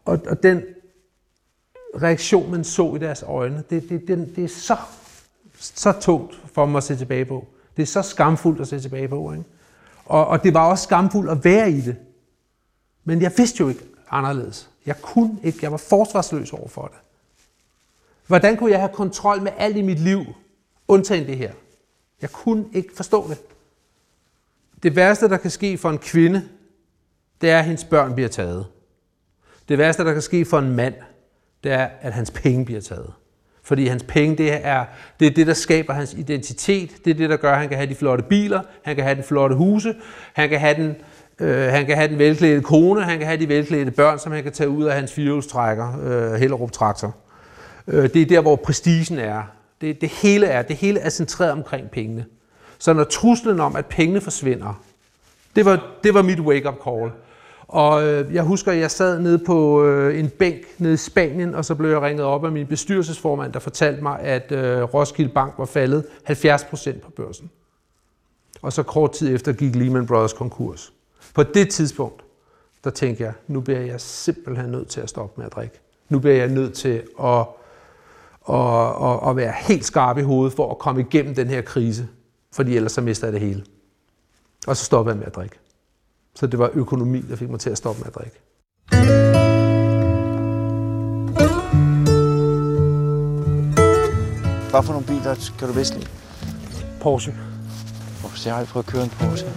og, 0.04 0.20
og 0.28 0.42
den 0.42 0.62
reaktion, 2.02 2.50
man 2.50 2.64
så 2.64 2.94
i 2.94 2.98
deres 2.98 3.24
øjne, 3.26 3.62
det, 3.70 3.88
det, 3.88 4.08
det, 4.08 4.36
det 4.36 4.44
er 4.44 4.48
så, 4.48 4.76
så 5.58 5.92
tungt 6.00 6.40
for 6.54 6.66
mig 6.66 6.76
at 6.76 6.84
se 6.84 6.96
tilbage 6.96 7.24
på. 7.24 7.46
Det 7.78 7.82
er 7.82 7.86
så 7.86 8.02
skamfuldt 8.02 8.60
at 8.60 8.68
se 8.68 8.80
tilbage 8.80 9.08
på. 9.08 9.32
Ikke? 9.32 9.44
Og, 10.04 10.26
og 10.26 10.44
det 10.44 10.54
var 10.54 10.70
også 10.70 10.84
skamfuldt 10.84 11.30
at 11.30 11.44
være 11.44 11.70
i 11.70 11.80
det. 11.80 11.96
Men 13.04 13.22
jeg 13.22 13.32
vidste 13.36 13.60
jo 13.60 13.68
ikke 13.68 13.84
anderledes. 14.10 14.70
Jeg 14.86 15.02
kunne 15.02 15.38
ikke. 15.42 15.58
Jeg 15.62 15.72
var 15.72 15.76
forsvarsløs 15.76 16.52
over 16.52 16.68
for 16.68 16.82
det. 16.82 16.98
Hvordan 18.26 18.56
kunne 18.56 18.70
jeg 18.70 18.78
have 18.78 18.92
kontrol 18.94 19.42
med 19.42 19.52
alt 19.58 19.76
i 19.76 19.82
mit 19.82 19.98
liv, 19.98 20.24
undtagen 20.88 21.26
det 21.26 21.36
her? 21.36 21.52
Jeg 22.22 22.32
kunne 22.32 22.64
ikke 22.72 22.96
forstå 22.96 23.28
det. 23.28 23.38
Det 24.82 24.96
værste, 24.96 25.28
der 25.28 25.36
kan 25.36 25.50
ske 25.50 25.78
for 25.78 25.90
en 25.90 25.98
kvinde, 25.98 26.48
det 27.40 27.50
er, 27.50 27.58
at 27.58 27.64
hendes 27.64 27.84
børn 27.84 28.14
bliver 28.14 28.28
taget. 28.28 28.66
Det 29.68 29.78
værste, 29.78 30.04
der 30.04 30.12
kan 30.12 30.22
ske 30.22 30.44
for 30.44 30.58
en 30.58 30.76
mand, 30.76 30.94
det 31.64 31.72
er, 31.72 31.88
at 32.00 32.12
hans 32.12 32.30
penge 32.30 32.64
bliver 32.64 32.80
taget. 32.80 33.12
Fordi 33.68 33.86
hans 33.86 34.02
penge, 34.02 34.36
det 34.36 34.66
er, 34.66 34.84
det 35.20 35.26
er 35.26 35.30
det, 35.30 35.46
der 35.46 35.54
skaber 35.54 35.92
hans 35.92 36.14
identitet. 36.14 36.90
Det 37.04 37.10
er 37.10 37.14
det, 37.14 37.30
der 37.30 37.36
gør, 37.36 37.52
at 37.52 37.58
han 37.58 37.68
kan 37.68 37.76
have 37.78 37.90
de 37.90 37.94
flotte 37.94 38.24
biler, 38.24 38.60
han 38.82 38.96
kan 38.96 39.04
have 39.04 39.14
den 39.14 39.24
flotte 39.24 39.56
huse, 39.56 39.94
han 40.32 40.48
kan 40.48 40.60
have 40.60 40.74
den, 40.74 40.96
øh, 41.38 41.72
han 41.72 41.86
kan 41.86 41.96
have 41.96 42.08
den 42.08 42.18
velklædte 42.18 42.62
kone, 42.62 43.04
han 43.04 43.18
kan 43.18 43.26
have 43.26 43.40
de 43.40 43.48
velklædte 43.48 43.90
børn, 43.90 44.18
som 44.18 44.32
han 44.32 44.42
kan 44.42 44.52
tage 44.52 44.68
ud 44.68 44.84
af 44.84 44.94
hans 44.94 45.12
firehjulstrækker, 45.12 46.00
øh, 46.02 46.34
Hellerup 46.34 46.72
Traktor. 46.72 47.16
Øh, 47.88 48.02
det 48.14 48.22
er 48.22 48.26
der, 48.26 48.40
hvor 48.40 48.56
prestigen 48.56 49.18
er. 49.18 49.42
Det, 49.80 50.00
det 50.00 50.08
hele 50.08 50.46
er. 50.46 50.62
Det 50.62 50.76
hele 50.76 51.00
er 51.00 51.10
centreret 51.10 51.52
omkring 51.52 51.90
pengene. 51.90 52.24
Så 52.78 52.92
når 52.92 53.04
truslen 53.04 53.60
om, 53.60 53.76
at 53.76 53.86
pengene 53.86 54.20
forsvinder, 54.20 54.82
det 55.56 55.64
var, 55.64 55.86
det 56.04 56.14
var 56.14 56.22
mit 56.22 56.40
wake-up 56.40 56.76
call. 56.84 57.10
Og 57.68 58.06
øh, 58.06 58.34
jeg 58.34 58.42
husker, 58.42 58.72
at 58.72 58.78
jeg 58.78 58.90
sad 58.90 59.20
nede 59.20 59.38
på 59.38 59.84
øh, 59.84 60.18
en 60.18 60.30
bænk 60.30 60.66
nede 60.78 60.94
i 60.94 60.96
Spanien, 60.96 61.54
og 61.54 61.64
så 61.64 61.74
blev 61.74 61.90
jeg 61.90 62.02
ringet 62.02 62.24
op 62.24 62.44
af 62.44 62.52
min 62.52 62.66
bestyrelsesformand, 62.66 63.52
der 63.52 63.58
fortalte 63.58 64.02
mig, 64.02 64.20
at 64.20 64.52
øh, 64.52 64.82
Roskilde 64.82 65.32
Bank 65.32 65.54
var 65.58 65.64
faldet 65.64 66.06
70 66.24 66.64
procent 66.64 67.02
på 67.02 67.10
børsen. 67.10 67.50
Og 68.62 68.72
så 68.72 68.82
kort 68.82 69.12
tid 69.12 69.34
efter 69.34 69.52
gik 69.52 69.74
Lehman 69.74 70.06
Brothers 70.06 70.32
konkurs. 70.32 70.92
På 71.34 71.42
det 71.42 71.70
tidspunkt, 71.70 72.24
der 72.84 72.90
tænkte 72.90 73.24
jeg, 73.24 73.32
nu 73.46 73.60
bliver 73.60 73.80
jeg 73.80 74.00
simpelthen 74.00 74.70
nødt 74.70 74.88
til 74.88 75.00
at 75.00 75.08
stoppe 75.08 75.34
med 75.36 75.46
at 75.46 75.52
drikke. 75.52 75.80
Nu 76.08 76.18
bliver 76.18 76.36
jeg 76.36 76.48
nødt 76.48 76.74
til 76.74 77.02
at, 77.22 77.46
at, 78.48 79.10
at, 79.10 79.30
at 79.30 79.36
være 79.36 79.52
helt 79.58 79.84
skarp 79.84 80.18
i 80.18 80.22
hovedet 80.22 80.56
for 80.56 80.70
at 80.70 80.78
komme 80.78 81.00
igennem 81.00 81.34
den 81.34 81.48
her 81.48 81.62
krise. 81.62 82.08
Fordi 82.52 82.76
ellers 82.76 82.92
så 82.92 83.00
mister 83.00 83.26
jeg 83.26 83.32
det 83.32 83.40
hele. 83.40 83.64
Og 84.66 84.76
så 84.76 84.84
stoppede 84.84 85.12
jeg 85.12 85.18
med 85.18 85.26
at 85.26 85.34
drikke. 85.34 85.56
Så 86.38 86.46
det 86.46 86.58
var 86.58 86.70
økonomi, 86.74 87.20
der 87.30 87.36
fik 87.36 87.50
mig 87.50 87.60
til 87.60 87.70
at 87.70 87.78
stoppe 87.78 88.00
med 88.00 88.06
at 88.06 88.14
drikke. 88.14 88.36
Hvad 94.70 94.82
for 94.82 94.92
nogle 94.92 95.06
biler 95.06 95.52
kan 95.58 95.68
du 95.68 95.74
bedst 95.74 95.94
lide? 95.94 96.06
Porsche. 97.00 97.34
Hvorfor 98.20 98.38
jeg 98.44 98.52
har 98.52 98.58
aldrig 98.58 98.72
prøvet 98.72 98.86
at 98.86 98.92
køre 98.92 99.04
en 99.04 99.10
Porsche? 99.10 99.48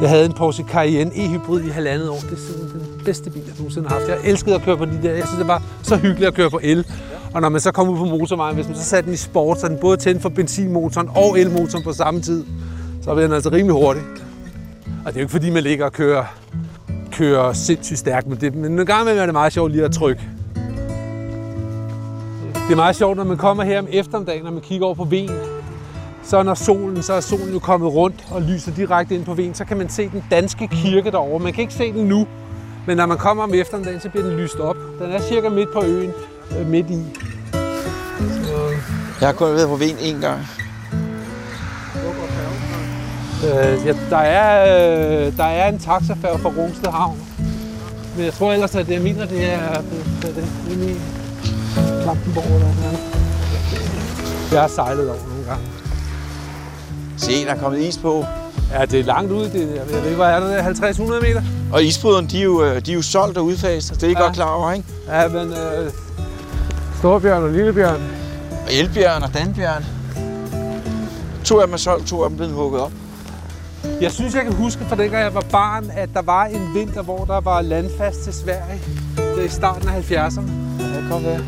Jeg 0.00 0.08
havde 0.08 0.24
en 0.24 0.32
Porsche 0.32 0.64
Cayenne 0.64 1.10
e-hybrid 1.14 1.60
i 1.60 1.68
halvandet 1.68 2.08
år. 2.08 2.14
Det 2.14 2.32
er 2.32 2.36
simpelthen 2.36 2.80
den 2.80 3.04
bedste 3.04 3.30
bil, 3.30 3.42
jeg 3.46 3.54
nogensinde 3.58 3.88
har 3.88 3.98
haft. 3.98 4.08
Jeg 4.08 4.18
elskede 4.24 4.54
at 4.54 4.62
køre 4.62 4.76
på 4.76 4.84
de 4.84 5.02
der. 5.02 5.12
Jeg 5.12 5.26
synes, 5.26 5.38
det 5.38 5.48
var 5.48 5.62
så 5.82 5.96
hyggeligt 5.96 6.28
at 6.28 6.34
køre 6.34 6.50
på 6.50 6.60
el. 6.62 6.86
Og 7.34 7.40
når 7.40 7.48
man 7.48 7.60
så 7.60 7.72
kom 7.72 7.88
ud 7.88 7.98
på 7.98 8.04
motorvejen, 8.04 8.54
hvis 8.54 8.66
man 8.66 8.76
så 8.76 8.84
satte 8.84 9.06
den 9.06 9.14
i 9.14 9.16
sport, 9.16 9.60
så 9.60 9.68
den 9.68 9.78
både 9.80 9.96
tændte 9.96 10.22
for 10.22 10.28
benzinmotoren 10.28 11.08
og 11.16 11.40
elmotoren 11.40 11.84
på 11.84 11.92
samme 11.92 12.20
tid, 12.20 12.44
så 13.02 13.14
blev 13.14 13.24
den 13.24 13.32
altså 13.32 13.50
rimelig 13.50 13.72
hurtig. 13.72 14.02
Og 15.04 15.06
det 15.06 15.16
er 15.16 15.20
jo 15.20 15.24
ikke 15.24 15.30
fordi, 15.30 15.50
man 15.50 15.62
ligger 15.62 15.84
og 15.84 15.92
kører, 15.92 16.24
kører 17.12 17.52
sindssygt 17.52 17.98
stærkt 17.98 18.26
men, 18.26 18.40
det, 18.40 18.54
men 18.54 18.78
en 18.80 18.86
gang 18.86 19.02
imellem 19.02 19.20
er 19.20 19.26
det 19.26 19.32
meget 19.32 19.52
sjovt 19.52 19.72
lige 19.72 19.84
at 19.84 19.92
trykke. 19.92 20.22
Det 22.54 22.72
er 22.72 22.76
meget 22.76 22.96
sjovt, 22.96 23.16
når 23.16 23.24
man 23.24 23.36
kommer 23.36 23.64
her 23.64 23.78
om 23.78 23.86
eftermiddagen, 23.90 24.44
når 24.44 24.50
man 24.50 24.60
kigger 24.60 24.86
over 24.86 24.94
på 24.94 25.04
ven, 25.04 25.30
så 26.24 26.42
når 26.42 26.54
solen, 26.54 27.02
så 27.02 27.12
er 27.12 27.20
solen 27.20 27.52
jo 27.52 27.58
kommet 27.58 27.92
rundt 27.92 28.26
og 28.30 28.42
lyser 28.42 28.72
direkte 28.72 29.14
ind 29.14 29.24
på 29.24 29.34
ven, 29.34 29.54
så 29.54 29.64
kan 29.64 29.76
man 29.76 29.88
se 29.88 30.08
den 30.08 30.24
danske 30.30 30.68
kirke 30.68 31.10
derovre. 31.10 31.38
Man 31.38 31.52
kan 31.52 31.62
ikke 31.62 31.74
se 31.74 31.92
den 31.92 32.04
nu, 32.04 32.26
men 32.86 32.96
når 32.96 33.06
man 33.06 33.18
kommer 33.18 33.42
om 33.42 33.54
eftermiddagen, 33.54 34.00
så 34.00 34.08
bliver 34.08 34.26
den 34.26 34.36
lyst 34.36 34.60
op. 34.60 34.76
Den 34.98 35.12
er 35.12 35.20
cirka 35.20 35.48
midt 35.48 35.72
på 35.72 35.84
øen, 35.84 36.12
øh, 36.58 36.66
midt 36.66 36.90
i. 36.90 37.04
Jeg 39.20 39.28
har 39.28 39.32
kun 39.32 39.48
været 39.48 39.68
på 39.68 39.76
Ven 39.76 39.96
en 40.00 40.20
gang. 40.20 40.59
Øh, 43.44 43.86
ja, 43.86 43.92
der, 44.10 44.16
er, 44.16 45.26
øh, 45.26 45.36
der 45.36 45.44
er 45.44 45.68
en 45.68 45.78
taxafærge 45.78 46.38
fra 46.38 46.48
Rungsted 46.48 46.90
Havn. 46.90 47.18
Men 48.16 48.24
jeg 48.24 48.32
tror 48.32 48.52
ellers, 48.52 48.74
at 48.74 48.86
det, 48.86 48.92
jeg 48.94 49.02
mener, 49.02 49.26
det 49.26 49.52
er, 49.52 49.74
det, 49.74 50.22
det, 50.22 50.44
er 50.84 50.88
i 50.88 50.96
Klampenborg 52.02 52.44
eller 52.44 52.58
noget. 52.60 52.98
Jeg 54.52 54.60
har 54.60 54.68
sejlet 54.68 55.08
over 55.10 55.18
nogle 55.28 55.44
gange. 55.48 55.64
Se, 57.16 57.44
der 57.44 57.50
er 57.54 57.58
kommet 57.58 57.80
is 57.80 57.98
på. 57.98 58.24
Ja, 58.72 58.84
det 58.84 59.00
er 59.00 59.04
langt 59.04 59.32
ud. 59.32 59.44
Det, 59.44 59.60
jeg 59.60 59.82
ved 59.88 60.04
ikke, 60.04 60.16
hvad 60.16 60.26
er 60.26 60.40
det 60.40 60.80
der? 60.80 60.92
50-100 60.92 61.20
meter? 61.20 61.42
Og 61.72 61.84
isbryderne, 61.84 62.28
de 62.28 62.38
er 62.40 62.44
jo, 62.44 62.64
øh, 62.64 62.86
de 62.86 62.90
er 62.90 62.94
jo 62.94 63.02
solgt 63.02 63.38
og 63.38 63.44
udfaset. 63.44 63.94
Det 64.00 64.02
er 64.02 64.08
I 64.08 64.12
Ja. 64.12 64.18
ja. 64.18 64.24
godt 64.24 64.34
klar 64.34 64.50
over, 64.54 64.72
ikke? 64.72 64.84
Ja, 65.08 65.28
men 65.28 65.52
øh, 65.52 65.90
Storbjørn 66.98 67.42
og 67.42 67.50
Lillebjørn. 67.50 68.00
Og 68.66 68.74
Elbjørn 68.74 69.22
og 69.22 69.34
Danbjørn. 69.34 69.84
To 71.44 71.60
af 71.60 71.66
dem 71.66 71.74
er 71.74 71.78
solgt, 71.78 72.06
to 72.06 72.22
af 72.22 72.30
dem 72.30 72.34
er 72.34 72.36
blevet 72.36 72.54
hugget 72.54 72.80
op. 72.82 72.92
Jeg 74.00 74.12
synes, 74.12 74.34
jeg 74.34 74.42
kan 74.42 74.52
huske 74.52 74.84
fra 74.84 74.96
dengang 74.96 75.24
jeg 75.24 75.34
var 75.34 75.44
barn, 75.52 75.90
at 75.96 76.08
der 76.14 76.22
var 76.22 76.44
en 76.44 76.74
vinter, 76.74 77.02
hvor 77.02 77.24
der 77.24 77.40
var 77.40 77.60
landfast 77.60 78.20
til 78.24 78.32
Sverige. 78.32 78.80
Det 79.16 79.38
er 79.38 79.44
i 79.44 79.48
starten 79.48 79.88
af 79.88 80.10
70'erne. 80.10 80.50
Ja, 80.80 81.12
godt 81.14 81.24
være. 81.24 81.40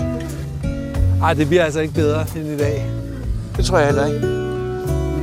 Ej, 1.22 1.34
det 1.34 1.48
bliver 1.48 1.64
altså 1.64 1.80
ikke 1.80 1.94
bedre 1.94 2.24
end 2.36 2.46
i 2.46 2.56
dag. 2.56 2.86
Det 3.56 3.64
tror 3.64 3.78
jeg 3.78 3.86
heller 3.86 4.06
ikke. 4.06 4.20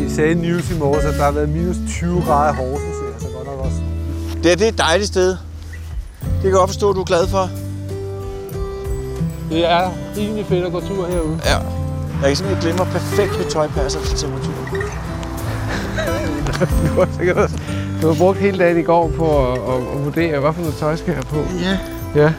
Vi 0.03 0.09
sagde 0.09 0.31
i 0.31 0.33
News 0.33 0.71
i 0.71 0.77
morges, 0.79 1.05
at 1.05 1.13
der 1.13 1.23
har 1.23 1.31
været 1.31 1.49
minus 1.49 1.75
20 1.87 2.21
grader 2.21 2.53
i 2.53 2.55
Horsens. 2.55 2.95
Det 2.95 3.07
er 3.09 3.13
altså 3.13 3.27
godt 3.37 3.47
nok 3.47 3.65
også. 3.65 3.77
Det, 4.43 4.45
her, 4.45 4.55
det 4.55 4.65
er 4.65 4.69
et 4.69 4.77
dejligt 4.77 5.07
sted. 5.07 5.29
Det 5.29 6.41
kan 6.41 6.43
jeg 6.43 6.53
godt 6.53 6.69
forstå, 6.69 6.89
at 6.89 6.95
du 6.95 7.01
er 7.01 7.05
glad 7.05 7.27
for. 7.27 7.49
Det 9.49 9.71
er 9.71 9.91
rimelig 10.17 10.45
fedt 10.45 10.65
at 10.65 10.71
gå 10.71 10.79
tur 10.79 11.07
herude. 11.07 11.39
Ja. 11.45 11.57
Jeg 12.21 12.27
kan 12.27 12.35
simpelthen 12.35 12.63
glemme, 12.63 12.91
perfekt 12.91 13.37
mit 13.37 13.47
tøj 13.47 13.67
passer 13.67 13.99
til 13.99 14.17
temperaturen. 14.17 15.08
Du 16.59 16.99
har 16.99 17.07
sikkert 17.17 17.51
du 18.01 18.07
har 18.07 18.15
brugt 18.15 18.37
hele 18.37 18.57
dagen 18.57 18.77
i 18.77 18.83
går 18.83 19.11
på 19.17 19.51
at, 19.51 19.59
at, 19.59 19.97
at 19.97 20.05
vurdere, 20.05 20.39
hvad 20.39 20.53
for 20.53 20.61
noget 20.61 20.75
tøj 20.75 20.95
skal 20.95 21.07
jeg 21.07 21.15
have 21.15 21.25
på. 21.25 21.51
Ja. 21.63 21.77
Ja. 22.21 22.33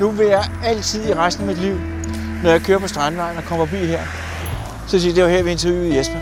Nu 0.00 0.10
vil 0.10 0.26
jeg 0.26 0.44
altid 0.64 1.08
i 1.08 1.14
resten 1.14 1.48
af 1.48 1.54
mit 1.54 1.64
liv, 1.64 1.74
når 2.42 2.50
jeg 2.50 2.60
kører 2.60 2.78
på 2.78 2.88
Strandvejen 2.88 3.36
og 3.36 3.44
kommer 3.44 3.66
forbi 3.66 3.84
her, 3.84 4.00
så 4.86 5.00
siger 5.00 5.10
jeg, 5.10 5.16
det 5.16 5.24
var 5.24 5.30
her, 5.30 5.42
vi 5.42 5.50
interviewede 5.50 5.96
Jesper. 5.96 6.18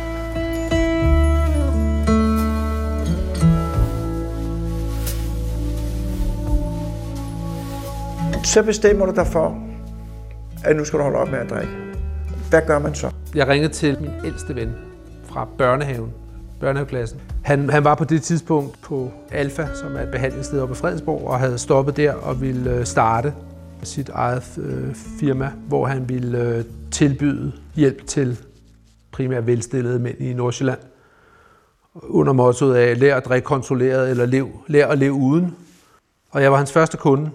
Så 8.44 8.62
bestemmer 8.62 9.06
du 9.06 9.12
dig 9.16 9.26
for, 9.26 9.58
at 10.64 10.76
nu 10.76 10.84
skal 10.84 10.98
du 10.98 11.02
holde 11.02 11.18
op 11.18 11.28
med 11.30 11.38
at 11.38 11.50
drikke. 11.50 11.72
Hvad 12.50 12.60
gør 12.66 12.78
man 12.78 12.94
så? 12.94 13.10
Jeg 13.34 13.48
ringede 13.48 13.72
til 13.72 13.96
min 14.00 14.10
ældste 14.24 14.54
ven 14.54 14.74
fra 15.28 15.48
børnehaven, 15.58 16.10
børnehaveklassen. 16.60 17.20
Han, 17.44 17.70
han 17.70 17.84
var 17.84 17.94
på 17.94 18.04
det 18.04 18.22
tidspunkt 18.22 18.80
på 18.82 19.10
Alfa, 19.30 19.66
som 19.74 19.96
er 19.96 20.00
et 20.00 20.10
behandlingssted 20.10 20.60
oppe 20.60 20.72
i 20.72 20.76
Fredensborg, 20.76 21.26
og 21.26 21.38
havde 21.38 21.58
stoppet 21.58 21.96
der 21.96 22.12
og 22.12 22.40
ville 22.40 22.70
øh, 22.70 22.84
starte 22.84 23.34
sit 23.82 24.08
eget 24.08 24.58
øh, 24.58 24.94
firma, 24.94 25.52
hvor 25.68 25.86
han 25.86 26.08
ville 26.08 26.42
øh, 26.42 26.64
tilbyde 26.90 27.52
hjælp 27.74 28.06
til 28.06 28.38
primært 29.12 29.46
velstillede 29.46 29.98
mænd 29.98 30.20
i 30.20 30.32
Nordsjælland. 30.32 30.78
Under 31.94 32.32
mottoet 32.32 32.74
af, 32.74 33.00
lær 33.00 33.16
at 33.16 33.24
drikke 33.24 33.44
kontrolleret, 33.44 34.10
eller 34.10 34.26
lev, 34.26 34.48
lær 34.66 34.86
at 34.86 34.98
leve 34.98 35.12
uden. 35.12 35.56
Og 36.30 36.42
jeg 36.42 36.50
var 36.50 36.58
hans 36.58 36.72
første 36.72 36.96
kunde. 36.96 37.30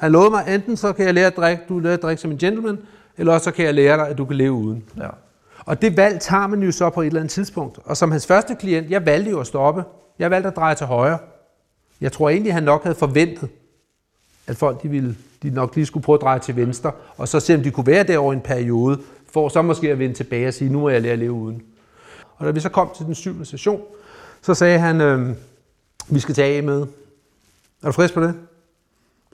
Han 0.00 0.12
lovede 0.12 0.30
mig, 0.30 0.44
enten 0.54 0.76
så 0.76 0.92
kan 0.92 1.06
jeg 1.06 1.14
lære 1.14 1.26
at 1.26 1.36
drikke, 1.36 1.62
du 1.68 1.78
lærer 1.78 1.94
at 1.94 2.02
drikke 2.02 2.22
som 2.22 2.30
en 2.30 2.38
gentleman, 2.38 2.78
eller 3.18 3.32
også 3.32 3.44
så 3.44 3.50
kan 3.50 3.64
jeg 3.64 3.74
lære 3.74 3.96
dig, 3.96 4.08
at 4.08 4.18
du 4.18 4.24
kan 4.24 4.36
leve 4.36 4.52
uden. 4.52 4.84
Ja. 4.96 5.08
Og 5.64 5.82
det 5.82 5.96
valg 5.96 6.20
tager 6.20 6.46
man 6.46 6.62
jo 6.62 6.72
så 6.72 6.90
på 6.90 7.02
et 7.02 7.06
eller 7.06 7.20
andet 7.20 7.32
tidspunkt. 7.32 7.78
Og 7.84 7.96
som 7.96 8.10
hans 8.10 8.26
første 8.26 8.54
klient, 8.54 8.90
jeg 8.90 9.06
valgte 9.06 9.30
jo 9.30 9.40
at 9.40 9.46
stoppe. 9.46 9.84
Jeg 10.18 10.30
valgte 10.30 10.48
at 10.48 10.56
dreje 10.56 10.74
til 10.74 10.86
højre. 10.86 11.18
Jeg 12.00 12.12
tror 12.12 12.28
egentlig, 12.28 12.54
han 12.54 12.62
nok 12.62 12.82
havde 12.82 12.96
forventet, 12.96 13.48
at 14.46 14.56
folk 14.56 14.82
de 14.82 14.88
ville, 14.88 15.16
de 15.42 15.50
nok 15.50 15.76
lige 15.76 15.86
skulle 15.86 16.04
prøve 16.04 16.14
at 16.14 16.20
dreje 16.20 16.38
til 16.38 16.56
venstre, 16.56 16.92
og 17.16 17.28
så 17.28 17.40
se, 17.40 17.54
om 17.54 17.62
de 17.62 17.70
kunne 17.70 17.86
være 17.86 18.02
der 18.02 18.18
over 18.18 18.32
en 18.32 18.40
periode, 18.40 19.00
for 19.32 19.48
så 19.48 19.62
måske 19.62 19.90
at 19.90 19.98
vende 19.98 20.14
tilbage 20.14 20.48
og 20.48 20.54
sige, 20.54 20.72
nu 20.72 20.80
må 20.80 20.88
jeg 20.88 21.02
lære 21.02 21.12
at 21.12 21.18
leve 21.18 21.32
uden. 21.32 21.62
Og 22.36 22.46
da 22.46 22.50
vi 22.50 22.60
så 22.60 22.68
kom 22.68 22.90
til 22.96 23.06
den 23.06 23.14
syvende 23.14 23.44
session, 23.44 23.82
så 24.42 24.54
sagde 24.54 24.78
han, 24.78 25.00
øh, 25.00 25.34
vi 26.08 26.20
skal 26.20 26.34
tage 26.34 26.56
af 26.56 26.62
med. 26.62 26.80
Er 27.82 27.86
du 27.86 27.92
frisk 27.92 28.14
på 28.14 28.20
det? 28.20 28.34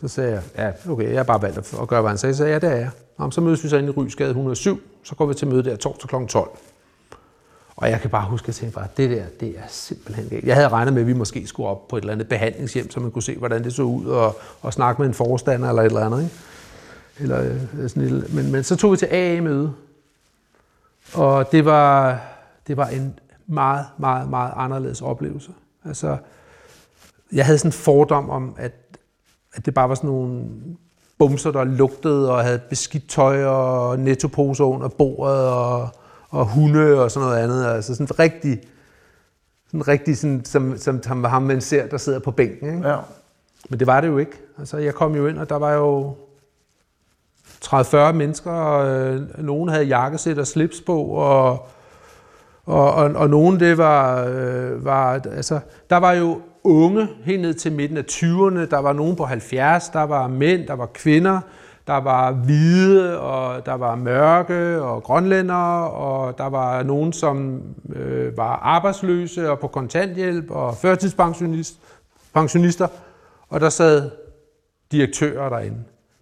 Så 0.00 0.08
sagde 0.08 0.32
jeg, 0.32 0.42
ja, 0.56 0.92
okay, 0.92 1.08
jeg 1.08 1.18
har 1.18 1.24
bare 1.24 1.42
valgt 1.42 1.58
at 1.58 1.88
gøre, 1.88 2.00
hvad 2.00 2.10
han 2.10 2.18
sagde. 2.18 2.34
Så 2.34 2.38
sagde 2.38 2.52
jeg, 2.52 2.62
ja, 2.62 2.68
det 2.68 2.76
er 2.76 2.80
jeg. 2.80 2.90
Nå, 3.18 3.30
så 3.30 3.40
mødes 3.40 3.64
vi 3.64 3.68
så 3.68 3.76
inde 3.76 3.88
i 3.88 3.92
Rysgade 3.92 4.28
107, 4.28 4.80
så 5.02 5.14
går 5.14 5.26
vi 5.26 5.34
til 5.34 5.48
møde 5.48 5.62
der 5.62 5.76
torsdag 5.76 6.08
kl. 6.08 6.26
12. 6.26 6.50
Og 7.76 7.90
jeg 7.90 8.00
kan 8.00 8.10
bare 8.10 8.30
huske, 8.30 8.44
at 8.44 8.48
jeg 8.48 8.54
tænkte 8.54 8.74
bare, 8.74 8.88
det 8.96 9.10
der, 9.10 9.24
det 9.40 9.48
er 9.48 9.62
simpelthen 9.68 10.28
galt. 10.28 10.44
Jeg 10.44 10.54
havde 10.54 10.68
regnet 10.68 10.94
med, 10.94 11.02
at 11.02 11.08
vi 11.08 11.12
måske 11.12 11.46
skulle 11.46 11.68
op 11.68 11.88
på 11.88 11.96
et 11.96 12.00
eller 12.00 12.12
andet 12.12 12.28
behandlingshjem, 12.28 12.90
så 12.90 13.00
man 13.00 13.10
kunne 13.10 13.22
se, 13.22 13.36
hvordan 13.36 13.64
det 13.64 13.74
så 13.74 13.82
ud, 13.82 14.06
og, 14.06 14.36
og 14.62 14.72
snakke 14.72 15.02
med 15.02 15.08
en 15.08 15.14
forstander 15.14 15.68
eller 15.68 15.82
et 15.82 15.86
eller 15.86 16.06
andet. 16.06 16.22
Ikke? 16.22 16.34
Eller, 17.20 17.42
øh, 17.42 17.88
sådan 17.88 18.02
et, 18.02 18.34
men, 18.34 18.52
men 18.52 18.64
så 18.64 18.76
tog 18.76 18.92
vi 18.92 18.96
til 18.96 19.06
AA-møde, 19.06 19.72
og 21.14 21.52
det 21.52 21.64
var, 21.64 22.20
det 22.66 22.76
var 22.76 22.86
en 22.86 23.18
meget, 23.46 23.86
meget, 23.98 24.30
meget 24.30 24.52
anderledes 24.56 25.02
oplevelse. 25.02 25.50
Altså, 25.84 26.16
jeg 27.32 27.44
havde 27.44 27.58
sådan 27.58 27.68
en 27.68 27.72
fordom 27.72 28.30
om, 28.30 28.54
at, 28.58 28.72
at 29.56 29.66
det 29.66 29.74
bare 29.74 29.88
var 29.88 29.94
sådan 29.94 30.10
nogle 30.10 30.44
bumser, 31.18 31.50
der 31.50 31.64
lugtede 31.64 32.32
og 32.32 32.44
havde 32.44 32.58
beskidt 32.58 33.08
tøj 33.08 33.44
og 33.44 33.98
nettoposer 33.98 34.64
under 34.64 34.88
bordet 34.88 35.48
og, 35.48 35.88
og 36.28 36.46
hunde 36.46 37.02
og 37.02 37.10
sådan 37.10 37.28
noget 37.28 37.42
andet. 37.42 37.66
Altså 37.66 37.94
sådan 37.94 38.18
rigtig, 38.18 38.60
sådan 39.66 39.88
rigtig 39.88 40.18
sådan, 40.18 40.44
som, 40.44 40.78
som, 40.78 41.02
som 41.02 41.24
ham 41.24 41.42
man 41.42 41.60
ser, 41.60 41.86
der 41.86 41.96
sidder 41.96 42.18
på 42.18 42.30
bænken. 42.30 42.76
Ikke? 42.76 42.88
ja. 42.88 42.96
Men 43.70 43.78
det 43.78 43.86
var 43.86 44.00
det 44.00 44.08
jo 44.08 44.18
ikke. 44.18 44.32
Altså, 44.58 44.78
jeg 44.78 44.94
kom 44.94 45.14
jo 45.14 45.26
ind, 45.26 45.38
og 45.38 45.48
der 45.48 45.56
var 45.56 45.72
jo 45.72 46.16
30-40 47.64 48.12
mennesker, 48.12 48.50
og 48.50 48.88
øh, 48.88 49.44
nogen 49.44 49.68
havde 49.68 49.84
jakkesæt 49.84 50.38
og 50.38 50.46
slips 50.46 50.80
på, 50.80 51.02
og, 51.04 51.68
og, 52.64 52.94
og, 52.94 53.10
og 53.14 53.30
nogen, 53.30 53.60
det 53.60 53.78
var, 53.78 54.24
øh, 54.24 54.84
var, 54.84 55.12
altså, 55.12 55.60
der 55.90 55.96
var 55.96 56.12
jo 56.12 56.40
unge, 56.66 57.08
helt 57.24 57.40
ned 57.42 57.54
til 57.54 57.72
midten 57.72 57.96
af 57.96 58.04
20'erne, 58.10 58.70
der 58.70 58.78
var 58.78 58.92
nogen 58.92 59.16
på 59.16 59.24
70, 59.24 59.88
der 59.88 60.02
var 60.02 60.28
mænd, 60.28 60.66
der 60.66 60.74
var 60.74 60.86
kvinder, 60.86 61.40
der 61.86 61.96
var 61.96 62.32
hvide, 62.32 63.20
og 63.20 63.66
der 63.66 63.74
var 63.74 63.94
mørke 63.94 64.82
og 64.82 65.02
grønlændere, 65.02 65.90
og 65.90 66.38
der 66.38 66.46
var 66.46 66.82
nogen, 66.82 67.12
som 67.12 67.62
øh, 67.94 68.36
var 68.36 68.56
arbejdsløse 68.56 69.50
og 69.50 69.58
på 69.58 69.68
kontanthjælp 69.68 70.50
og 70.50 70.76
førtidspensionister, 70.76 71.80
pensionister, 72.34 72.88
og 73.48 73.60
der 73.60 73.68
sad 73.68 74.10
direktører 74.92 75.48
derinde. 75.48 75.78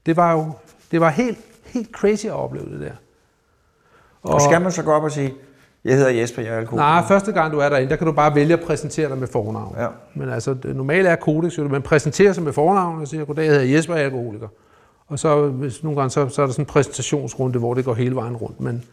Det 0.07 0.17
var 0.17 0.33
jo 0.33 0.53
det 0.91 1.01
var 1.01 1.11
helt, 1.11 1.39
helt 1.65 1.91
crazy 1.93 2.27
at 2.27 2.33
opleve 2.33 2.71
det 2.71 2.81
der. 2.81 2.93
Og 4.23 4.41
skal 4.41 4.61
man 4.61 4.73
så 4.73 4.83
gå 4.83 4.93
op 4.93 5.03
og 5.03 5.13
sige, 5.13 5.35
Jeg 5.85 5.97
hedder 5.97 6.11
Jesper, 6.11 6.43
jeg 6.43 6.63
er. 6.63 6.75
Nej, 6.75 7.03
første 7.09 7.33
gang 7.33 7.53
du 7.53 7.59
er 7.59 7.69
derinde, 7.69 7.91
der 7.91 7.97
kan 7.97 8.07
du 8.07 8.13
bare 8.13 8.35
vælge 8.35 8.53
at 8.53 8.61
præsentere 8.61 9.09
dig 9.09 9.19
med 9.19 9.27
fornavn. 9.27 9.75
Ja. 9.79 9.87
Men 10.15 10.29
altså, 10.29 10.55
det 10.55 10.77
normale 10.77 11.09
er 11.09 11.17
kodex, 11.17 11.59
man 11.59 11.83
præsenterer 11.83 12.33
sig 12.33 12.43
med 12.43 12.53
fornavn 12.53 13.01
og 13.01 13.09
siger, 13.09 13.25
goddag, 13.25 13.45
jeg 13.45 13.53
hedder 13.53 13.75
Jesper, 13.75 13.95
jeg 13.95 14.03
er 14.03 14.05
alkoholiker. 14.05 14.49
Og 15.09 15.19
så, 15.19 15.47
hvis 15.49 15.83
nogle 15.83 15.99
gange, 15.99 16.11
så, 16.11 16.29
så 16.29 16.43
er 16.43 16.47
der 16.47 16.53
sådan 16.53 16.63
en 16.63 16.67
præsentationsrunde, 16.67 17.59
hvor 17.59 17.75
det 17.75 17.85
går 17.85 17.95
hele 17.95 18.15
vejen 18.15 18.37
rundt. 18.37 18.61
Men, 18.61 18.85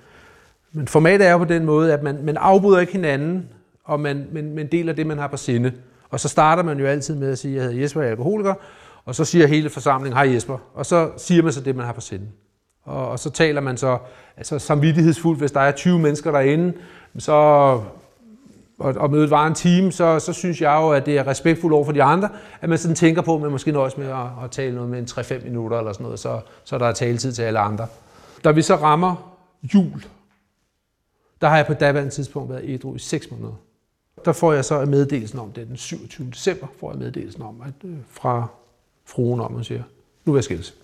men 0.71 0.87
formatet 0.87 1.27
er 1.27 1.31
jo 1.31 1.37
på 1.37 1.45
den 1.45 1.65
måde, 1.65 1.93
at 1.93 2.03
man, 2.03 2.17
man 2.23 2.37
afbryder 2.37 2.79
ikke 2.79 2.93
hinanden, 2.93 3.49
og 3.83 3.99
man, 3.99 4.27
man, 4.31 4.55
man 4.55 4.67
deler 4.67 4.93
det, 4.93 5.07
man 5.07 5.17
har 5.17 5.27
på 5.27 5.37
sinde. 5.37 5.71
Og 6.09 6.19
så 6.19 6.27
starter 6.27 6.63
man 6.63 6.79
jo 6.79 6.85
altid 6.85 7.15
med 7.15 7.31
at 7.31 7.37
sige, 7.37 7.55
jeg 7.55 7.63
hedder 7.63 7.81
Jesper, 7.81 8.01
jeg 8.01 8.07
er 8.07 8.11
alkoholiker, 8.11 8.53
og 9.05 9.15
så 9.15 9.25
siger 9.25 9.47
hele 9.47 9.69
forsamlingen, 9.69 10.17
hej 10.17 10.33
Jesper, 10.33 10.57
og 10.73 10.85
så 10.85 11.09
siger 11.17 11.43
man 11.43 11.53
så 11.53 11.61
det, 11.61 11.75
man 11.75 11.85
har 11.85 11.93
på 11.93 12.01
sinde. 12.01 12.25
Og, 12.84 13.09
og 13.09 13.19
så 13.19 13.29
taler 13.29 13.61
man 13.61 13.77
så 13.77 13.97
altså 14.38 14.59
samvittighedsfuldt, 14.59 15.39
hvis 15.39 15.51
der 15.51 15.59
er 15.59 15.71
20 15.71 15.99
mennesker 15.99 16.32
derinde, 16.32 16.73
så, 17.19 17.32
og, 18.79 18.95
og 18.95 19.11
mødet 19.11 19.29
var 19.29 19.47
en 19.47 19.53
time, 19.53 19.91
så, 19.91 20.19
så 20.19 20.34
synes 20.34 20.61
jeg 20.61 20.79
jo, 20.82 20.89
at 20.89 21.05
det 21.05 21.17
er 21.17 21.27
respektfuldt 21.27 21.75
over 21.75 21.86
for 21.86 21.91
de 21.91 22.03
andre, 22.03 22.29
at 22.61 22.69
man 22.69 22.77
sådan 22.77 22.95
tænker 22.95 23.21
på, 23.21 23.36
at 23.36 23.41
man 23.41 23.51
måske 23.51 23.71
nøjes 23.71 23.97
med 23.97 24.07
at, 24.07 24.43
at 24.43 24.51
tale 24.51 24.75
noget 24.75 24.89
med 24.89 24.99
en 24.99 25.05
3-5 25.05 25.43
minutter 25.43 25.77
eller 25.77 25.93
sådan 25.93 26.03
noget, 26.03 26.19
så, 26.19 26.39
så 26.63 26.77
der 26.77 26.86
er 26.86 26.91
taletid 26.91 27.34
til 27.34 27.41
alle 27.41 27.59
andre. 27.59 27.88
Da 28.43 28.51
vi 28.51 28.61
så 28.61 28.75
rammer 28.75 29.36
jul, 29.73 30.03
der 31.41 31.47
har 31.47 31.55
jeg 31.55 31.65
på 31.65 31.73
daværende 31.73 32.11
tidspunkt 32.11 32.49
været 32.49 32.63
ædru 32.65 32.95
i 32.95 32.99
6 32.99 33.32
måneder. 33.32 33.53
Der 34.25 34.32
får 34.32 34.53
jeg 34.53 34.65
så 34.65 34.86
meddelelsen 34.86 35.39
om, 35.39 35.51
det 35.51 35.61
er 35.61 35.65
den 35.65 35.77
27. 35.77 36.29
december, 36.29 36.67
får 36.79 36.91
jeg 36.91 36.99
meddelelsen 36.99 37.41
om, 37.41 37.61
at 37.61 37.89
øh, 37.89 37.97
fra 38.09 38.47
fruen 39.05 39.39
om, 39.39 39.55
og 39.55 39.65
siger, 39.65 39.84
nu 40.25 40.32
vil 40.32 40.38
jeg 40.38 40.43
skilles. 40.43 40.75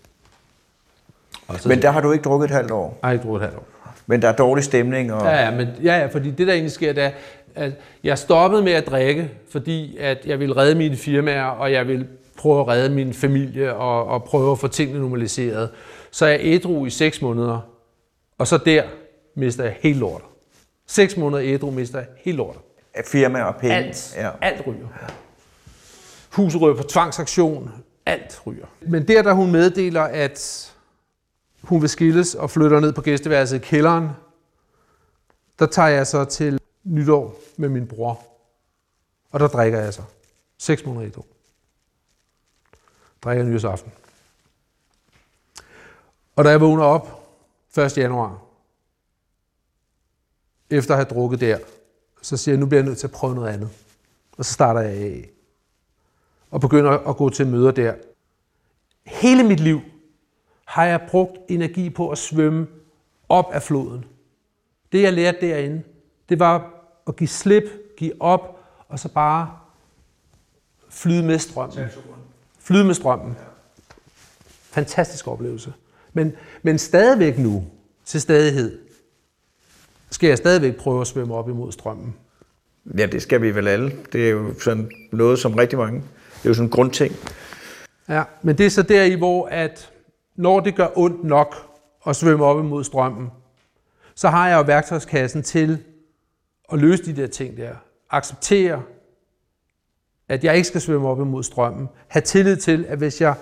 Og 1.47 1.59
så, 1.59 1.69
Men 1.69 1.81
der 1.81 1.91
har 1.91 2.01
du 2.01 2.11
ikke 2.11 2.23
drukket 2.23 2.45
et 2.45 2.51
halvt 2.55 2.71
år. 2.71 2.97
jeg 3.01 3.07
har 3.07 3.13
ikke 3.13 3.23
drukket 3.27 3.41
et 3.45 3.49
halvt 3.49 3.57
år. 3.57 3.67
Men 4.05 4.21
der 4.21 4.27
er 4.27 4.35
dårlig 4.35 4.63
stemning, 4.63 5.13
og 5.13 5.25
Ja, 5.25 5.45
ja, 5.45 5.51
men, 5.51 5.67
ja, 5.83 5.97
ja, 5.99 6.05
fordi 6.05 6.31
det 6.31 6.47
der 6.47 6.53
egentlig 6.53 6.71
sker, 6.71 6.93
det 6.93 7.03
er, 7.03 7.11
at 7.55 7.71
jeg 8.03 8.17
stoppede 8.17 8.63
med 8.63 8.71
at 8.71 8.85
drikke, 8.87 9.31
fordi 9.51 9.97
at 9.97 10.17
jeg 10.25 10.39
ville 10.39 10.57
redde 10.57 10.75
mine 10.75 10.95
firmaer, 10.95 11.43
og 11.45 11.71
jeg 11.71 11.87
ville 11.87 12.07
prøve 12.37 12.61
at 12.61 12.67
redde 12.67 12.89
min 12.95 13.13
familie, 13.13 13.73
og, 13.75 14.05
og 14.07 14.23
prøve 14.23 14.51
at 14.51 14.59
få 14.59 14.67
tingene 14.67 14.99
normaliseret. 14.99 15.69
Så 16.11 16.25
jeg 16.25 16.39
ædru 16.43 16.85
i 16.85 16.89
6 16.89 17.21
måneder, 17.21 17.59
og 18.37 18.47
så 18.47 18.57
der 18.57 18.83
mister 19.35 19.63
jeg 19.63 19.75
helt 19.79 19.97
lortet. 19.99 20.27
6 20.87 21.17
måneder 21.17 21.43
ædru 21.45 21.71
mister 21.71 21.99
jeg 21.99 22.07
helt 22.25 22.37
lortet. 22.37 22.61
firma 23.05 23.41
og 23.43 23.55
penge. 23.55 23.75
Alt, 23.75 24.13
Ja. 24.17 24.25
ja. 24.25 24.31
alt 24.41 24.67
ryger. 24.67 24.87
Huset 26.31 26.61
ryger 26.61 26.75
på 26.77 26.83
tvangsaktion, 26.83 27.71
alt 28.05 28.41
ryger. 28.47 28.65
Men 28.81 29.07
der, 29.07 29.21
da 29.21 29.31
hun 29.31 29.51
meddeler, 29.51 30.01
at 30.01 30.71
hun 31.63 31.81
vil 31.81 31.89
skilles 31.89 32.35
og 32.35 32.49
flytter 32.49 32.79
ned 32.79 32.93
på 32.93 33.01
gæsteværelset 33.01 33.55
i 33.55 33.59
kælderen, 33.59 34.09
der 35.59 35.65
tager 35.65 35.87
jeg 35.87 36.07
så 36.07 36.25
til 36.25 36.59
nytår 36.83 37.39
med 37.57 37.69
min 37.69 37.87
bror. 37.87 38.23
Og 39.31 39.39
der 39.39 39.47
drikker 39.47 39.79
jeg 39.79 39.93
så. 39.93 40.01
6 40.57 40.85
måneder 40.85 41.07
i 41.07 41.09
to. 41.09 41.25
Drikker 43.23 43.43
nyårsaften. 43.43 43.91
Og 46.35 46.43
da 46.43 46.49
jeg 46.49 46.61
vågner 46.61 46.83
op 46.83 47.29
1. 47.77 47.97
januar, 47.97 48.41
efter 50.69 50.93
at 50.93 50.97
have 50.97 51.05
drukket 51.05 51.39
der, 51.39 51.59
så 52.21 52.37
siger 52.37 52.53
jeg, 52.53 52.59
nu 52.59 52.65
bliver 52.65 52.81
jeg 52.81 52.87
nødt 52.87 52.97
til 52.97 53.07
at 53.07 53.11
prøve 53.11 53.35
noget 53.35 53.53
andet. 53.53 53.69
Og 54.37 54.45
så 54.45 54.53
starter 54.53 54.81
jeg 54.81 54.91
af. 54.91 55.29
Og 56.51 56.61
begynder 56.61 56.91
at 56.91 57.17
gå 57.17 57.29
til 57.29 57.47
møder 57.47 57.71
der. 57.71 57.95
Hele 59.05 59.43
mit 59.43 59.59
liv 59.59 59.81
har 60.67 60.85
jeg 60.85 61.01
brugt 61.09 61.37
energi 61.49 61.89
på 61.89 62.09
at 62.09 62.17
svømme 62.17 62.67
op 63.29 63.45
af 63.53 63.63
floden. 63.63 64.05
Det 64.91 65.01
jeg 65.01 65.13
lærte 65.13 65.37
derinde, 65.41 65.83
det 66.29 66.39
var 66.39 66.73
at 67.07 67.15
give 67.15 67.27
slip, 67.27 67.63
give 67.97 68.13
op, 68.19 68.59
og 68.89 68.99
så 68.99 69.09
bare 69.09 69.51
flyde 70.89 71.23
med 71.23 71.39
strømmen. 71.39 71.85
Flyde 72.59 72.83
med 72.83 72.93
strømmen. 72.93 73.37
Fantastisk 74.61 75.27
oplevelse. 75.27 75.73
Men, 76.13 76.33
men 76.61 76.77
stadigvæk 76.77 77.37
nu, 77.37 77.65
til 78.05 78.21
stadighed, 78.21 78.79
skal 80.09 80.27
jeg 80.27 80.37
stadigvæk 80.37 80.75
prøve 80.75 81.01
at 81.01 81.07
svømme 81.07 81.35
op 81.35 81.49
imod 81.49 81.71
strømmen. 81.71 82.15
ja, 82.97 83.05
det 83.05 83.21
skal 83.21 83.41
vi 83.41 83.55
vel 83.55 83.67
alle. 83.67 83.91
Det 84.13 84.25
er 84.25 84.29
jo 84.29 84.59
sådan 84.59 84.91
noget, 85.11 85.39
som 85.39 85.53
rigtig 85.53 85.79
mange. 85.79 85.99
Det 86.35 86.45
er 86.45 86.49
jo 86.49 86.53
sådan 86.53 86.65
en 86.65 86.71
grundting. 86.71 87.15
Ja, 88.09 88.23
men 88.41 88.57
det 88.57 88.65
er 88.65 88.69
så 88.69 88.81
deri, 88.81 89.13
hvor 89.13 89.47
at 89.47 89.91
når 90.37 90.59
det 90.59 90.75
gør 90.75 90.87
ondt 90.95 91.23
nok 91.23 91.55
at 92.07 92.15
svømme 92.15 92.45
op 92.45 92.59
imod 92.59 92.83
strømmen, 92.83 93.29
så 94.15 94.29
har 94.29 94.49
jeg 94.49 94.57
jo 94.57 94.61
værktøjskassen 94.61 95.43
til 95.43 95.83
at 96.71 96.79
løse 96.79 97.05
de 97.05 97.21
der 97.21 97.27
ting 97.27 97.57
der. 97.57 97.75
Acceptere, 98.09 98.81
at 100.29 100.43
jeg 100.43 100.55
ikke 100.55 100.67
skal 100.67 100.81
svømme 100.81 101.07
op 101.07 101.19
imod 101.19 101.43
strømmen. 101.43 101.89
Ha' 102.07 102.19
tillid 102.19 102.55
til, 102.55 102.85
at 102.89 102.97
hvis 102.97 103.21
jeg 103.21 103.35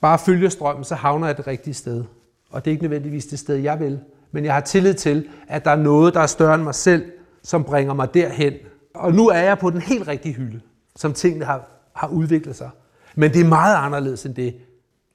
bare 0.00 0.18
følger 0.18 0.48
strømmen, 0.48 0.84
så 0.84 0.94
havner 0.94 1.26
jeg 1.26 1.36
det 1.36 1.46
rigtige 1.46 1.74
sted. 1.74 2.04
Og 2.50 2.64
det 2.64 2.70
er 2.70 2.72
ikke 2.72 2.84
nødvendigvis 2.84 3.26
det 3.26 3.38
sted, 3.38 3.56
jeg 3.56 3.80
vil. 3.80 4.00
Men 4.32 4.44
jeg 4.44 4.54
har 4.54 4.60
tillid 4.60 4.94
til, 4.94 5.28
at 5.48 5.64
der 5.64 5.70
er 5.70 5.76
noget, 5.76 6.14
der 6.14 6.20
er 6.20 6.26
større 6.26 6.54
end 6.54 6.62
mig 6.62 6.74
selv, 6.74 7.12
som 7.42 7.64
bringer 7.64 7.94
mig 7.94 8.14
derhen. 8.14 8.52
Og 8.94 9.12
nu 9.12 9.28
er 9.28 9.38
jeg 9.38 9.58
på 9.58 9.70
den 9.70 9.80
helt 9.80 10.08
rigtige 10.08 10.34
hylde, 10.34 10.60
som 10.96 11.12
tingene 11.12 11.44
har, 11.44 11.68
har 11.92 12.08
udviklet 12.08 12.56
sig. 12.56 12.70
Men 13.14 13.32
det 13.32 13.40
er 13.40 13.48
meget 13.48 13.76
anderledes 13.76 14.26
end 14.26 14.34
det. 14.34 14.54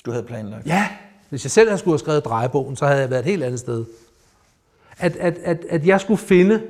Du 0.05 0.12
havde 0.12 0.24
planlagt. 0.24 0.68
Ja, 0.68 0.88
hvis 1.32 1.45
jeg 1.45 1.51
selv 1.51 1.69
havde 1.69 1.79
skulle 1.79 1.93
have 1.93 1.99
skrevet 1.99 2.25
drejebogen, 2.25 2.75
så 2.75 2.86
havde 2.86 2.99
jeg 3.01 3.09
været 3.09 3.19
et 3.19 3.25
helt 3.25 3.43
andet 3.43 3.59
sted. 3.59 3.86
At, 4.97 5.15
at, 5.15 5.38
at, 5.43 5.65
at 5.69 5.88
jeg 5.88 6.01
skulle 6.01 6.17
finde 6.17 6.61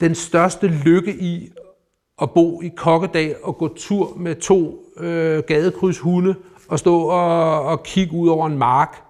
den 0.00 0.14
største 0.14 0.66
lykke 0.66 1.14
i 1.16 1.52
at 2.22 2.30
bo 2.30 2.62
i 2.62 2.68
Kokkedal 2.76 3.36
og 3.42 3.56
gå 3.58 3.74
tur 3.76 4.14
med 4.16 4.34
to 4.36 4.84
øh, 4.96 5.42
gadekryds-hunde 5.46 6.34
og 6.68 6.78
stå 6.78 7.02
og, 7.02 7.62
og 7.62 7.82
kigge 7.82 8.12
ud 8.16 8.28
over 8.28 8.46
en 8.46 8.58
mark 8.58 9.02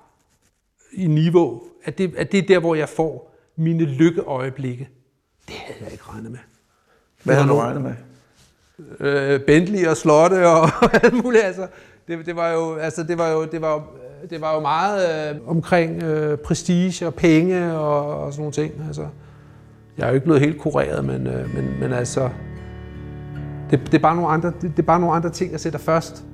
i 0.93 1.07
Niveau. 1.07 1.63
At 1.85 1.99
det, 1.99 2.15
at 2.17 2.33
det 2.33 2.39
er 2.39 2.47
der, 2.47 2.59
hvor 2.59 2.75
jeg 2.75 2.89
får 2.89 3.35
mine 3.57 3.85
lykkeøjeblikke. 3.85 4.89
Det 5.49 5.55
havde 5.57 5.79
jeg 5.85 5.93
ikke 5.93 6.05
regnet 6.09 6.31
med. 6.31 6.39
Hvad 7.23 7.35
havde 7.35 7.49
du 7.49 7.55
regnet 7.59 7.83
med? 7.83 7.95
øh, 9.01 9.41
Bentley 9.41 9.87
og 9.87 9.97
slotte 9.97 10.47
og 10.49 10.69
alt 11.05 11.25
muligt. 11.25 11.45
Altså, 11.45 11.67
det, 12.09 12.27
det 12.27 12.37
var 12.37 12.51
jo, 12.53 12.75
altså, 12.77 13.03
det 13.03 13.19
var 13.19 13.29
jo, 13.29 13.45
det 13.45 13.61
var, 13.61 13.73
jo- 13.73 13.83
Øh, 14.23 14.31
det 14.31 14.41
var 14.41 14.55
jo 14.55 14.61
meget 14.61 15.31
øh, 15.35 15.41
omkring 15.49 16.03
øh, 16.03 16.39
prestige 16.39 17.07
og 17.07 17.15
penge 17.15 17.73
og, 17.73 18.21
og 18.25 18.33
sådan 18.33 18.41
nogle 18.43 18.53
ting. 18.53 18.73
Altså, 18.87 19.07
jeg 19.99 20.05
er 20.05 20.09
jo 20.09 20.15
ikke 20.15 20.25
blevet 20.25 20.41
helt 20.41 20.61
kureret, 20.61 21.05
men, 21.05 21.27
øh, 21.27 21.55
men, 21.55 21.81
men 21.81 21.93
altså, 21.93 22.31
det, 23.71 23.81
det, 23.87 23.95
er 23.95 23.99
bare 23.99 24.17
nogle 24.17 24.31
andre, 24.31 24.53
det, 24.61 24.63
det 24.63 24.79
er 24.79 24.87
bare 24.87 25.01
nogle 25.01 25.17
andre 25.17 25.31
ting, 25.31 25.53
jeg 25.53 25.61
sætter 25.61 25.79
først. 25.79 26.25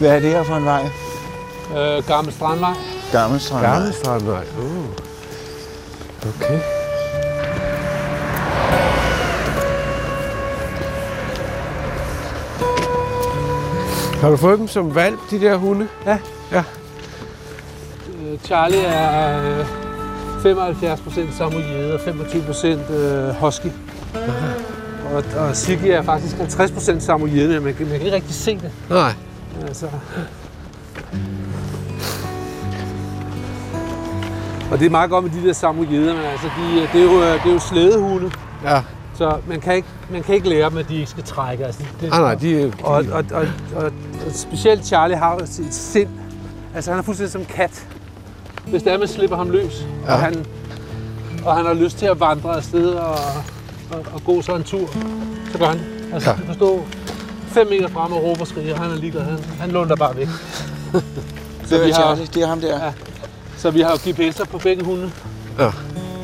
Hvad 0.00 0.10
er 0.10 0.20
det 0.20 0.30
her 0.30 0.42
for 0.42 0.56
en 0.56 0.64
vej? 0.64 0.88
Øh, 1.78 2.06
Gammel 2.06 2.32
Strandvej. 2.32 2.74
Gammel 3.12 3.40
Strand. 3.40 3.66
Gammel 3.66 3.94
Strandvej. 3.94 4.44
Uh. 4.58 4.84
Okay. 6.28 6.60
Har 14.20 14.30
du 14.30 14.36
fået 14.36 14.58
dem 14.58 14.68
som 14.68 14.94
valg, 14.94 15.16
de 15.30 15.40
der 15.40 15.56
hunde? 15.56 15.88
Ja. 16.06 16.18
Ja. 16.52 16.64
Øh, 18.08 18.38
Charlie 18.44 18.84
er 18.84 19.60
øh, 19.60 19.66
75% 20.44 21.38
samoyede 21.38 21.94
og 21.94 22.00
25% 22.00 22.92
øh, 22.92 23.34
husky. 23.34 23.66
Og, 25.14 25.24
og 25.36 25.56
Siggy 25.56 25.86
er 25.86 26.02
faktisk 26.02 26.36
50% 26.36 27.00
samoyede, 27.00 27.48
men 27.48 27.62
man 27.62 27.74
man 27.78 27.88
kan 27.88 28.00
ikke 28.00 28.12
rigtig 28.12 28.34
se 28.34 28.54
det. 28.54 28.70
Nej. 28.90 29.12
Altså. 29.62 29.86
Og 34.70 34.78
det 34.78 34.86
er 34.86 34.90
meget 34.90 35.10
godt 35.10 35.24
med 35.24 35.42
de 35.42 35.46
der 35.46 35.52
samojeder, 35.52 36.14
men 36.14 36.24
altså, 36.24 36.46
de, 36.46 36.80
øh, 36.80 36.92
det, 36.92 37.00
er 37.00 37.04
jo, 37.04 37.22
øh, 37.22 37.42
det 37.42 37.48
er 37.48 37.52
jo 37.52 37.58
slædehunde. 37.58 38.30
Ja. 38.64 38.82
Så 39.14 39.36
man 39.48 39.60
kan, 39.60 39.74
ikke, 39.74 39.88
man 40.10 40.22
kan 40.22 40.34
ikke 40.34 40.48
lære 40.48 40.70
dem, 40.70 40.78
at 40.78 40.88
de 40.88 40.94
ikke 40.94 41.10
skal 41.10 41.22
trække. 41.22 41.66
Altså, 41.66 41.82
det, 42.00 42.08
ah, 42.12 42.20
nej, 42.20 42.34
de, 42.34 42.62
de... 42.62 42.72
Og, 42.82 42.92
og, 42.92 43.04
og, 43.12 43.24
og, 43.32 43.46
og, 43.76 43.84
og 43.84 43.92
specielt 44.32 44.86
Charlie 44.86 45.16
har 45.16 45.36
et 45.36 45.48
sind. 45.70 46.08
Altså, 46.74 46.90
han 46.90 46.98
er 46.98 47.02
fuldstændig 47.02 47.32
som 47.32 47.44
kat. 47.44 47.86
Hvis 48.66 48.82
det 48.82 48.92
er, 48.92 48.98
man 48.98 49.08
slipper 49.08 49.36
ham 49.36 49.50
løs, 49.50 49.86
ja. 50.06 50.12
og, 50.12 50.18
han, 50.18 50.46
og 51.44 51.56
han 51.56 51.66
har 51.66 51.74
lyst 51.74 51.98
til 51.98 52.06
at 52.06 52.20
vandre 52.20 52.56
afsted 52.56 52.88
og, 52.88 53.18
og, 53.90 54.04
og 54.14 54.24
gå 54.24 54.42
sådan 54.42 54.60
en 54.60 54.64
tur, 54.64 54.86
så 55.52 55.58
gør 55.58 55.66
han 55.66 55.80
Altså, 56.12 56.30
ja. 56.30 56.36
du 56.36 56.42
forstår, 56.46 56.86
5 57.50 57.66
meter 57.66 57.88
frem 57.88 58.12
og 58.12 58.22
råber 58.24 58.40
og 58.40 58.46
skriger. 58.46 58.76
Han 58.76 58.90
er 58.90 58.96
ligeglad. 58.96 59.22
Han, 59.22 59.38
han 59.60 59.70
lunder 59.70 59.96
bare 59.96 60.16
væk. 60.16 60.28
så 61.68 61.84
vi 61.84 61.90
har, 61.90 62.14
det 62.14 62.42
er 62.42 62.46
ham 62.46 62.60
der. 62.60 62.84
Ja. 62.84 62.92
Så 63.56 63.70
vi 63.70 63.80
har 63.80 63.94
GPS'er 63.94 64.44
på 64.44 64.58
begge 64.58 64.84
hunde. 64.84 65.10
Ja. 65.58 65.70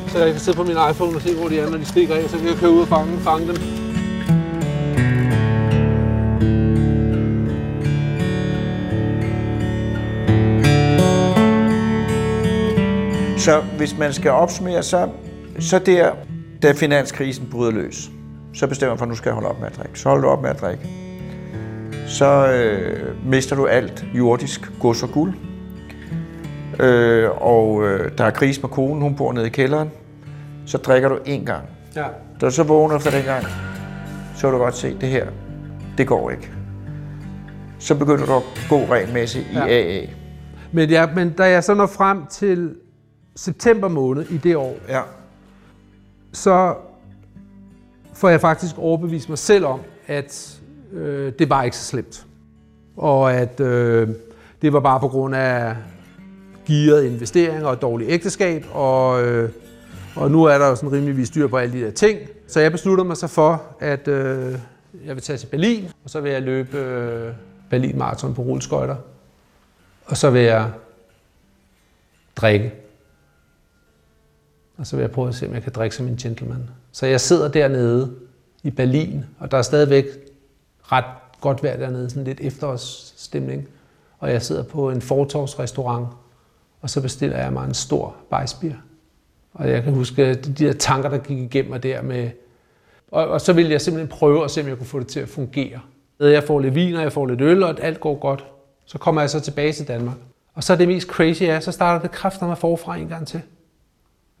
Så 0.07 0.17
jeg 0.19 0.31
kan 0.31 0.41
sidde 0.41 0.57
på 0.57 0.63
min 0.63 0.77
iPhone 0.91 1.15
og 1.15 1.21
se, 1.21 1.35
hvor 1.35 1.47
de 1.47 1.59
er, 1.59 1.69
når 1.69 1.77
de 1.77 1.85
stikker 1.85 2.15
af. 2.15 2.29
Så 2.29 2.37
kan 2.37 2.47
jeg 2.47 2.55
køre 2.55 2.71
ud 2.71 2.81
og 2.81 2.87
fange, 2.87 3.19
fange 3.19 3.47
dem. 3.47 3.55
Så 13.37 13.61
hvis 13.77 13.97
man 13.97 14.13
skal 14.13 14.31
opsummere, 14.31 14.83
så, 14.83 15.09
så 15.59 15.79
der, 15.79 16.11
da 16.61 16.71
finanskrisen 16.71 17.47
bryder 17.51 17.71
løs, 17.71 18.09
så 18.53 18.67
bestemmer 18.67 18.91
man 18.93 18.97
for, 18.97 19.05
at 19.05 19.09
nu 19.09 19.15
skal 19.15 19.29
jeg 19.29 19.33
holde 19.33 19.49
op 19.49 19.59
med 19.59 19.67
at 19.67 19.77
drikke. 19.77 19.99
Så 19.99 20.09
holder 20.09 20.25
du 20.25 20.29
op 20.29 20.41
med 20.41 20.49
at 20.49 20.61
drikke. 20.61 21.06
Så 22.07 22.47
øh, 22.53 23.25
mister 23.25 23.55
du 23.55 23.65
alt 23.67 24.05
jordisk 24.13 24.71
gods 24.79 25.03
og 25.03 25.09
guld. 25.09 25.33
Øh, 26.79 27.29
og 27.41 27.83
øh, 27.83 28.11
der 28.17 28.23
er 28.23 28.29
krise 28.31 28.61
med 28.61 28.69
konen, 28.69 29.01
hun 29.01 29.15
bor 29.15 29.33
nede 29.33 29.47
i 29.47 29.49
kælderen. 29.49 29.91
Så 30.65 30.77
drikker 30.77 31.09
du 31.09 31.15
én 31.15 31.45
gang. 31.45 31.65
Ja. 31.95 32.05
Da 32.41 32.45
du 32.45 32.51
så 32.51 32.63
vågner 32.63 32.95
efter 32.95 33.11
den 33.11 33.23
gang, 33.25 33.45
så 34.35 34.47
vil 34.47 34.53
du 34.53 34.57
godt 34.63 34.75
se, 34.75 34.97
det 35.01 35.09
her, 35.09 35.27
det 35.97 36.07
går 36.07 36.29
ikke. 36.31 36.51
Så 37.79 37.95
begynder 37.95 38.25
du 38.25 38.33
at 38.33 38.43
gå 38.69 38.85
regelmæssigt 38.91 39.45
i 39.51 39.55
Ja. 39.55 39.65
AA. 39.67 40.05
Men, 40.71 40.89
ja, 40.89 41.07
men 41.15 41.29
da 41.33 41.43
jeg 41.43 41.63
så 41.63 41.73
når 41.73 41.85
frem 41.87 42.25
til 42.25 42.75
september 43.35 43.87
måned 43.87 44.25
i 44.29 44.37
det 44.37 44.55
år, 44.55 44.75
Ja. 44.89 45.01
så 46.33 46.75
får 48.13 48.29
jeg 48.29 48.41
faktisk 48.41 48.77
overbevist 48.77 49.29
mig 49.29 49.37
selv 49.37 49.65
om, 49.65 49.79
at 50.07 50.56
øh, 50.93 51.33
det 51.39 51.49
var 51.49 51.63
ikke 51.63 51.77
så 51.77 51.83
slemt. 51.83 52.25
Og 52.97 53.33
at 53.33 53.59
øh, 53.59 54.09
det 54.61 54.73
var 54.73 54.79
bare 54.79 54.99
på 54.99 55.07
grund 55.07 55.35
af 55.35 55.75
gearet 56.67 57.03
investeringer 57.03 57.67
og 57.67 57.81
dårligt 57.81 58.11
ægteskab, 58.11 58.65
og, 58.71 59.23
øh, 59.23 59.49
og 60.15 60.31
nu 60.31 60.43
er 60.43 60.57
der 60.57 60.67
jo 60.67 60.75
sådan 60.75 60.91
rimelig 60.91 61.27
styr 61.27 61.47
på 61.47 61.57
alle 61.57 61.79
de 61.79 61.85
der 61.85 61.91
ting. 61.91 62.19
Så 62.47 62.59
jeg 62.59 62.71
besluttede 62.71 63.07
mig 63.07 63.17
så 63.17 63.27
for, 63.27 63.63
at 63.79 64.07
øh, 64.07 64.55
jeg 65.05 65.15
vil 65.15 65.23
tage 65.23 65.37
til 65.37 65.47
Berlin, 65.47 65.85
og 66.03 66.09
så 66.09 66.21
vil 66.21 66.31
jeg 66.31 66.41
løbe 66.41 66.77
øh, 66.77 67.33
Berlin 67.69 67.97
Marathon 67.97 68.33
på 68.33 68.41
rulleskøjter. 68.41 68.95
Og 70.05 70.17
så 70.17 70.29
vil 70.29 70.41
jeg 70.41 70.71
drikke. 72.35 72.73
Og 74.77 74.87
så 74.87 74.95
vil 74.95 75.03
jeg 75.03 75.11
prøve 75.11 75.27
at 75.27 75.35
se, 75.35 75.47
om 75.47 75.53
jeg 75.53 75.63
kan 75.63 75.71
drikke 75.71 75.95
som 75.95 76.07
en 76.07 76.17
gentleman. 76.17 76.69
Så 76.91 77.05
jeg 77.05 77.21
sidder 77.21 77.47
dernede 77.47 78.15
i 78.63 78.71
Berlin, 78.71 79.25
og 79.39 79.51
der 79.51 79.57
er 79.57 79.61
stadigvæk 79.61 80.05
ret 80.91 81.05
godt 81.41 81.63
vejr 81.63 81.77
dernede, 81.77 82.09
sådan 82.09 82.23
lidt 82.23 82.41
efterårsstemning. 82.41 83.67
Og 84.19 84.31
jeg 84.31 84.41
sidder 84.41 84.63
på 84.63 84.89
en 84.89 85.01
fortorvsrestaurant, 85.01 86.07
og 86.81 86.89
så 86.89 87.01
bestiller 87.01 87.37
jeg 87.37 87.53
mig 87.53 87.65
en 87.65 87.73
stor 87.73 88.15
bajsbier. 88.29 88.75
Og 89.53 89.69
jeg 89.69 89.83
kan 89.83 89.93
huske 89.93 90.33
de 90.33 90.53
der 90.53 90.73
tanker, 90.73 91.09
der 91.09 91.17
gik 91.17 91.37
igennem 91.37 91.71
mig 91.71 91.83
der 91.83 92.01
med... 92.01 92.29
Og, 93.11 93.27
og 93.27 93.41
så 93.41 93.53
ville 93.53 93.71
jeg 93.71 93.81
simpelthen 93.81 94.17
prøve 94.17 94.43
at 94.43 94.51
se, 94.51 94.61
om 94.61 94.67
jeg 94.67 94.77
kunne 94.77 94.87
få 94.87 94.99
det 94.99 95.07
til 95.07 95.19
at 95.19 95.29
fungere. 95.29 95.79
Jeg 96.19 96.43
får 96.43 96.59
lidt 96.59 96.75
vin, 96.75 96.95
og 96.95 97.01
jeg 97.01 97.13
får 97.13 97.25
lidt 97.25 97.41
øl, 97.41 97.63
og 97.63 97.75
alt 97.81 97.99
går 97.99 98.19
godt. 98.19 98.45
Så 98.85 98.97
kommer 98.97 99.21
jeg 99.21 99.29
så 99.29 99.39
tilbage 99.39 99.73
til 99.73 99.87
Danmark. 99.87 100.17
Og 100.53 100.63
så 100.63 100.73
er 100.73 100.77
det 100.77 100.87
mest 100.87 101.07
crazy 101.07 101.43
er, 101.43 101.59
så 101.59 101.71
starter 101.71 102.01
det 102.01 102.11
kræfter 102.11 102.47
mig 102.47 102.57
forfra 102.57 102.97
en 102.97 103.07
gang 103.07 103.27
til 103.27 103.41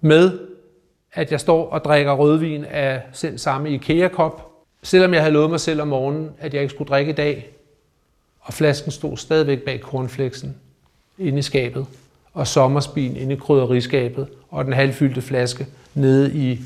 med, 0.01 0.39
at 1.13 1.31
jeg 1.31 1.39
står 1.39 1.69
og 1.69 1.83
drikker 1.83 2.13
rødvin 2.13 2.65
af 2.65 3.01
selv 3.11 3.37
samme 3.37 3.69
IKEA-kop, 3.69 4.46
selvom 4.83 5.13
jeg 5.13 5.21
havde 5.21 5.33
lovet 5.33 5.49
mig 5.49 5.59
selv 5.59 5.81
om 5.81 5.87
morgenen, 5.87 6.31
at 6.39 6.53
jeg 6.53 6.61
ikke 6.61 6.73
skulle 6.73 6.89
drikke 6.89 7.11
i 7.11 7.15
dag. 7.15 7.49
Og 8.39 8.53
flasken 8.53 8.91
stod 8.91 9.17
stadigvæk 9.17 9.61
bag 9.61 9.79
cornflakesen 9.79 10.55
inde 11.17 11.39
i 11.39 11.41
skabet, 11.41 11.85
og 12.33 12.47
sommerspin 12.47 13.15
inde 13.15 13.33
i 13.33 13.37
krydderiskabet, 13.37 14.27
og 14.49 14.65
den 14.65 14.73
halvfyldte 14.73 15.21
flaske 15.21 15.67
nede 15.93 16.33
i 16.33 16.59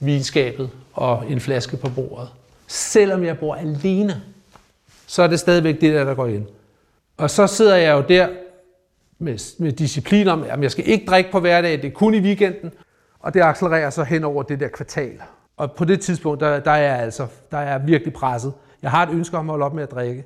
vinskabet, 0.00 0.70
og 0.92 1.24
en 1.30 1.40
flaske 1.40 1.76
på 1.76 1.90
bordet. 1.90 2.28
Selvom 2.66 3.24
jeg 3.24 3.38
bor 3.38 3.54
alene, 3.54 4.22
så 5.06 5.22
er 5.22 5.26
det 5.26 5.40
stadigvæk 5.40 5.80
det 5.80 5.94
der, 5.94 6.04
der 6.04 6.14
går 6.14 6.26
ind. 6.26 6.46
Og 7.16 7.30
så 7.30 7.46
sidder 7.46 7.76
jeg 7.76 7.92
jo 7.92 8.04
der 8.08 8.28
med, 9.18 9.38
med 9.58 9.72
disciplin 9.72 10.28
om, 10.28 10.42
at 10.42 10.62
jeg 10.62 10.70
skal 10.70 10.88
ikke 10.88 11.06
drikke 11.06 11.30
på 11.30 11.40
hverdag, 11.40 11.72
det 11.72 11.84
er 11.84 11.90
kun 11.90 12.14
i 12.14 12.20
weekenden. 12.20 12.72
Og 13.20 13.34
det 13.34 13.40
accelererer 13.40 13.90
så 13.90 14.04
hen 14.04 14.24
over 14.24 14.42
det 14.42 14.60
der 14.60 14.68
kvartal. 14.68 15.20
Og 15.58 15.72
på 15.72 15.84
det 15.84 16.00
tidspunkt, 16.00 16.40
der, 16.40 16.60
der 16.60 16.70
er 16.70 16.92
jeg 16.92 16.98
altså 16.98 17.26
der 17.50 17.58
er 17.58 17.70
jeg 17.70 17.86
virkelig 17.86 18.12
presset. 18.12 18.52
Jeg 18.82 18.90
har 18.90 19.06
et 19.06 19.12
ønske 19.12 19.36
om 19.36 19.50
at 19.50 19.52
holde 19.52 19.64
op 19.64 19.74
med 19.74 19.82
at 19.82 19.90
drikke, 19.90 20.24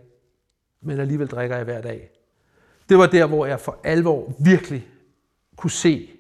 men 0.83 1.01
alligevel 1.01 1.27
drikker 1.27 1.57
jeg 1.57 1.65
hver 1.65 1.81
dag. 1.81 2.11
Det 2.89 2.99
var 2.99 3.07
der, 3.07 3.27
hvor 3.27 3.47
jeg 3.47 3.61
for 3.61 3.79
alvor 3.85 4.33
virkelig 4.39 4.87
kunne 5.57 5.71
se, 5.71 6.11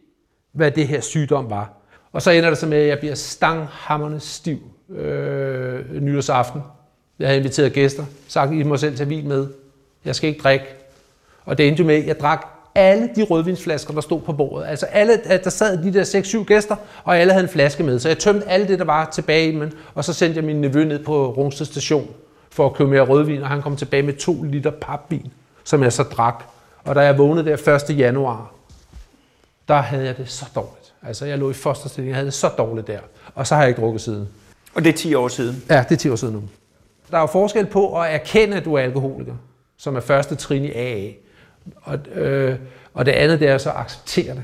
hvad 0.53 0.71
det 0.71 0.89
her 0.89 1.01
sygdom 1.01 1.51
var. 1.51 1.73
Og 2.13 2.23
så 2.23 2.31
ender 2.31 2.49
det 2.49 2.59
så 2.59 2.67
med, 2.67 2.79
at 2.79 2.89
jeg 2.89 2.99
bliver 2.99 3.15
stanghammerne 3.15 4.21
stiv 4.21 4.59
øh, 4.89 6.03
nytårsaften. 6.03 6.63
Jeg 7.19 7.29
havde 7.29 7.39
inviteret 7.39 7.73
gæster, 7.73 8.05
sagt, 8.29 8.53
I 8.53 8.63
må 8.63 8.77
selv 8.77 8.97
tage 8.97 9.09
vin 9.09 9.29
med. 9.29 9.49
Jeg 10.05 10.17
skal 10.17 10.31
ikke 10.31 10.43
drikke. 10.43 10.67
Og 11.45 11.59
det 11.59 11.69
endte 11.69 11.81
jo 11.81 11.87
med, 11.87 11.95
at 11.95 12.07
jeg 12.07 12.21
drak 12.21 12.47
alle 12.75 13.11
de 13.17 13.23
rødvinsflasker, 13.23 13.95
der 13.95 14.01
stod 14.01 14.21
på 14.21 14.33
bordet. 14.33 14.67
Altså 14.67 14.87
alle, 14.87 15.21
der 15.45 15.51
sad 15.51 15.85
de 15.85 15.93
der 15.93 16.05
6-7 16.05 16.45
gæster, 16.45 16.77
og 17.05 17.19
alle 17.19 17.33
havde 17.33 17.43
en 17.43 17.49
flaske 17.49 17.83
med. 17.83 17.99
Så 17.99 18.09
jeg 18.09 18.19
tømte 18.19 18.49
alt 18.49 18.69
det, 18.69 18.79
der 18.79 18.85
var 18.85 19.11
tilbage 19.13 19.49
i 19.49 19.57
men, 19.57 19.73
og 19.95 20.05
så 20.05 20.13
sendte 20.13 20.37
jeg 20.37 20.45
min 20.45 20.61
nevø 20.61 20.85
ned 20.85 21.05
på 21.05 21.31
Rungsted 21.31 21.67
station 21.67 22.09
for 22.51 22.67
at 22.67 22.75
købe 22.75 22.91
mere 22.91 23.03
rødvin, 23.03 23.43
og 23.43 23.49
han 23.49 23.63
kom 23.63 23.77
tilbage 23.77 24.03
med 24.03 24.15
2 24.15 24.43
liter 24.43 24.71
papvin, 24.71 25.33
som 25.65 25.83
jeg 25.83 25.93
så 25.93 26.03
drak. 26.03 26.45
Og 26.85 26.95
da 26.95 27.01
jeg 27.01 27.19
vågnede 27.19 27.51
der 27.51 27.89
1. 27.91 27.99
januar, 27.99 28.53
der 29.69 29.75
havde 29.75 30.05
jeg 30.05 30.17
det 30.17 30.31
så 30.31 30.45
dårligt. 30.55 30.93
Altså 31.03 31.27
jeg 31.27 31.39
lå 31.39 31.51
i 31.51 31.55
fosterstilling, 31.55 32.09
jeg 32.09 32.17
havde 32.17 32.27
det 32.27 32.35
så 32.35 32.49
dårligt 32.49 32.87
der. 32.87 32.99
Og 33.35 33.47
så 33.47 33.55
har 33.55 33.63
jeg 33.63 33.69
ikke 33.69 33.81
drukket 33.81 34.01
siden. 34.01 34.29
Og 34.75 34.85
det 34.85 34.93
er 34.93 34.97
10 34.97 35.15
år 35.15 35.29
siden. 35.29 35.63
Ja, 35.71 35.85
det 35.89 35.95
er 35.95 35.99
10 35.99 36.11
år 36.11 36.17
siden 36.17 36.35
nu. 36.35 36.43
Der 37.11 37.17
er 37.17 37.21
jo 37.21 37.27
forskel 37.27 37.67
på 37.67 38.01
at 38.01 38.15
erkende, 38.15 38.57
at 38.57 38.65
du 38.65 38.75
er 38.75 38.81
alkoholiker, 38.81 39.35
som 39.79 39.97
er 39.97 40.01
første 40.01 40.35
trin 40.35 40.65
i 40.65 40.73
AA. 40.73 41.11
Og, 41.83 41.99
øh, 42.15 42.57
og 42.95 43.07
det 43.07 43.13
andet, 43.13 43.41
det 43.41 43.49
er 43.49 43.59
så 43.59 43.71
at 43.71 43.77
acceptere 43.77 44.35
det. 44.35 44.43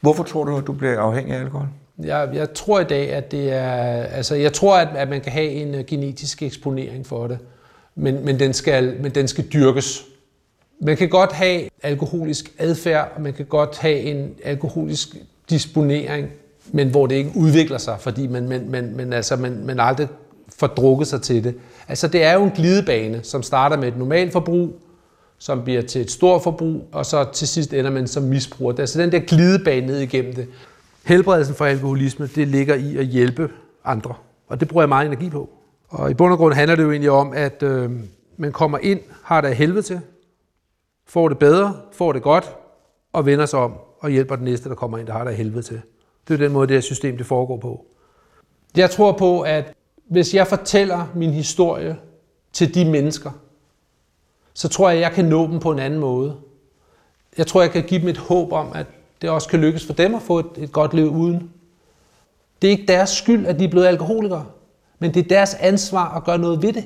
Hvorfor 0.00 0.22
tror 0.22 0.44
du, 0.44 0.56
at 0.56 0.66
du 0.66 0.72
bliver 0.72 1.00
afhængig 1.00 1.34
af 1.34 1.40
alkohol? 1.40 1.68
Jeg, 2.02 2.28
jeg 2.34 2.54
tror 2.54 2.80
i 2.80 2.84
dag, 2.84 3.12
at 3.12 3.32
det 3.32 3.52
er... 3.52 4.02
Altså, 4.02 4.34
jeg 4.34 4.52
tror, 4.52 4.76
at, 4.76 4.88
at 4.96 5.08
man 5.08 5.20
kan 5.20 5.32
have 5.32 5.50
en 5.50 5.74
uh, 5.74 5.80
genetisk 5.86 6.42
eksponering 6.42 7.06
for 7.06 7.26
det, 7.26 7.38
men, 7.94 8.24
men, 8.24 8.38
den 8.38 8.52
skal, 8.52 8.96
men 9.00 9.14
den 9.14 9.28
skal 9.28 9.44
dyrkes. 9.52 10.04
Man 10.80 10.96
kan 10.96 11.08
godt 11.08 11.32
have 11.32 11.62
alkoholisk 11.82 12.52
adfærd, 12.58 13.12
og 13.16 13.22
man 13.22 13.32
kan 13.32 13.46
godt 13.46 13.78
have 13.78 14.00
en 14.00 14.34
alkoholisk 14.44 15.08
disponering, 15.50 16.28
men 16.72 16.90
hvor 16.90 17.06
det 17.06 17.14
ikke 17.14 17.30
udvikler 17.34 17.78
sig, 17.78 17.96
fordi 18.00 18.26
man, 18.26 18.48
man, 18.48 18.70
man, 18.70 18.96
man, 18.96 19.12
altså, 19.12 19.36
man, 19.36 19.66
man 19.66 19.80
aldrig 19.80 20.08
får 20.58 20.66
drukket 20.66 21.08
sig 21.08 21.22
til 21.22 21.44
det. 21.44 21.54
Altså, 21.88 22.08
det 22.08 22.24
er 22.24 22.32
jo 22.32 22.44
en 22.44 22.50
glidebane, 22.50 23.20
som 23.22 23.42
starter 23.42 23.76
med 23.76 23.88
et 23.88 23.96
normalt 23.96 24.32
forbrug, 24.32 24.80
som 25.38 25.64
bliver 25.64 25.82
til 25.82 26.00
et 26.00 26.10
stort 26.10 26.42
forbrug, 26.42 26.88
og 26.92 27.06
så 27.06 27.26
til 27.32 27.48
sidst 27.48 27.72
ender 27.72 27.90
man 27.90 28.06
som 28.06 28.22
misbruger. 28.22 28.72
Det 28.72 28.78
er 28.78 28.82
altså 28.82 29.02
den 29.02 29.12
der 29.12 29.18
glidebane 29.18 29.86
ned 29.86 29.98
igennem 29.98 30.34
det. 30.34 30.48
Helbredelsen 31.04 31.54
for 31.54 31.64
alkoholisme, 31.64 32.26
det 32.34 32.48
ligger 32.48 32.74
i 32.74 32.96
at 32.96 33.06
hjælpe 33.06 33.50
andre, 33.84 34.14
og 34.48 34.60
det 34.60 34.68
bruger 34.68 34.82
jeg 34.82 34.88
meget 34.88 35.06
energi 35.06 35.30
på. 35.30 35.50
Og 35.88 36.10
i 36.10 36.14
bund 36.14 36.32
og 36.32 36.38
grund 36.38 36.54
handler 36.54 36.76
det 36.76 36.82
jo 36.82 36.90
egentlig 36.90 37.10
om, 37.10 37.32
at 37.32 37.62
øh, 37.62 37.90
man 38.36 38.52
kommer 38.52 38.78
ind, 38.78 39.00
har 39.22 39.40
det 39.40 39.48
af 39.48 39.56
helvede 39.56 39.82
til, 39.82 40.00
får 41.06 41.28
det 41.28 41.38
bedre, 41.38 41.76
får 41.92 42.12
det 42.12 42.22
godt, 42.22 42.56
og 43.12 43.26
vender 43.26 43.46
sig 43.46 43.58
om 43.58 43.72
og 44.00 44.10
hjælper 44.10 44.36
den 44.36 44.44
næste, 44.44 44.68
der 44.68 44.74
kommer 44.74 44.98
ind, 44.98 45.06
der 45.06 45.12
har 45.12 45.24
det 45.24 45.30
af 45.30 45.36
helvede 45.36 45.62
til. 45.62 45.80
Det 46.28 46.34
er 46.34 46.38
den 46.38 46.52
måde, 46.52 46.68
det 46.68 46.76
her 46.76 46.80
system 46.80 47.16
det 47.16 47.26
foregår 47.26 47.56
på. 47.56 47.86
Jeg 48.76 48.90
tror 48.90 49.12
på, 49.12 49.40
at 49.40 49.72
hvis 50.10 50.34
jeg 50.34 50.46
fortæller 50.46 51.06
min 51.14 51.30
historie 51.30 51.96
til 52.52 52.74
de 52.74 52.84
mennesker, 52.90 53.30
så 54.56 54.68
tror 54.68 54.90
jeg, 54.90 55.00
jeg 55.00 55.12
kan 55.12 55.24
nå 55.24 55.46
dem 55.46 55.60
på 55.60 55.70
en 55.72 55.78
anden 55.78 56.00
måde. 56.00 56.36
Jeg 57.38 57.46
tror, 57.46 57.62
jeg 57.62 57.70
kan 57.70 57.82
give 57.82 58.00
dem 58.00 58.08
et 58.08 58.16
håb 58.16 58.52
om, 58.52 58.72
at 58.74 58.86
det 59.22 59.30
også 59.30 59.48
kan 59.48 59.60
lykkes 59.60 59.86
for 59.86 59.92
dem 59.92 60.14
at 60.14 60.22
få 60.22 60.38
et, 60.38 60.46
et 60.56 60.72
godt 60.72 60.94
liv 60.94 61.06
uden. 61.06 61.50
Det 62.62 62.68
er 62.68 62.72
ikke 62.72 62.86
deres 62.86 63.10
skyld, 63.10 63.46
at 63.46 63.58
de 63.58 63.64
er 63.64 63.68
blevet 63.68 63.86
alkoholikere, 63.86 64.46
men 64.98 65.14
det 65.14 65.24
er 65.24 65.28
deres 65.28 65.54
ansvar 65.54 66.16
at 66.16 66.24
gøre 66.24 66.38
noget 66.38 66.62
ved 66.62 66.72
det. 66.72 66.84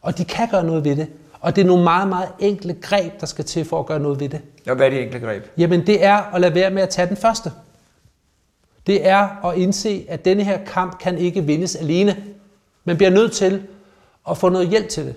Og 0.00 0.18
de 0.18 0.24
kan 0.24 0.48
gøre 0.48 0.64
noget 0.64 0.84
ved 0.84 0.96
det. 0.96 1.06
Og 1.40 1.56
det 1.56 1.62
er 1.62 1.66
nogle 1.66 1.84
meget, 1.84 2.08
meget 2.08 2.28
enkle 2.38 2.74
greb, 2.74 3.20
der 3.20 3.26
skal 3.26 3.44
til 3.44 3.64
for 3.64 3.80
at 3.80 3.86
gøre 3.86 4.00
noget 4.00 4.20
ved 4.20 4.28
det. 4.28 4.40
Og 4.68 4.76
hvad 4.76 4.86
er 4.86 4.90
det 4.90 5.02
enkle 5.02 5.20
greb? 5.20 5.44
Jamen 5.58 5.86
det 5.86 6.04
er 6.04 6.34
at 6.34 6.40
lade 6.40 6.54
være 6.54 6.70
med 6.70 6.82
at 6.82 6.88
tage 6.88 7.08
den 7.08 7.16
første. 7.16 7.52
Det 8.86 9.06
er 9.06 9.46
at 9.46 9.58
indse, 9.58 10.06
at 10.08 10.24
denne 10.24 10.44
her 10.44 10.64
kamp 10.64 10.98
kan 10.98 11.18
ikke 11.18 11.44
vindes 11.44 11.76
alene. 11.76 12.24
Man 12.84 12.96
bliver 12.96 13.10
nødt 13.10 13.32
til 13.32 13.62
at 14.30 14.38
få 14.38 14.48
noget 14.48 14.68
hjælp 14.68 14.88
til 14.88 15.06
det. 15.06 15.14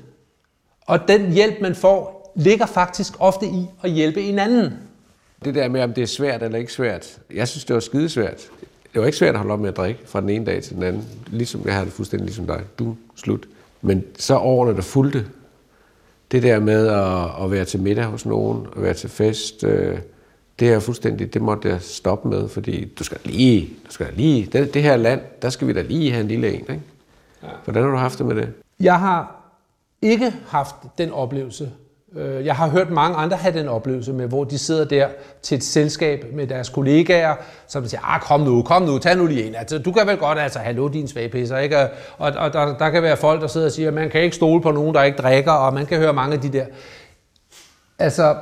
Og 0.86 1.00
den 1.08 1.32
hjælp, 1.32 1.62
man 1.62 1.76
får, 1.76 2.32
ligger 2.36 2.66
faktisk 2.66 3.14
ofte 3.20 3.46
i 3.46 3.66
at 3.84 3.92
hjælpe 3.92 4.22
en 4.22 4.40
anden. 4.40 4.74
Det 5.46 5.56
der 5.56 5.70
med, 5.70 5.82
om 5.84 5.94
det 5.94 6.02
er 6.02 6.08
svært 6.08 6.44
eller 6.44 6.58
ikke 6.58 6.74
svært. 6.74 7.18
Jeg 7.34 7.48
synes, 7.48 7.66
det 7.66 7.74
var 7.74 7.80
skidesvært. 7.80 8.42
Det 8.94 9.02
var 9.02 9.06
ikke 9.06 9.18
svært 9.18 9.34
at 9.36 9.40
holde 9.40 9.54
op 9.54 9.60
med 9.60 9.70
at 9.70 9.78
drikke 9.78 10.00
fra 10.06 10.22
den 10.22 10.30
ene 10.30 10.46
dag 10.46 10.64
til 10.64 10.76
den 10.76 10.84
anden. 10.84 11.08
Ligesom 11.28 11.62
jeg 11.66 11.74
havde 11.74 11.86
det 11.86 11.94
fuldstændig 11.94 12.26
ligesom 12.26 12.48
dig. 12.48 12.62
Du, 12.80 12.96
slut. 13.16 13.48
Men 13.82 14.04
så 14.18 14.38
årene, 14.38 14.76
der 14.76 14.82
fulgte, 14.82 15.26
det 16.32 16.44
der 16.44 16.60
med 16.60 16.88
at, 16.88 17.44
at 17.46 17.52
være 17.52 17.66
til 17.66 17.80
middag 17.80 18.06
hos 18.06 18.26
nogen, 18.26 18.68
at 18.76 18.82
være 18.82 18.94
til 18.94 19.10
fest, 19.10 19.64
øh, 19.64 19.98
Det 20.60 20.74
er 20.74 20.80
fuldstændig, 20.80 21.34
det 21.34 21.42
måtte 21.42 21.70
jeg 21.70 21.82
stoppe 21.82 22.30
med, 22.30 22.50
fordi 22.50 22.86
du 22.86 23.04
skal 23.04 23.18
lige, 23.24 23.70
du 23.88 23.92
skal 23.92 24.08
lige, 24.16 24.50
det, 24.54 24.74
det 24.74 24.84
her 24.84 24.98
land, 24.98 25.22
der 25.42 25.50
skal 25.50 25.68
vi 25.68 25.74
da 25.74 25.82
lige 25.82 26.12
have 26.12 26.22
en 26.22 26.28
lille 26.28 26.48
en, 26.48 26.60
ikke? 26.60 26.82
Ja. 27.44 27.48
Hvordan 27.64 27.84
har 27.84 27.90
du 27.90 27.98
haft 27.98 28.18
det 28.18 28.26
med 28.26 28.36
det? 28.36 28.54
Jeg 28.80 29.00
har 29.00 29.45
ikke 30.02 30.34
haft 30.48 30.76
den 30.98 31.12
oplevelse. 31.12 31.72
Øh, 32.16 32.46
jeg 32.46 32.56
har 32.56 32.70
hørt 32.70 32.90
mange 32.90 33.18
andre 33.18 33.38
have 33.38 33.60
den 33.60 33.68
oplevelse 33.68 34.14
med, 34.14 34.28
hvor 34.28 34.44
de 34.44 34.58
sidder 34.58 34.86
der 34.86 35.08
til 35.42 35.56
et 35.56 35.64
selskab 35.64 36.26
med 36.34 36.48
deres 36.48 36.70
kollegaer, 36.70 37.36
som 37.68 37.88
siger, 37.88 38.14
ah, 38.14 38.22
kom 38.22 38.40
nu, 38.40 38.62
kom 38.62 38.82
nu, 38.82 38.98
tag 38.98 39.18
nu 39.18 39.26
lige 39.26 39.48
en. 39.48 39.56
Altså, 39.56 39.80
du 39.80 39.92
kan 39.92 40.08
vel 40.08 40.18
godt, 40.18 40.40
altså, 40.40 40.60
hallo 40.60 40.88
din 40.88 41.08
svagpisser, 41.08 41.58
ikke? 41.58 41.78
Og, 42.18 42.32
og 42.38 42.54
der, 42.54 42.78
der 42.78 42.90
kan 42.90 43.04
være 43.04 43.18
folk, 43.18 43.42
der 43.42 43.48
sidder 43.48 43.68
og 43.68 43.72
siger, 43.72 43.92
man 43.92 44.10
kan 44.10 44.22
ikke 44.22 44.36
stole 44.36 44.62
på 44.62 44.72
nogen, 44.72 44.96
der 44.96 45.04
ikke 45.04 45.18
drikker, 45.18 45.52
og 45.52 45.74
man 45.74 45.86
kan 45.86 45.98
høre 45.98 46.14
mange 46.14 46.36
af 46.36 46.42
de 46.42 46.50
der. 46.50 46.66
Altså, 48.00 48.36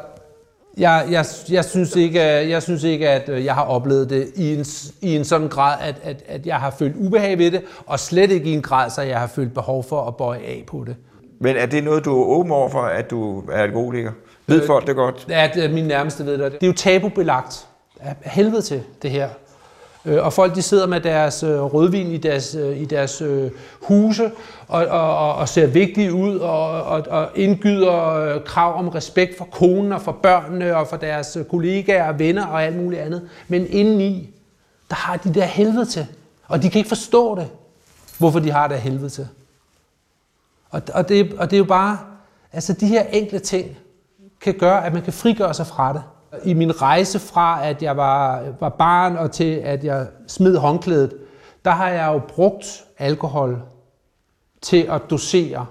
jeg, 0.77 1.07
jeg, 1.11 1.25
jeg, 1.49 1.65
synes 1.65 1.95
ikke, 1.95 2.21
jeg 2.49 2.63
synes 2.63 2.83
ikke, 2.83 3.09
at 3.09 3.29
øh, 3.29 3.45
jeg 3.45 3.55
har 3.55 3.63
oplevet 3.63 4.09
det 4.09 4.31
i 4.35 4.53
en, 4.53 4.65
i 5.01 5.15
en 5.15 5.25
sådan 5.25 5.47
grad, 5.47 5.77
at, 5.81 5.95
at, 6.03 6.23
at 6.27 6.45
jeg 6.45 6.55
har 6.55 6.71
følt 6.71 6.95
ubehag 6.95 7.37
ved 7.37 7.51
det, 7.51 7.61
og 7.85 7.99
slet 7.99 8.31
ikke 8.31 8.49
i 8.49 8.53
en 8.53 8.61
grad, 8.61 8.89
så 8.89 9.01
jeg 9.01 9.19
har 9.19 9.27
følt 9.27 9.53
behov 9.53 9.83
for 9.83 10.07
at 10.07 10.17
bøje 10.17 10.39
af 10.39 10.63
på 10.67 10.83
det. 10.87 10.95
Men 11.43 11.55
er 11.55 11.65
det 11.65 11.83
noget, 11.83 12.05
du 12.05 12.21
er 12.21 12.25
åben 12.25 12.51
over 12.51 12.69
for, 12.69 12.81
at 12.81 13.09
du 13.09 13.43
er 13.51 13.61
alkoholiker? 13.61 14.11
Ved 14.47 14.67
folk 14.67 14.87
det 14.87 14.95
godt? 14.95 15.25
at 15.29 15.57
øh, 15.57 15.71
min 15.73 15.83
nærmeste 15.85 16.25
ved 16.25 16.37
det. 16.37 16.51
Det 16.51 16.63
er 16.63 16.67
jo 16.67 16.73
tabubelagt 16.73 17.67
af 17.99 18.15
helvede 18.21 18.61
til, 18.61 18.81
det 19.01 19.11
her. 19.11 19.29
Øh, 20.05 20.25
Og 20.25 20.33
folk 20.33 20.55
de 20.55 20.61
sidder 20.61 20.87
med 20.87 21.01
deres 21.01 21.43
øh, 21.43 21.61
rødvin 21.61 22.07
i 22.07 22.17
deres, 22.17 22.55
øh, 22.55 22.81
i 22.81 22.85
deres 22.85 23.21
øh, 23.21 23.51
huse 23.81 24.31
og, 24.67 24.85
og, 24.85 25.17
og, 25.17 25.35
og 25.35 25.49
ser 25.49 25.67
vigtige 25.67 26.13
ud 26.13 26.37
og, 26.37 26.83
og, 26.83 27.05
og 27.09 27.29
indgyder 27.35 28.13
øh, 28.15 28.43
krav 28.43 28.79
om 28.79 28.87
respekt 28.87 29.37
for 29.37 29.45
konen 29.45 29.93
og 29.93 30.01
for 30.01 30.11
børnene 30.11 30.77
og 30.77 30.87
for 30.87 30.97
deres 30.97 31.35
øh, 31.35 31.45
kollegaer 31.45 32.07
og 32.07 32.19
venner 32.19 32.45
og 32.45 32.63
alt 32.63 32.77
muligt 32.77 33.01
andet. 33.01 33.29
Men 33.47 33.67
indeni, 33.69 34.29
der 34.89 34.95
har 34.95 35.17
de 35.17 35.33
der 35.33 35.45
helvede 35.45 35.85
til. 35.85 36.07
Og 36.47 36.63
de 36.63 36.69
kan 36.69 36.79
ikke 36.79 36.89
forstå 36.89 37.35
det, 37.35 37.47
hvorfor 38.17 38.39
de 38.39 38.51
har 38.51 38.67
det 38.67 38.77
helvede 38.77 39.09
til. 39.09 39.27
Og, 40.73 40.81
og, 40.93 41.09
det, 41.09 41.33
og 41.33 41.49
det 41.49 41.55
er 41.55 41.59
jo 41.59 41.63
bare, 41.63 41.97
altså 42.51 42.73
de 42.73 42.87
her 42.87 43.03
enkle 43.03 43.39
ting 43.39 43.77
kan 44.41 44.53
gøre, 44.53 44.85
at 44.85 44.93
man 44.93 45.01
kan 45.01 45.13
frigøre 45.13 45.53
sig 45.53 45.67
fra 45.67 45.93
det. 45.93 46.03
I 46.43 46.53
min 46.53 46.81
rejse 46.81 47.19
fra, 47.19 47.67
at 47.67 47.83
jeg 47.83 47.97
var, 47.97 48.43
var 48.59 48.69
barn 48.69 49.15
og 49.15 49.31
til, 49.31 49.55
at 49.55 49.83
jeg 49.83 50.07
smed 50.27 50.57
håndklædet, 50.57 51.13
der 51.65 51.71
har 51.71 51.89
jeg 51.89 52.13
jo 52.13 52.21
brugt 52.27 52.83
alkohol 52.97 53.61
til 54.61 54.87
at 54.89 55.01
dosere 55.09 55.65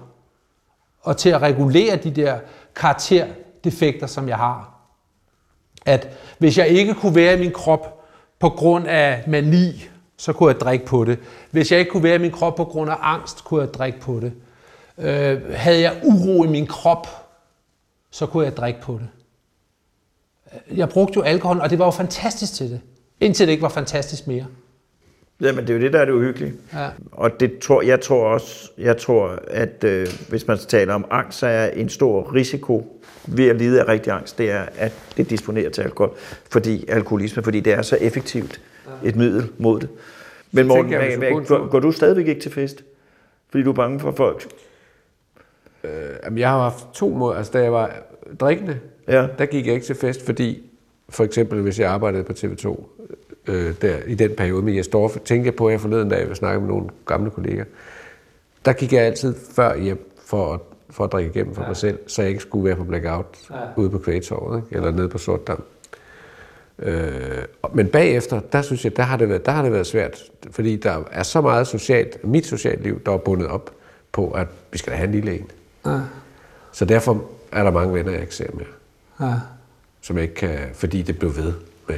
og 1.01 1.17
til 1.17 1.29
at 1.29 1.41
regulere 1.41 1.95
de 1.95 2.11
der 2.11 2.39
karakterdefekter, 2.75 4.07
som 4.07 4.27
jeg 4.27 4.37
har. 4.37 4.73
At 5.85 6.09
hvis 6.37 6.57
jeg 6.57 6.67
ikke 6.67 6.93
kunne 6.93 7.15
være 7.15 7.37
i 7.37 7.39
min 7.39 7.51
krop 7.51 8.03
på 8.39 8.49
grund 8.49 8.87
af 8.87 9.23
mani, 9.27 9.85
så 10.17 10.33
kunne 10.33 10.51
jeg 10.53 10.59
drikke 10.59 10.85
på 10.85 11.05
det. 11.05 11.19
Hvis 11.51 11.71
jeg 11.71 11.79
ikke 11.79 11.91
kunne 11.91 12.03
være 12.03 12.15
i 12.15 12.19
min 12.19 12.31
krop 12.31 12.55
på 12.55 12.65
grund 12.65 12.89
af 12.89 12.97
angst, 13.01 13.43
kunne 13.43 13.61
jeg 13.61 13.73
drikke 13.73 13.99
på 13.99 14.19
det. 14.19 14.33
Øh, 14.97 15.41
havde 15.53 15.81
jeg 15.81 16.01
uro 16.03 16.43
i 16.43 16.47
min 16.47 16.67
krop, 16.67 17.07
så 18.11 18.25
kunne 18.25 18.45
jeg 18.45 18.57
drikke 18.57 18.81
på 18.81 18.99
det. 19.01 19.07
Jeg 20.77 20.89
brugte 20.89 21.13
jo 21.15 21.21
alkohol, 21.21 21.59
og 21.59 21.69
det 21.69 21.79
var 21.79 21.85
jo 21.85 21.91
fantastisk 21.91 22.53
til 22.53 22.69
det. 22.69 22.81
Indtil 23.19 23.47
det 23.47 23.51
ikke 23.51 23.61
var 23.61 23.69
fantastisk 23.69 24.27
mere. 24.27 24.45
Jamen, 25.41 25.61
det 25.63 25.69
er 25.69 25.73
jo 25.73 25.81
det, 25.81 25.93
der 25.93 25.99
er 25.99 26.05
det 26.05 26.11
uhyggelige. 26.11 26.53
Ja. 26.73 26.89
Og 27.11 27.39
det 27.39 27.59
tror, 27.59 27.81
jeg 27.81 28.01
tror 28.01 28.27
også, 28.27 28.71
jeg 28.77 28.97
tror, 28.97 29.39
at 29.47 29.83
øh, 29.83 30.07
hvis 30.29 30.47
man 30.47 30.57
taler 30.57 30.93
om 30.93 31.05
angst, 31.09 31.39
så 31.39 31.47
er 31.47 31.67
en 31.67 31.89
stor 31.89 32.33
risiko 32.33 33.01
ved 33.27 33.47
at 33.47 33.55
lide 33.55 33.81
af 33.81 33.87
rigtig 33.87 34.13
angst, 34.13 34.37
det 34.37 34.51
er, 34.51 34.65
at 34.77 34.91
det 35.17 35.29
disponerer 35.29 35.69
til 35.69 35.81
alkohol, 35.81 36.17
fordi 36.49 36.85
alkoholisme, 36.87 37.43
fordi 37.43 37.59
det 37.59 37.73
er 37.73 37.81
så 37.81 37.97
effektivt 38.01 38.61
et 39.03 39.15
middel 39.15 39.49
mod 39.57 39.79
det. 39.79 39.89
Men 40.51 40.67
Morten, 40.67 40.91
jeg, 40.91 40.99
hvad, 40.99 41.17
hvad, 41.17 41.45
går, 41.45 41.67
går 41.67 41.79
du 41.79 41.91
stadigvæk 41.91 42.27
ikke 42.27 42.41
til 42.41 42.51
fest? 42.51 42.83
Fordi 43.49 43.63
du 43.63 43.69
er 43.69 43.75
bange 43.75 43.99
for 43.99 44.11
folk? 44.11 44.47
Jamen, 46.23 46.39
jeg 46.39 46.49
har 46.49 46.59
haft 46.59 46.85
to 46.93 47.09
måder. 47.09 47.35
Altså, 47.37 47.51
da 47.51 47.63
jeg 47.63 47.73
var 47.73 47.91
drikkende, 48.39 48.79
Ja. 49.07 49.27
der 49.37 49.45
gik 49.45 49.65
jeg 49.65 49.73
ikke 49.73 49.85
til 49.85 49.95
fest, 49.95 50.25
fordi 50.25 50.69
for 51.09 51.23
eksempel, 51.23 51.61
hvis 51.61 51.79
jeg 51.79 51.89
arbejdede 51.91 52.23
på 52.23 52.33
TV2, 52.33 52.83
øh, 53.47 53.73
der, 53.81 53.97
i 54.07 54.15
den 54.15 54.31
periode 54.37 54.61
med 54.63 54.73
Jes 54.73 54.87
Dorf, 54.87 55.17
tænkte 55.25 55.47
jeg 55.47 55.55
på, 55.55 55.67
at 55.67 55.71
jeg 55.71 55.81
forleden 55.81 56.09
dag 56.09 56.27
vil 56.27 56.35
snakke 56.35 56.59
med 56.59 56.69
nogle 56.69 56.89
gamle 57.05 57.31
kolleger. 57.31 57.65
Der 58.65 58.73
gik 58.73 58.93
jeg 58.93 59.01
altid 59.01 59.35
før 59.55 59.75
hjem 59.77 60.11
for 60.25 60.53
at, 60.53 60.59
for 60.89 61.03
at 61.03 61.11
drikke 61.11 61.31
igennem 61.31 61.55
for 61.55 61.61
ja. 61.61 61.67
mig 61.67 61.77
selv, 61.77 61.99
så 62.07 62.21
jeg 62.21 62.29
ikke 62.29 62.41
skulle 62.41 62.65
være 62.65 62.75
på 62.75 62.83
blackout 62.83 63.37
ja. 63.49 63.55
ude 63.75 63.89
på 63.89 63.97
Kvægtorvet, 63.97 64.63
ikke? 64.63 64.75
eller 64.75 64.91
nede 64.91 65.09
på 65.09 65.17
Sortdam. 65.17 65.63
Øh, 66.79 67.43
men 67.73 67.87
bagefter, 67.87 68.39
der 68.39 68.61
synes 68.61 68.83
jeg, 68.85 68.97
der 68.97 69.03
har, 69.03 69.17
det 69.17 69.29
været, 69.29 69.45
der 69.45 69.51
har 69.51 69.63
det 69.63 69.71
været 69.71 69.87
svært, 69.87 70.23
fordi 70.51 70.75
der 70.75 71.03
er 71.11 71.23
så 71.23 71.41
meget 71.41 71.67
socialt, 71.67 72.23
mit 72.27 72.45
socialt 72.45 72.83
liv, 72.83 73.01
der 73.05 73.11
er 73.11 73.17
bundet 73.17 73.47
op 73.47 73.71
på, 74.11 74.31
at 74.31 74.47
vi 74.71 74.77
skal 74.77 74.91
da 74.91 74.97
have 74.97 75.05
en 75.07 75.11
lille 75.11 75.35
en. 75.39 75.51
Ja. 75.85 75.99
Så 76.71 76.85
derfor 76.85 77.23
er 77.51 77.63
der 77.63 77.71
mange 77.71 77.93
venner, 77.93 78.11
jeg 78.11 78.21
ikke 78.21 78.35
ser 78.35 78.47
mere. 78.53 79.29
Ja. 79.29 79.35
Som 80.01 80.15
jeg 80.15 80.23
ikke 80.23 80.35
kan, 80.35 80.59
fordi 80.73 81.01
det 81.01 81.19
blev 81.19 81.35
ved 81.37 81.53
med, 81.87 81.95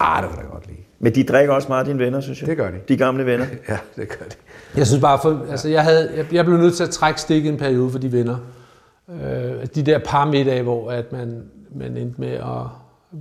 ah, 0.00 0.22
det 0.22 0.30
var 0.30 0.42
da 0.42 0.48
godt 0.48 0.66
lige. 0.66 0.80
Men 0.98 1.14
de 1.14 1.24
drikker 1.24 1.54
også 1.54 1.68
meget, 1.68 1.86
dine 1.86 1.98
venner, 1.98 2.20
synes 2.20 2.40
jeg. 2.40 2.48
Det 2.48 2.56
gør 2.56 2.70
de. 2.70 2.76
De 2.88 2.96
gamle 2.96 3.26
venner. 3.26 3.46
Ja, 3.68 3.78
det 3.96 4.08
gør 4.08 4.24
de. 4.24 4.34
Jeg 4.76 4.86
synes 4.86 5.00
bare, 5.00 5.18
for, 5.22 5.46
altså 5.50 5.68
jeg, 5.68 5.82
havde, 5.82 6.12
jeg, 6.16 6.26
jeg 6.32 6.44
blev 6.44 6.58
nødt 6.58 6.74
til 6.74 6.84
at 6.84 6.90
trække 6.90 7.20
stik 7.20 7.46
en 7.46 7.56
periode 7.56 7.90
for 7.90 7.98
de 7.98 8.12
venner. 8.12 8.36
Øh, 9.08 9.66
de 9.74 9.82
der 9.82 9.98
par 9.98 10.24
middage, 10.24 10.62
hvor 10.62 10.90
at 10.90 11.12
man, 11.12 11.42
man 11.74 11.96
endte 11.96 12.20
med 12.20 12.30
at 12.32 12.66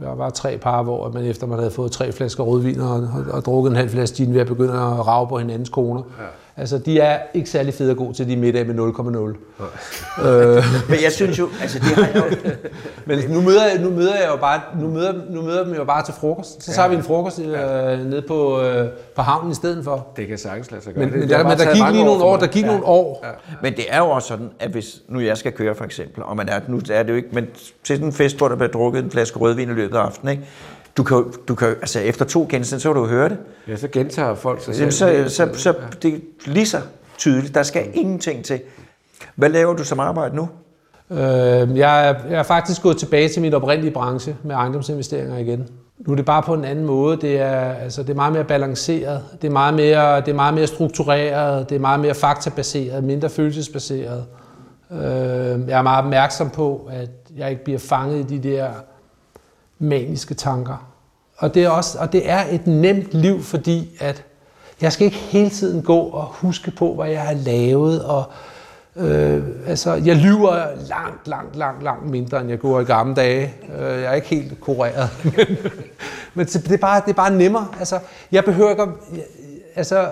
der 0.01 0.15
var 0.15 0.29
tre 0.29 0.57
par, 0.57 0.83
hvor 0.83 1.11
man 1.11 1.25
efter 1.25 1.47
man 1.47 1.57
havde 1.57 1.71
fået 1.71 1.91
tre 1.91 2.11
flasker 2.11 2.43
rødvin 2.43 2.81
og, 2.81 2.89
og, 2.89 3.25
og 3.31 3.45
drukket 3.45 3.69
en 3.69 3.75
halv 3.75 3.89
flaske 3.89 4.17
gin 4.17 4.33
ved 4.33 4.41
at 4.41 4.47
begynde 4.47 4.73
at 4.73 5.07
rave 5.07 5.27
på 5.27 5.37
hinandens 5.37 5.69
koner. 5.69 6.01
Ja. 6.19 6.25
Altså, 6.57 6.77
de 6.77 6.99
er 6.99 7.19
ikke 7.33 7.49
særlig 7.49 7.73
fede 7.73 7.91
og 7.91 7.97
gode 7.97 8.13
til 8.13 8.27
de 8.27 8.35
middage 8.35 8.65
med 8.65 8.75
0,0. 8.75 10.27
øh, 10.27 10.63
Men 10.89 11.03
jeg 11.03 11.11
synes 11.11 11.39
jo, 11.39 11.49
altså 11.61 11.79
det 11.79 11.87
har 11.87 12.07
jeg 12.07 12.15
jo... 12.15 12.51
men 13.05 13.19
nu 13.29 13.41
møder, 13.41 13.65
jeg, 13.65 13.81
nu 13.81 13.89
møder 13.89 14.15
jeg 14.15 14.27
jo 14.31 14.37
bare, 14.37 14.61
nu 14.79 14.87
møder, 14.87 15.13
nu 15.29 15.41
møder 15.41 15.57
jeg 15.57 15.65
dem 15.65 15.75
jo 15.75 15.83
bare 15.83 16.05
til 16.05 16.13
frokost. 16.13 16.63
Så 16.63 16.71
tager 16.71 16.87
vi 16.87 16.95
en 16.95 17.03
frokost 17.03 17.39
øh, 17.39 17.47
nede 18.09 18.23
på, 18.27 18.61
øh, 18.61 18.89
på 19.15 19.21
havnen 19.21 19.51
i 19.51 19.55
stedet 19.55 19.83
for. 19.83 20.07
Det 20.15 20.27
kan 20.27 20.37
sagtens 20.37 20.71
lade 20.71 20.83
sig 20.83 20.93
gøre. 20.93 21.05
Men, 21.05 21.13
det, 21.13 21.19
men, 21.19 21.29
der, 21.29 21.43
men 21.43 21.57
der 21.57 21.73
gik 21.73 21.83
lige 21.91 22.05
nogle 22.05 22.23
år, 22.23 22.37
der 22.37 22.47
gik 22.47 22.65
nogle 22.65 22.85
år. 22.85 23.25
Men 23.61 23.73
det 23.75 23.85
er 23.89 23.97
jo 23.97 24.09
også 24.09 24.27
sådan, 24.27 24.49
at 24.59 24.71
hvis 24.71 25.01
nu 25.07 25.19
jeg 25.19 25.37
skal 25.37 25.51
køre 25.51 25.75
for 25.75 25.85
eksempel, 25.85 26.23
og 26.23 26.37
man 26.37 26.49
er, 26.49 26.59
nu 26.67 26.81
er 26.91 27.03
det 27.03 27.09
jo 27.09 27.15
ikke, 27.15 27.29
men 27.31 27.47
til 27.83 27.95
sådan 27.95 28.05
en 28.07 28.13
fest, 28.13 28.37
hvor 28.37 28.47
der 28.47 28.55
bliver 28.55 28.71
drukket 28.71 29.03
en 29.03 29.11
flaske 29.11 29.39
rødvin 29.39 29.69
i 29.69 29.73
løbet 29.73 29.97
af 29.97 30.01
aftenen, 30.01 30.31
ikke? 30.31 30.43
Du 30.97 31.03
kan, 31.03 31.23
du 31.47 31.55
kan, 31.55 31.67
altså 31.67 31.99
efter 31.99 32.25
to 32.25 32.47
genstande, 32.49 32.81
så 32.81 32.89
vil 32.89 32.95
du 32.95 33.05
høre 33.05 33.29
det. 33.29 33.37
Ja, 33.67 33.75
så 33.75 33.87
gentager 33.87 34.35
folk 34.35 34.63
sig 34.63 34.75
selv. 34.75 34.91
så, 34.91 35.25
så, 35.27 35.49
så 35.53 35.73
det 36.01 36.13
er 36.13 36.19
lige 36.45 36.65
så 36.65 36.81
tydeligt. 37.17 37.55
Der 37.55 37.63
skal 37.63 37.87
ingenting 37.93 38.45
til. 38.45 38.61
Hvad 39.35 39.49
laver 39.49 39.73
du 39.73 39.83
som 39.83 39.99
arbejde 39.99 40.35
nu? 40.35 40.49
Øh, 41.11 41.77
jeg, 41.77 42.09
er, 42.09 42.15
jeg 42.29 42.39
er 42.39 42.43
faktisk 42.43 42.81
gået 42.81 42.97
tilbage 42.97 43.29
til 43.29 43.41
min 43.41 43.53
oprindelige 43.53 43.93
branche 43.93 44.35
med 44.43 44.55
ejendomsinvesteringer 44.55 45.37
igen. 45.37 45.67
Nu 45.97 46.11
er 46.11 46.15
det 46.15 46.25
bare 46.25 46.43
på 46.43 46.53
en 46.53 46.65
anden 46.65 46.85
måde. 46.85 47.17
Det 47.17 47.39
er, 47.39 47.73
altså, 47.73 48.03
det 48.03 48.09
er 48.09 48.15
meget 48.15 48.33
mere 48.33 48.43
balanceret. 48.43 49.23
Det 49.41 49.47
er 49.47 49.51
meget 49.51 49.73
mere, 49.73 50.21
det 50.21 50.27
er 50.27 50.33
meget 50.33 50.53
mere 50.53 50.67
struktureret. 50.67 51.69
Det 51.69 51.75
er 51.75 51.79
meget 51.79 51.99
mere 51.99 52.13
faktabaseret, 52.13 53.03
mindre 53.03 53.29
følelsesbaseret. 53.29 54.25
Øh, 54.91 54.99
jeg 55.67 55.77
er 55.77 55.81
meget 55.81 56.03
opmærksom 56.03 56.49
på, 56.49 56.89
at 56.91 57.09
jeg 57.37 57.49
ikke 57.49 57.63
bliver 57.63 57.79
fanget 57.79 58.31
i 58.31 58.37
de 58.37 58.49
der 58.49 58.67
maniske 59.84 60.34
tanker. 60.34 60.88
Og 61.38 61.53
det 61.53 61.63
er, 61.63 61.69
også, 61.69 61.97
og 61.99 62.11
det 62.13 62.29
er 62.29 62.43
et 62.51 62.67
nemt 62.67 63.07
liv, 63.13 63.41
fordi 63.43 63.97
at 63.99 64.23
jeg 64.81 64.93
skal 64.93 65.05
ikke 65.05 65.17
hele 65.17 65.49
tiden 65.49 65.81
gå 65.81 65.97
og 65.99 66.25
huske 66.25 66.71
på, 66.71 66.93
hvad 66.95 67.07
jeg 67.09 67.21
har 67.21 67.34
lavet. 67.34 68.03
Og, 68.05 68.23
øh, 68.95 69.43
altså, 69.67 69.93
jeg 69.93 70.15
lyver 70.15 70.65
langt, 70.89 71.27
langt, 71.27 71.55
langt, 71.55 71.84
langt 71.84 72.09
mindre, 72.09 72.41
end 72.41 72.49
jeg 72.49 72.59
gjorde 72.59 72.81
i 72.84 72.86
gamle 72.86 73.15
dage. 73.15 73.53
Øh, 73.79 73.81
jeg 74.01 74.03
er 74.03 74.13
ikke 74.13 74.27
helt 74.27 74.59
kureret. 74.61 75.09
men 76.34 76.45
men 76.45 76.45
det, 76.45 76.71
er 76.71 76.77
bare, 76.77 77.01
det 77.05 77.09
er 77.11 77.15
bare 77.15 77.31
nemmere. 77.36 77.67
Altså, 77.79 77.99
jeg 78.31 78.45
behøver 78.45 78.69
ikke... 78.69 78.81
at- 78.84 78.89
Altså, 79.75 80.07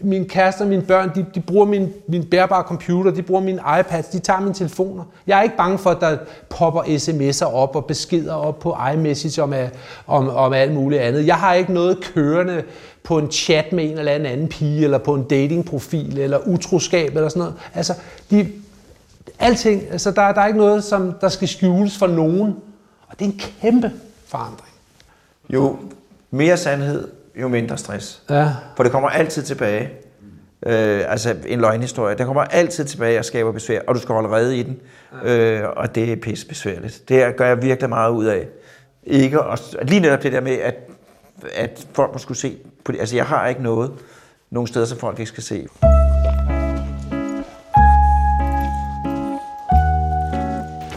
min 0.00 0.28
kæreste 0.28 0.62
og 0.62 0.68
mine 0.68 0.82
børn, 0.82 1.10
de, 1.14 1.26
de 1.34 1.40
bruger 1.40 1.64
min, 1.66 1.92
min 2.08 2.24
bærbare 2.24 2.62
computer, 2.62 3.10
de 3.10 3.22
bruger 3.22 3.40
min 3.40 3.60
iPads, 3.80 4.06
de 4.06 4.18
tager 4.18 4.40
mine 4.40 4.54
telefoner. 4.54 5.04
Jeg 5.26 5.38
er 5.38 5.42
ikke 5.42 5.56
bange 5.56 5.78
for, 5.78 5.90
at 5.90 6.00
der 6.00 6.16
popper 6.48 6.82
sms'er 6.82 7.54
op 7.54 7.76
og 7.76 7.84
beskeder 7.84 8.34
op 8.34 8.58
på 8.58 8.76
iMessage 8.94 9.42
om, 9.42 9.54
om, 10.06 10.28
om 10.28 10.52
alt 10.52 10.72
muligt 10.74 11.02
andet. 11.02 11.26
Jeg 11.26 11.36
har 11.36 11.54
ikke 11.54 11.72
noget 11.72 12.00
kørende 12.14 12.62
på 13.02 13.18
en 13.18 13.30
chat 13.30 13.72
med 13.72 13.84
en 13.84 13.98
eller 13.98 14.12
anden 14.12 14.32
anden 14.32 14.48
pige, 14.48 14.84
eller 14.84 14.98
på 14.98 15.14
en 15.14 15.22
datingprofil, 15.22 16.18
eller 16.18 16.38
utroskab, 16.38 17.16
eller 17.16 17.28
sådan 17.28 17.40
noget. 17.40 17.54
Altså, 17.74 17.94
de, 18.30 18.52
alting, 19.38 19.82
altså 19.92 20.10
der, 20.10 20.32
der 20.32 20.40
er 20.40 20.46
ikke 20.46 20.58
noget, 20.58 20.84
som 20.84 21.12
der 21.20 21.28
skal 21.28 21.48
skjules 21.48 21.98
for 21.98 22.06
nogen. 22.06 22.56
Og 23.08 23.18
det 23.18 23.24
er 23.24 23.28
en 23.28 23.40
kæmpe 23.60 23.92
forandring. 24.26 24.72
Jo 25.48 25.76
mere 26.30 26.56
sandhed, 26.56 27.08
jo 27.36 27.48
mindre 27.48 27.78
stress. 27.78 28.22
Ja. 28.30 28.48
For 28.76 28.82
det 28.82 28.92
kommer 28.92 29.08
altid 29.08 29.42
tilbage. 29.42 29.90
Øh, 30.66 31.02
altså 31.08 31.34
en 31.46 31.60
løgnhistorie. 31.60 32.18
Den 32.18 32.26
kommer 32.26 32.42
altid 32.42 32.84
tilbage 32.84 33.18
og 33.18 33.24
skaber 33.24 33.52
besvær, 33.52 33.80
og 33.86 33.94
du 33.94 34.00
skal 34.00 34.12
holde 34.12 34.28
rede 34.28 34.58
i 34.58 34.62
den. 34.62 34.80
Øh, 35.24 35.62
og 35.76 35.94
det 35.94 36.12
er 36.12 36.16
pisse 36.16 36.46
besværligt. 36.46 37.08
Det 37.08 37.36
gør 37.36 37.46
jeg 37.46 37.62
virkelig 37.62 37.88
meget 37.88 38.10
ud 38.10 38.24
af. 38.24 38.46
ikke 39.02 39.38
at, 39.40 39.76
lige 39.82 40.00
netop 40.00 40.22
det 40.22 40.32
der 40.32 40.40
med, 40.40 40.52
at, 40.52 40.74
at 41.54 41.86
folk 41.92 42.12
må 42.12 42.18
skulle 42.18 42.38
se 42.38 42.56
på 42.84 42.92
det. 42.92 43.00
Altså, 43.00 43.16
jeg 43.16 43.26
har 43.26 43.46
ikke 43.48 43.62
noget, 43.62 43.92
nogen 44.50 44.66
steder, 44.66 44.86
som 44.86 44.98
folk 44.98 45.18
ikke 45.18 45.28
skal 45.28 45.42
se. 45.42 45.66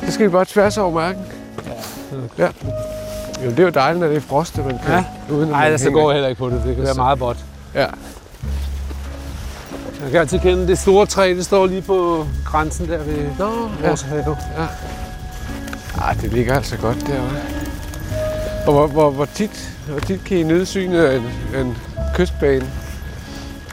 Så 0.06 0.12
skal 0.12 0.26
vi 0.26 0.32
bare 0.32 0.46
tværs 0.46 0.78
over 0.78 0.92
marken. 0.92 1.26
Ja. 2.38 2.44
ja. 2.44 2.52
Jo, 3.46 3.50
det 3.50 3.60
er 3.60 3.64
jo 3.64 3.70
dejligt, 3.70 4.00
når 4.02 4.08
det 4.08 4.18
er 4.18 4.22
frost, 4.22 4.58
at 4.60 4.66
man 4.66 4.80
kan. 4.86 4.94
Ja. 4.94 5.34
Uden 5.34 5.50
Nej, 5.50 5.62
man 5.64 5.72
der 5.72 5.78
så 5.78 5.84
hænger. 5.84 6.02
går 6.02 6.10
jeg 6.12 6.16
heller 6.16 6.30
ikke 6.30 6.40
på 6.40 6.50
det. 6.50 6.62
Det 6.66 6.76
kan 6.76 6.84
være 6.86 6.94
meget 6.94 7.20
godt. 7.20 7.38
Ja. 7.76 7.86
Jeg 10.04 10.12
kan 10.12 10.20
altid 10.20 10.40
kende 10.40 10.68
det 10.68 10.78
store 10.80 11.06
træ, 11.06 11.34
det 11.38 11.46
står 11.46 11.68
lige 11.68 11.82
på 11.82 12.26
grænsen 12.46 12.90
der 12.90 12.98
ved 12.98 13.28
Nå, 13.40 13.50
ja. 13.82 13.88
vores 13.88 14.02
have. 14.02 14.38
Ah, 16.02 16.22
det 16.22 16.34
ligger 16.34 16.56
altså 16.56 16.78
godt 16.78 17.08
derovre. 17.08 17.36
Og 18.68 18.74
hvor, 18.74 18.88
hvor, 18.88 19.10
hvor, 19.12 19.26
tit, 19.26 19.70
hvor 19.90 20.00
tit 20.00 20.24
kan 20.24 20.38
I 20.38 20.44
nyde 20.44 20.66
synet 20.66 21.00
af 21.04 21.18
en, 21.18 21.24
af 21.56 21.62
en 21.62 21.78
kystbane? 22.16 22.66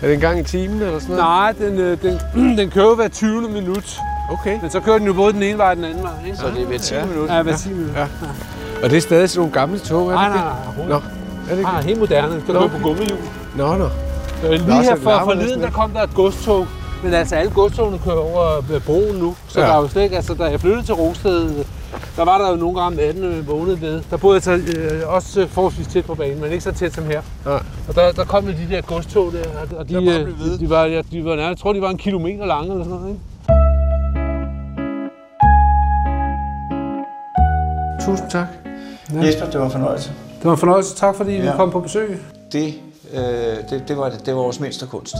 Er 0.02 0.06
det 0.06 0.14
en 0.14 0.20
gang 0.20 0.38
i 0.40 0.42
timen 0.42 0.82
eller 0.82 0.98
sådan 1.00 1.16
noget? 1.16 1.24
Nej, 1.24 1.52
den, 1.68 1.78
øh, 1.78 1.98
den, 2.02 2.20
den 2.58 2.70
kører 2.70 2.94
hver 2.94 3.08
20. 3.08 3.48
minut. 3.50 3.98
Okay. 4.30 4.58
Men 4.62 4.70
så 4.70 4.80
kører 4.80 4.98
den 4.98 5.06
jo 5.06 5.12
både 5.12 5.32
den 5.32 5.42
ene 5.42 5.58
vej 5.58 5.70
og 5.70 5.76
den 5.76 5.84
anden 5.84 6.02
vej. 6.02 6.12
Ikke? 6.26 6.36
Så 6.36 6.46
det 6.46 6.62
er 6.62 6.66
hver 6.66 6.78
10 6.78 6.94
Ja. 6.94 7.04
minutter. 7.04 7.34
Ja, 7.36 7.42
hver 7.42 7.56
10 7.56 7.68
minutter. 7.68 8.00
Ja. 8.00 8.06
Og 8.82 8.90
det 8.90 8.96
er 8.96 9.00
stadig 9.00 9.30
sådan 9.30 9.38
nogle 9.40 9.52
gamle 9.52 9.78
tog, 9.78 10.08
er 10.08 10.12
Nej, 10.14 10.26
det 10.28 10.34
nej, 10.36 10.44
det? 10.76 10.78
nej. 10.78 10.88
Nå, 10.88 10.94
er 10.94 11.50
det 11.50 11.58
ikke? 11.58 11.70
Ah, 11.70 11.84
helt 11.84 11.98
moderne. 11.98 12.42
Der 12.46 12.52
Nå. 12.52 12.58
kører 12.58 12.68
på 12.68 12.78
gummihjul. 12.82 13.18
Nå, 13.56 13.76
nå. 13.76 13.84
Øh, 14.44 14.50
Lige 14.50 14.66
Nå, 14.66 14.74
her 14.74 14.94
det 14.94 15.02
for 15.02 15.20
forleden, 15.24 15.60
der 15.62 15.70
kom 15.70 15.90
der 15.90 16.02
et 16.02 16.14
godstog. 16.14 16.66
Men 17.04 17.14
altså, 17.14 17.34
alle 17.36 17.52
godstogene 17.52 17.98
kører 18.04 18.16
over 18.16 18.56
øh, 18.74 18.80
broen 18.86 19.16
nu. 19.16 19.34
Så 19.48 19.60
Ja. 19.60 19.66
ja. 19.66 19.70
der 19.72 19.78
er 19.78 19.82
jo 19.82 19.88
slet 19.88 20.02
ikke, 20.02 20.16
altså, 20.16 20.34
da 20.34 20.44
jeg 20.44 20.60
flyttede 20.60 20.82
til 20.82 20.94
Rungsted, 20.94 21.50
der 22.16 22.24
var 22.24 22.38
der 22.38 22.50
jo 22.50 22.56
nogle 22.56 22.80
gange 22.80 22.86
om 22.86 22.92
natten 22.92 23.24
øh, 23.24 23.48
vågnede 23.48 23.80
ved. 23.80 24.02
Der 24.10 24.16
boede 24.16 24.34
jeg 24.34 24.42
så, 24.42 24.52
øh, 24.52 25.02
også 25.14 25.40
øh, 25.40 25.48
forholdsvis 25.48 25.86
tæt 25.86 26.04
på 26.04 26.14
banen, 26.14 26.40
men 26.40 26.50
ikke 26.52 26.64
så 26.64 26.72
tæt 26.72 26.94
som 26.94 27.04
her. 27.04 27.20
Nej. 27.46 27.62
Og 27.88 27.94
der, 27.94 28.12
der 28.12 28.24
kom 28.24 28.44
jo 28.44 28.50
de 28.52 28.74
der 28.74 28.80
godstog 28.80 29.32
der, 29.32 29.78
og 29.78 29.88
de, 29.88 29.94
Der 29.94 30.00
øh, 30.00 30.06
de, 30.28 30.58
de, 30.60 30.70
var, 30.70 30.84
ja, 30.84 31.02
de 31.12 31.24
var, 31.24 31.36
nærmest- 31.36 31.48
jeg 31.48 31.56
tror, 31.58 31.72
de 31.72 31.80
var 31.82 31.90
en 31.90 31.98
kilometer 31.98 32.46
lange 32.46 32.70
eller 32.72 32.84
sådan 32.84 32.98
noget, 32.98 33.08
ikke? 33.08 33.20
Tusind 38.04 38.30
tak. 38.30 38.46
Jesper, 39.14 39.46
det 39.50 39.60
var 39.60 39.66
en 39.66 39.72
fornøjelse. 39.72 40.10
Det 40.38 40.44
var 40.44 40.52
en 40.52 40.58
fornøjelse. 40.58 40.96
Tak 40.96 41.14
fordi 41.16 41.36
Ja. 41.36 41.52
I 41.52 41.56
kom 41.56 41.70
på 41.70 41.80
besøg. 41.80 42.18
Det, 42.52 42.74
øh, 43.14 43.20
det, 43.70 43.82
det, 43.88 43.96
var, 43.96 44.08
det 44.26 44.34
var 44.34 44.40
vores 44.40 44.60
mindste 44.60 44.86
kunst. 44.86 45.14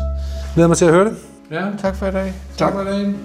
Glæder 0.55 0.69
mig 0.69 0.77
til 0.77 0.85
at 0.85 0.91
høre 0.93 1.05
det. 1.05 1.17
Ja, 1.51 1.65
tak 1.83 1.97
for 1.97 2.07
i 2.07 2.11
dag. 2.13 2.33
Tak. 2.59 2.73
for 2.73 2.85
dagen. 2.85 3.17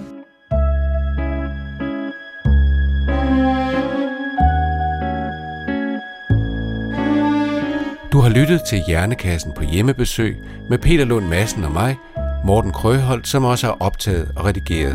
Du 8.12 8.20
har 8.20 8.28
lyttet 8.28 8.62
til 8.62 8.82
Hjernekassen 8.86 9.52
på 9.52 9.62
hjemmebesøg 9.62 10.36
med 10.70 10.78
Peter 10.78 11.04
Lund 11.04 11.26
Madsen 11.26 11.64
og 11.64 11.72
mig, 11.72 11.96
Morten 12.44 12.72
Krøholt, 12.72 13.28
som 13.28 13.44
også 13.44 13.66
har 13.66 13.76
optaget 13.80 14.28
og 14.36 14.44
redigeret. 14.44 14.94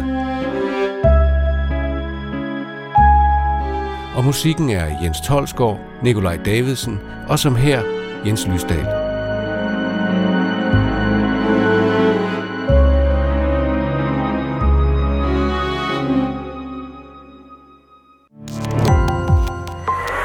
Musikken 4.28 4.70
er 4.70 5.04
Jens 5.04 5.22
Tolsgaard, 5.22 5.80
Nikolaj 6.04 6.38
Davidsen 6.46 7.00
og 7.30 7.40
som 7.40 7.56
her 7.56 7.82
Jens 8.26 8.48
Lysdal. 8.48 8.86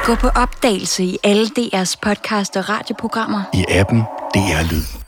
Gå 0.05 0.15
på 0.15 0.27
opdagelse 0.27 1.03
i 1.03 1.17
alle 1.23 1.45
DR's 1.59 1.95
podcast 2.01 2.57
og 2.57 2.69
radioprogrammer. 2.69 3.41
i 3.53 3.65
appen 3.69 3.99
DR 4.33 4.71
Lyd. 4.71 5.02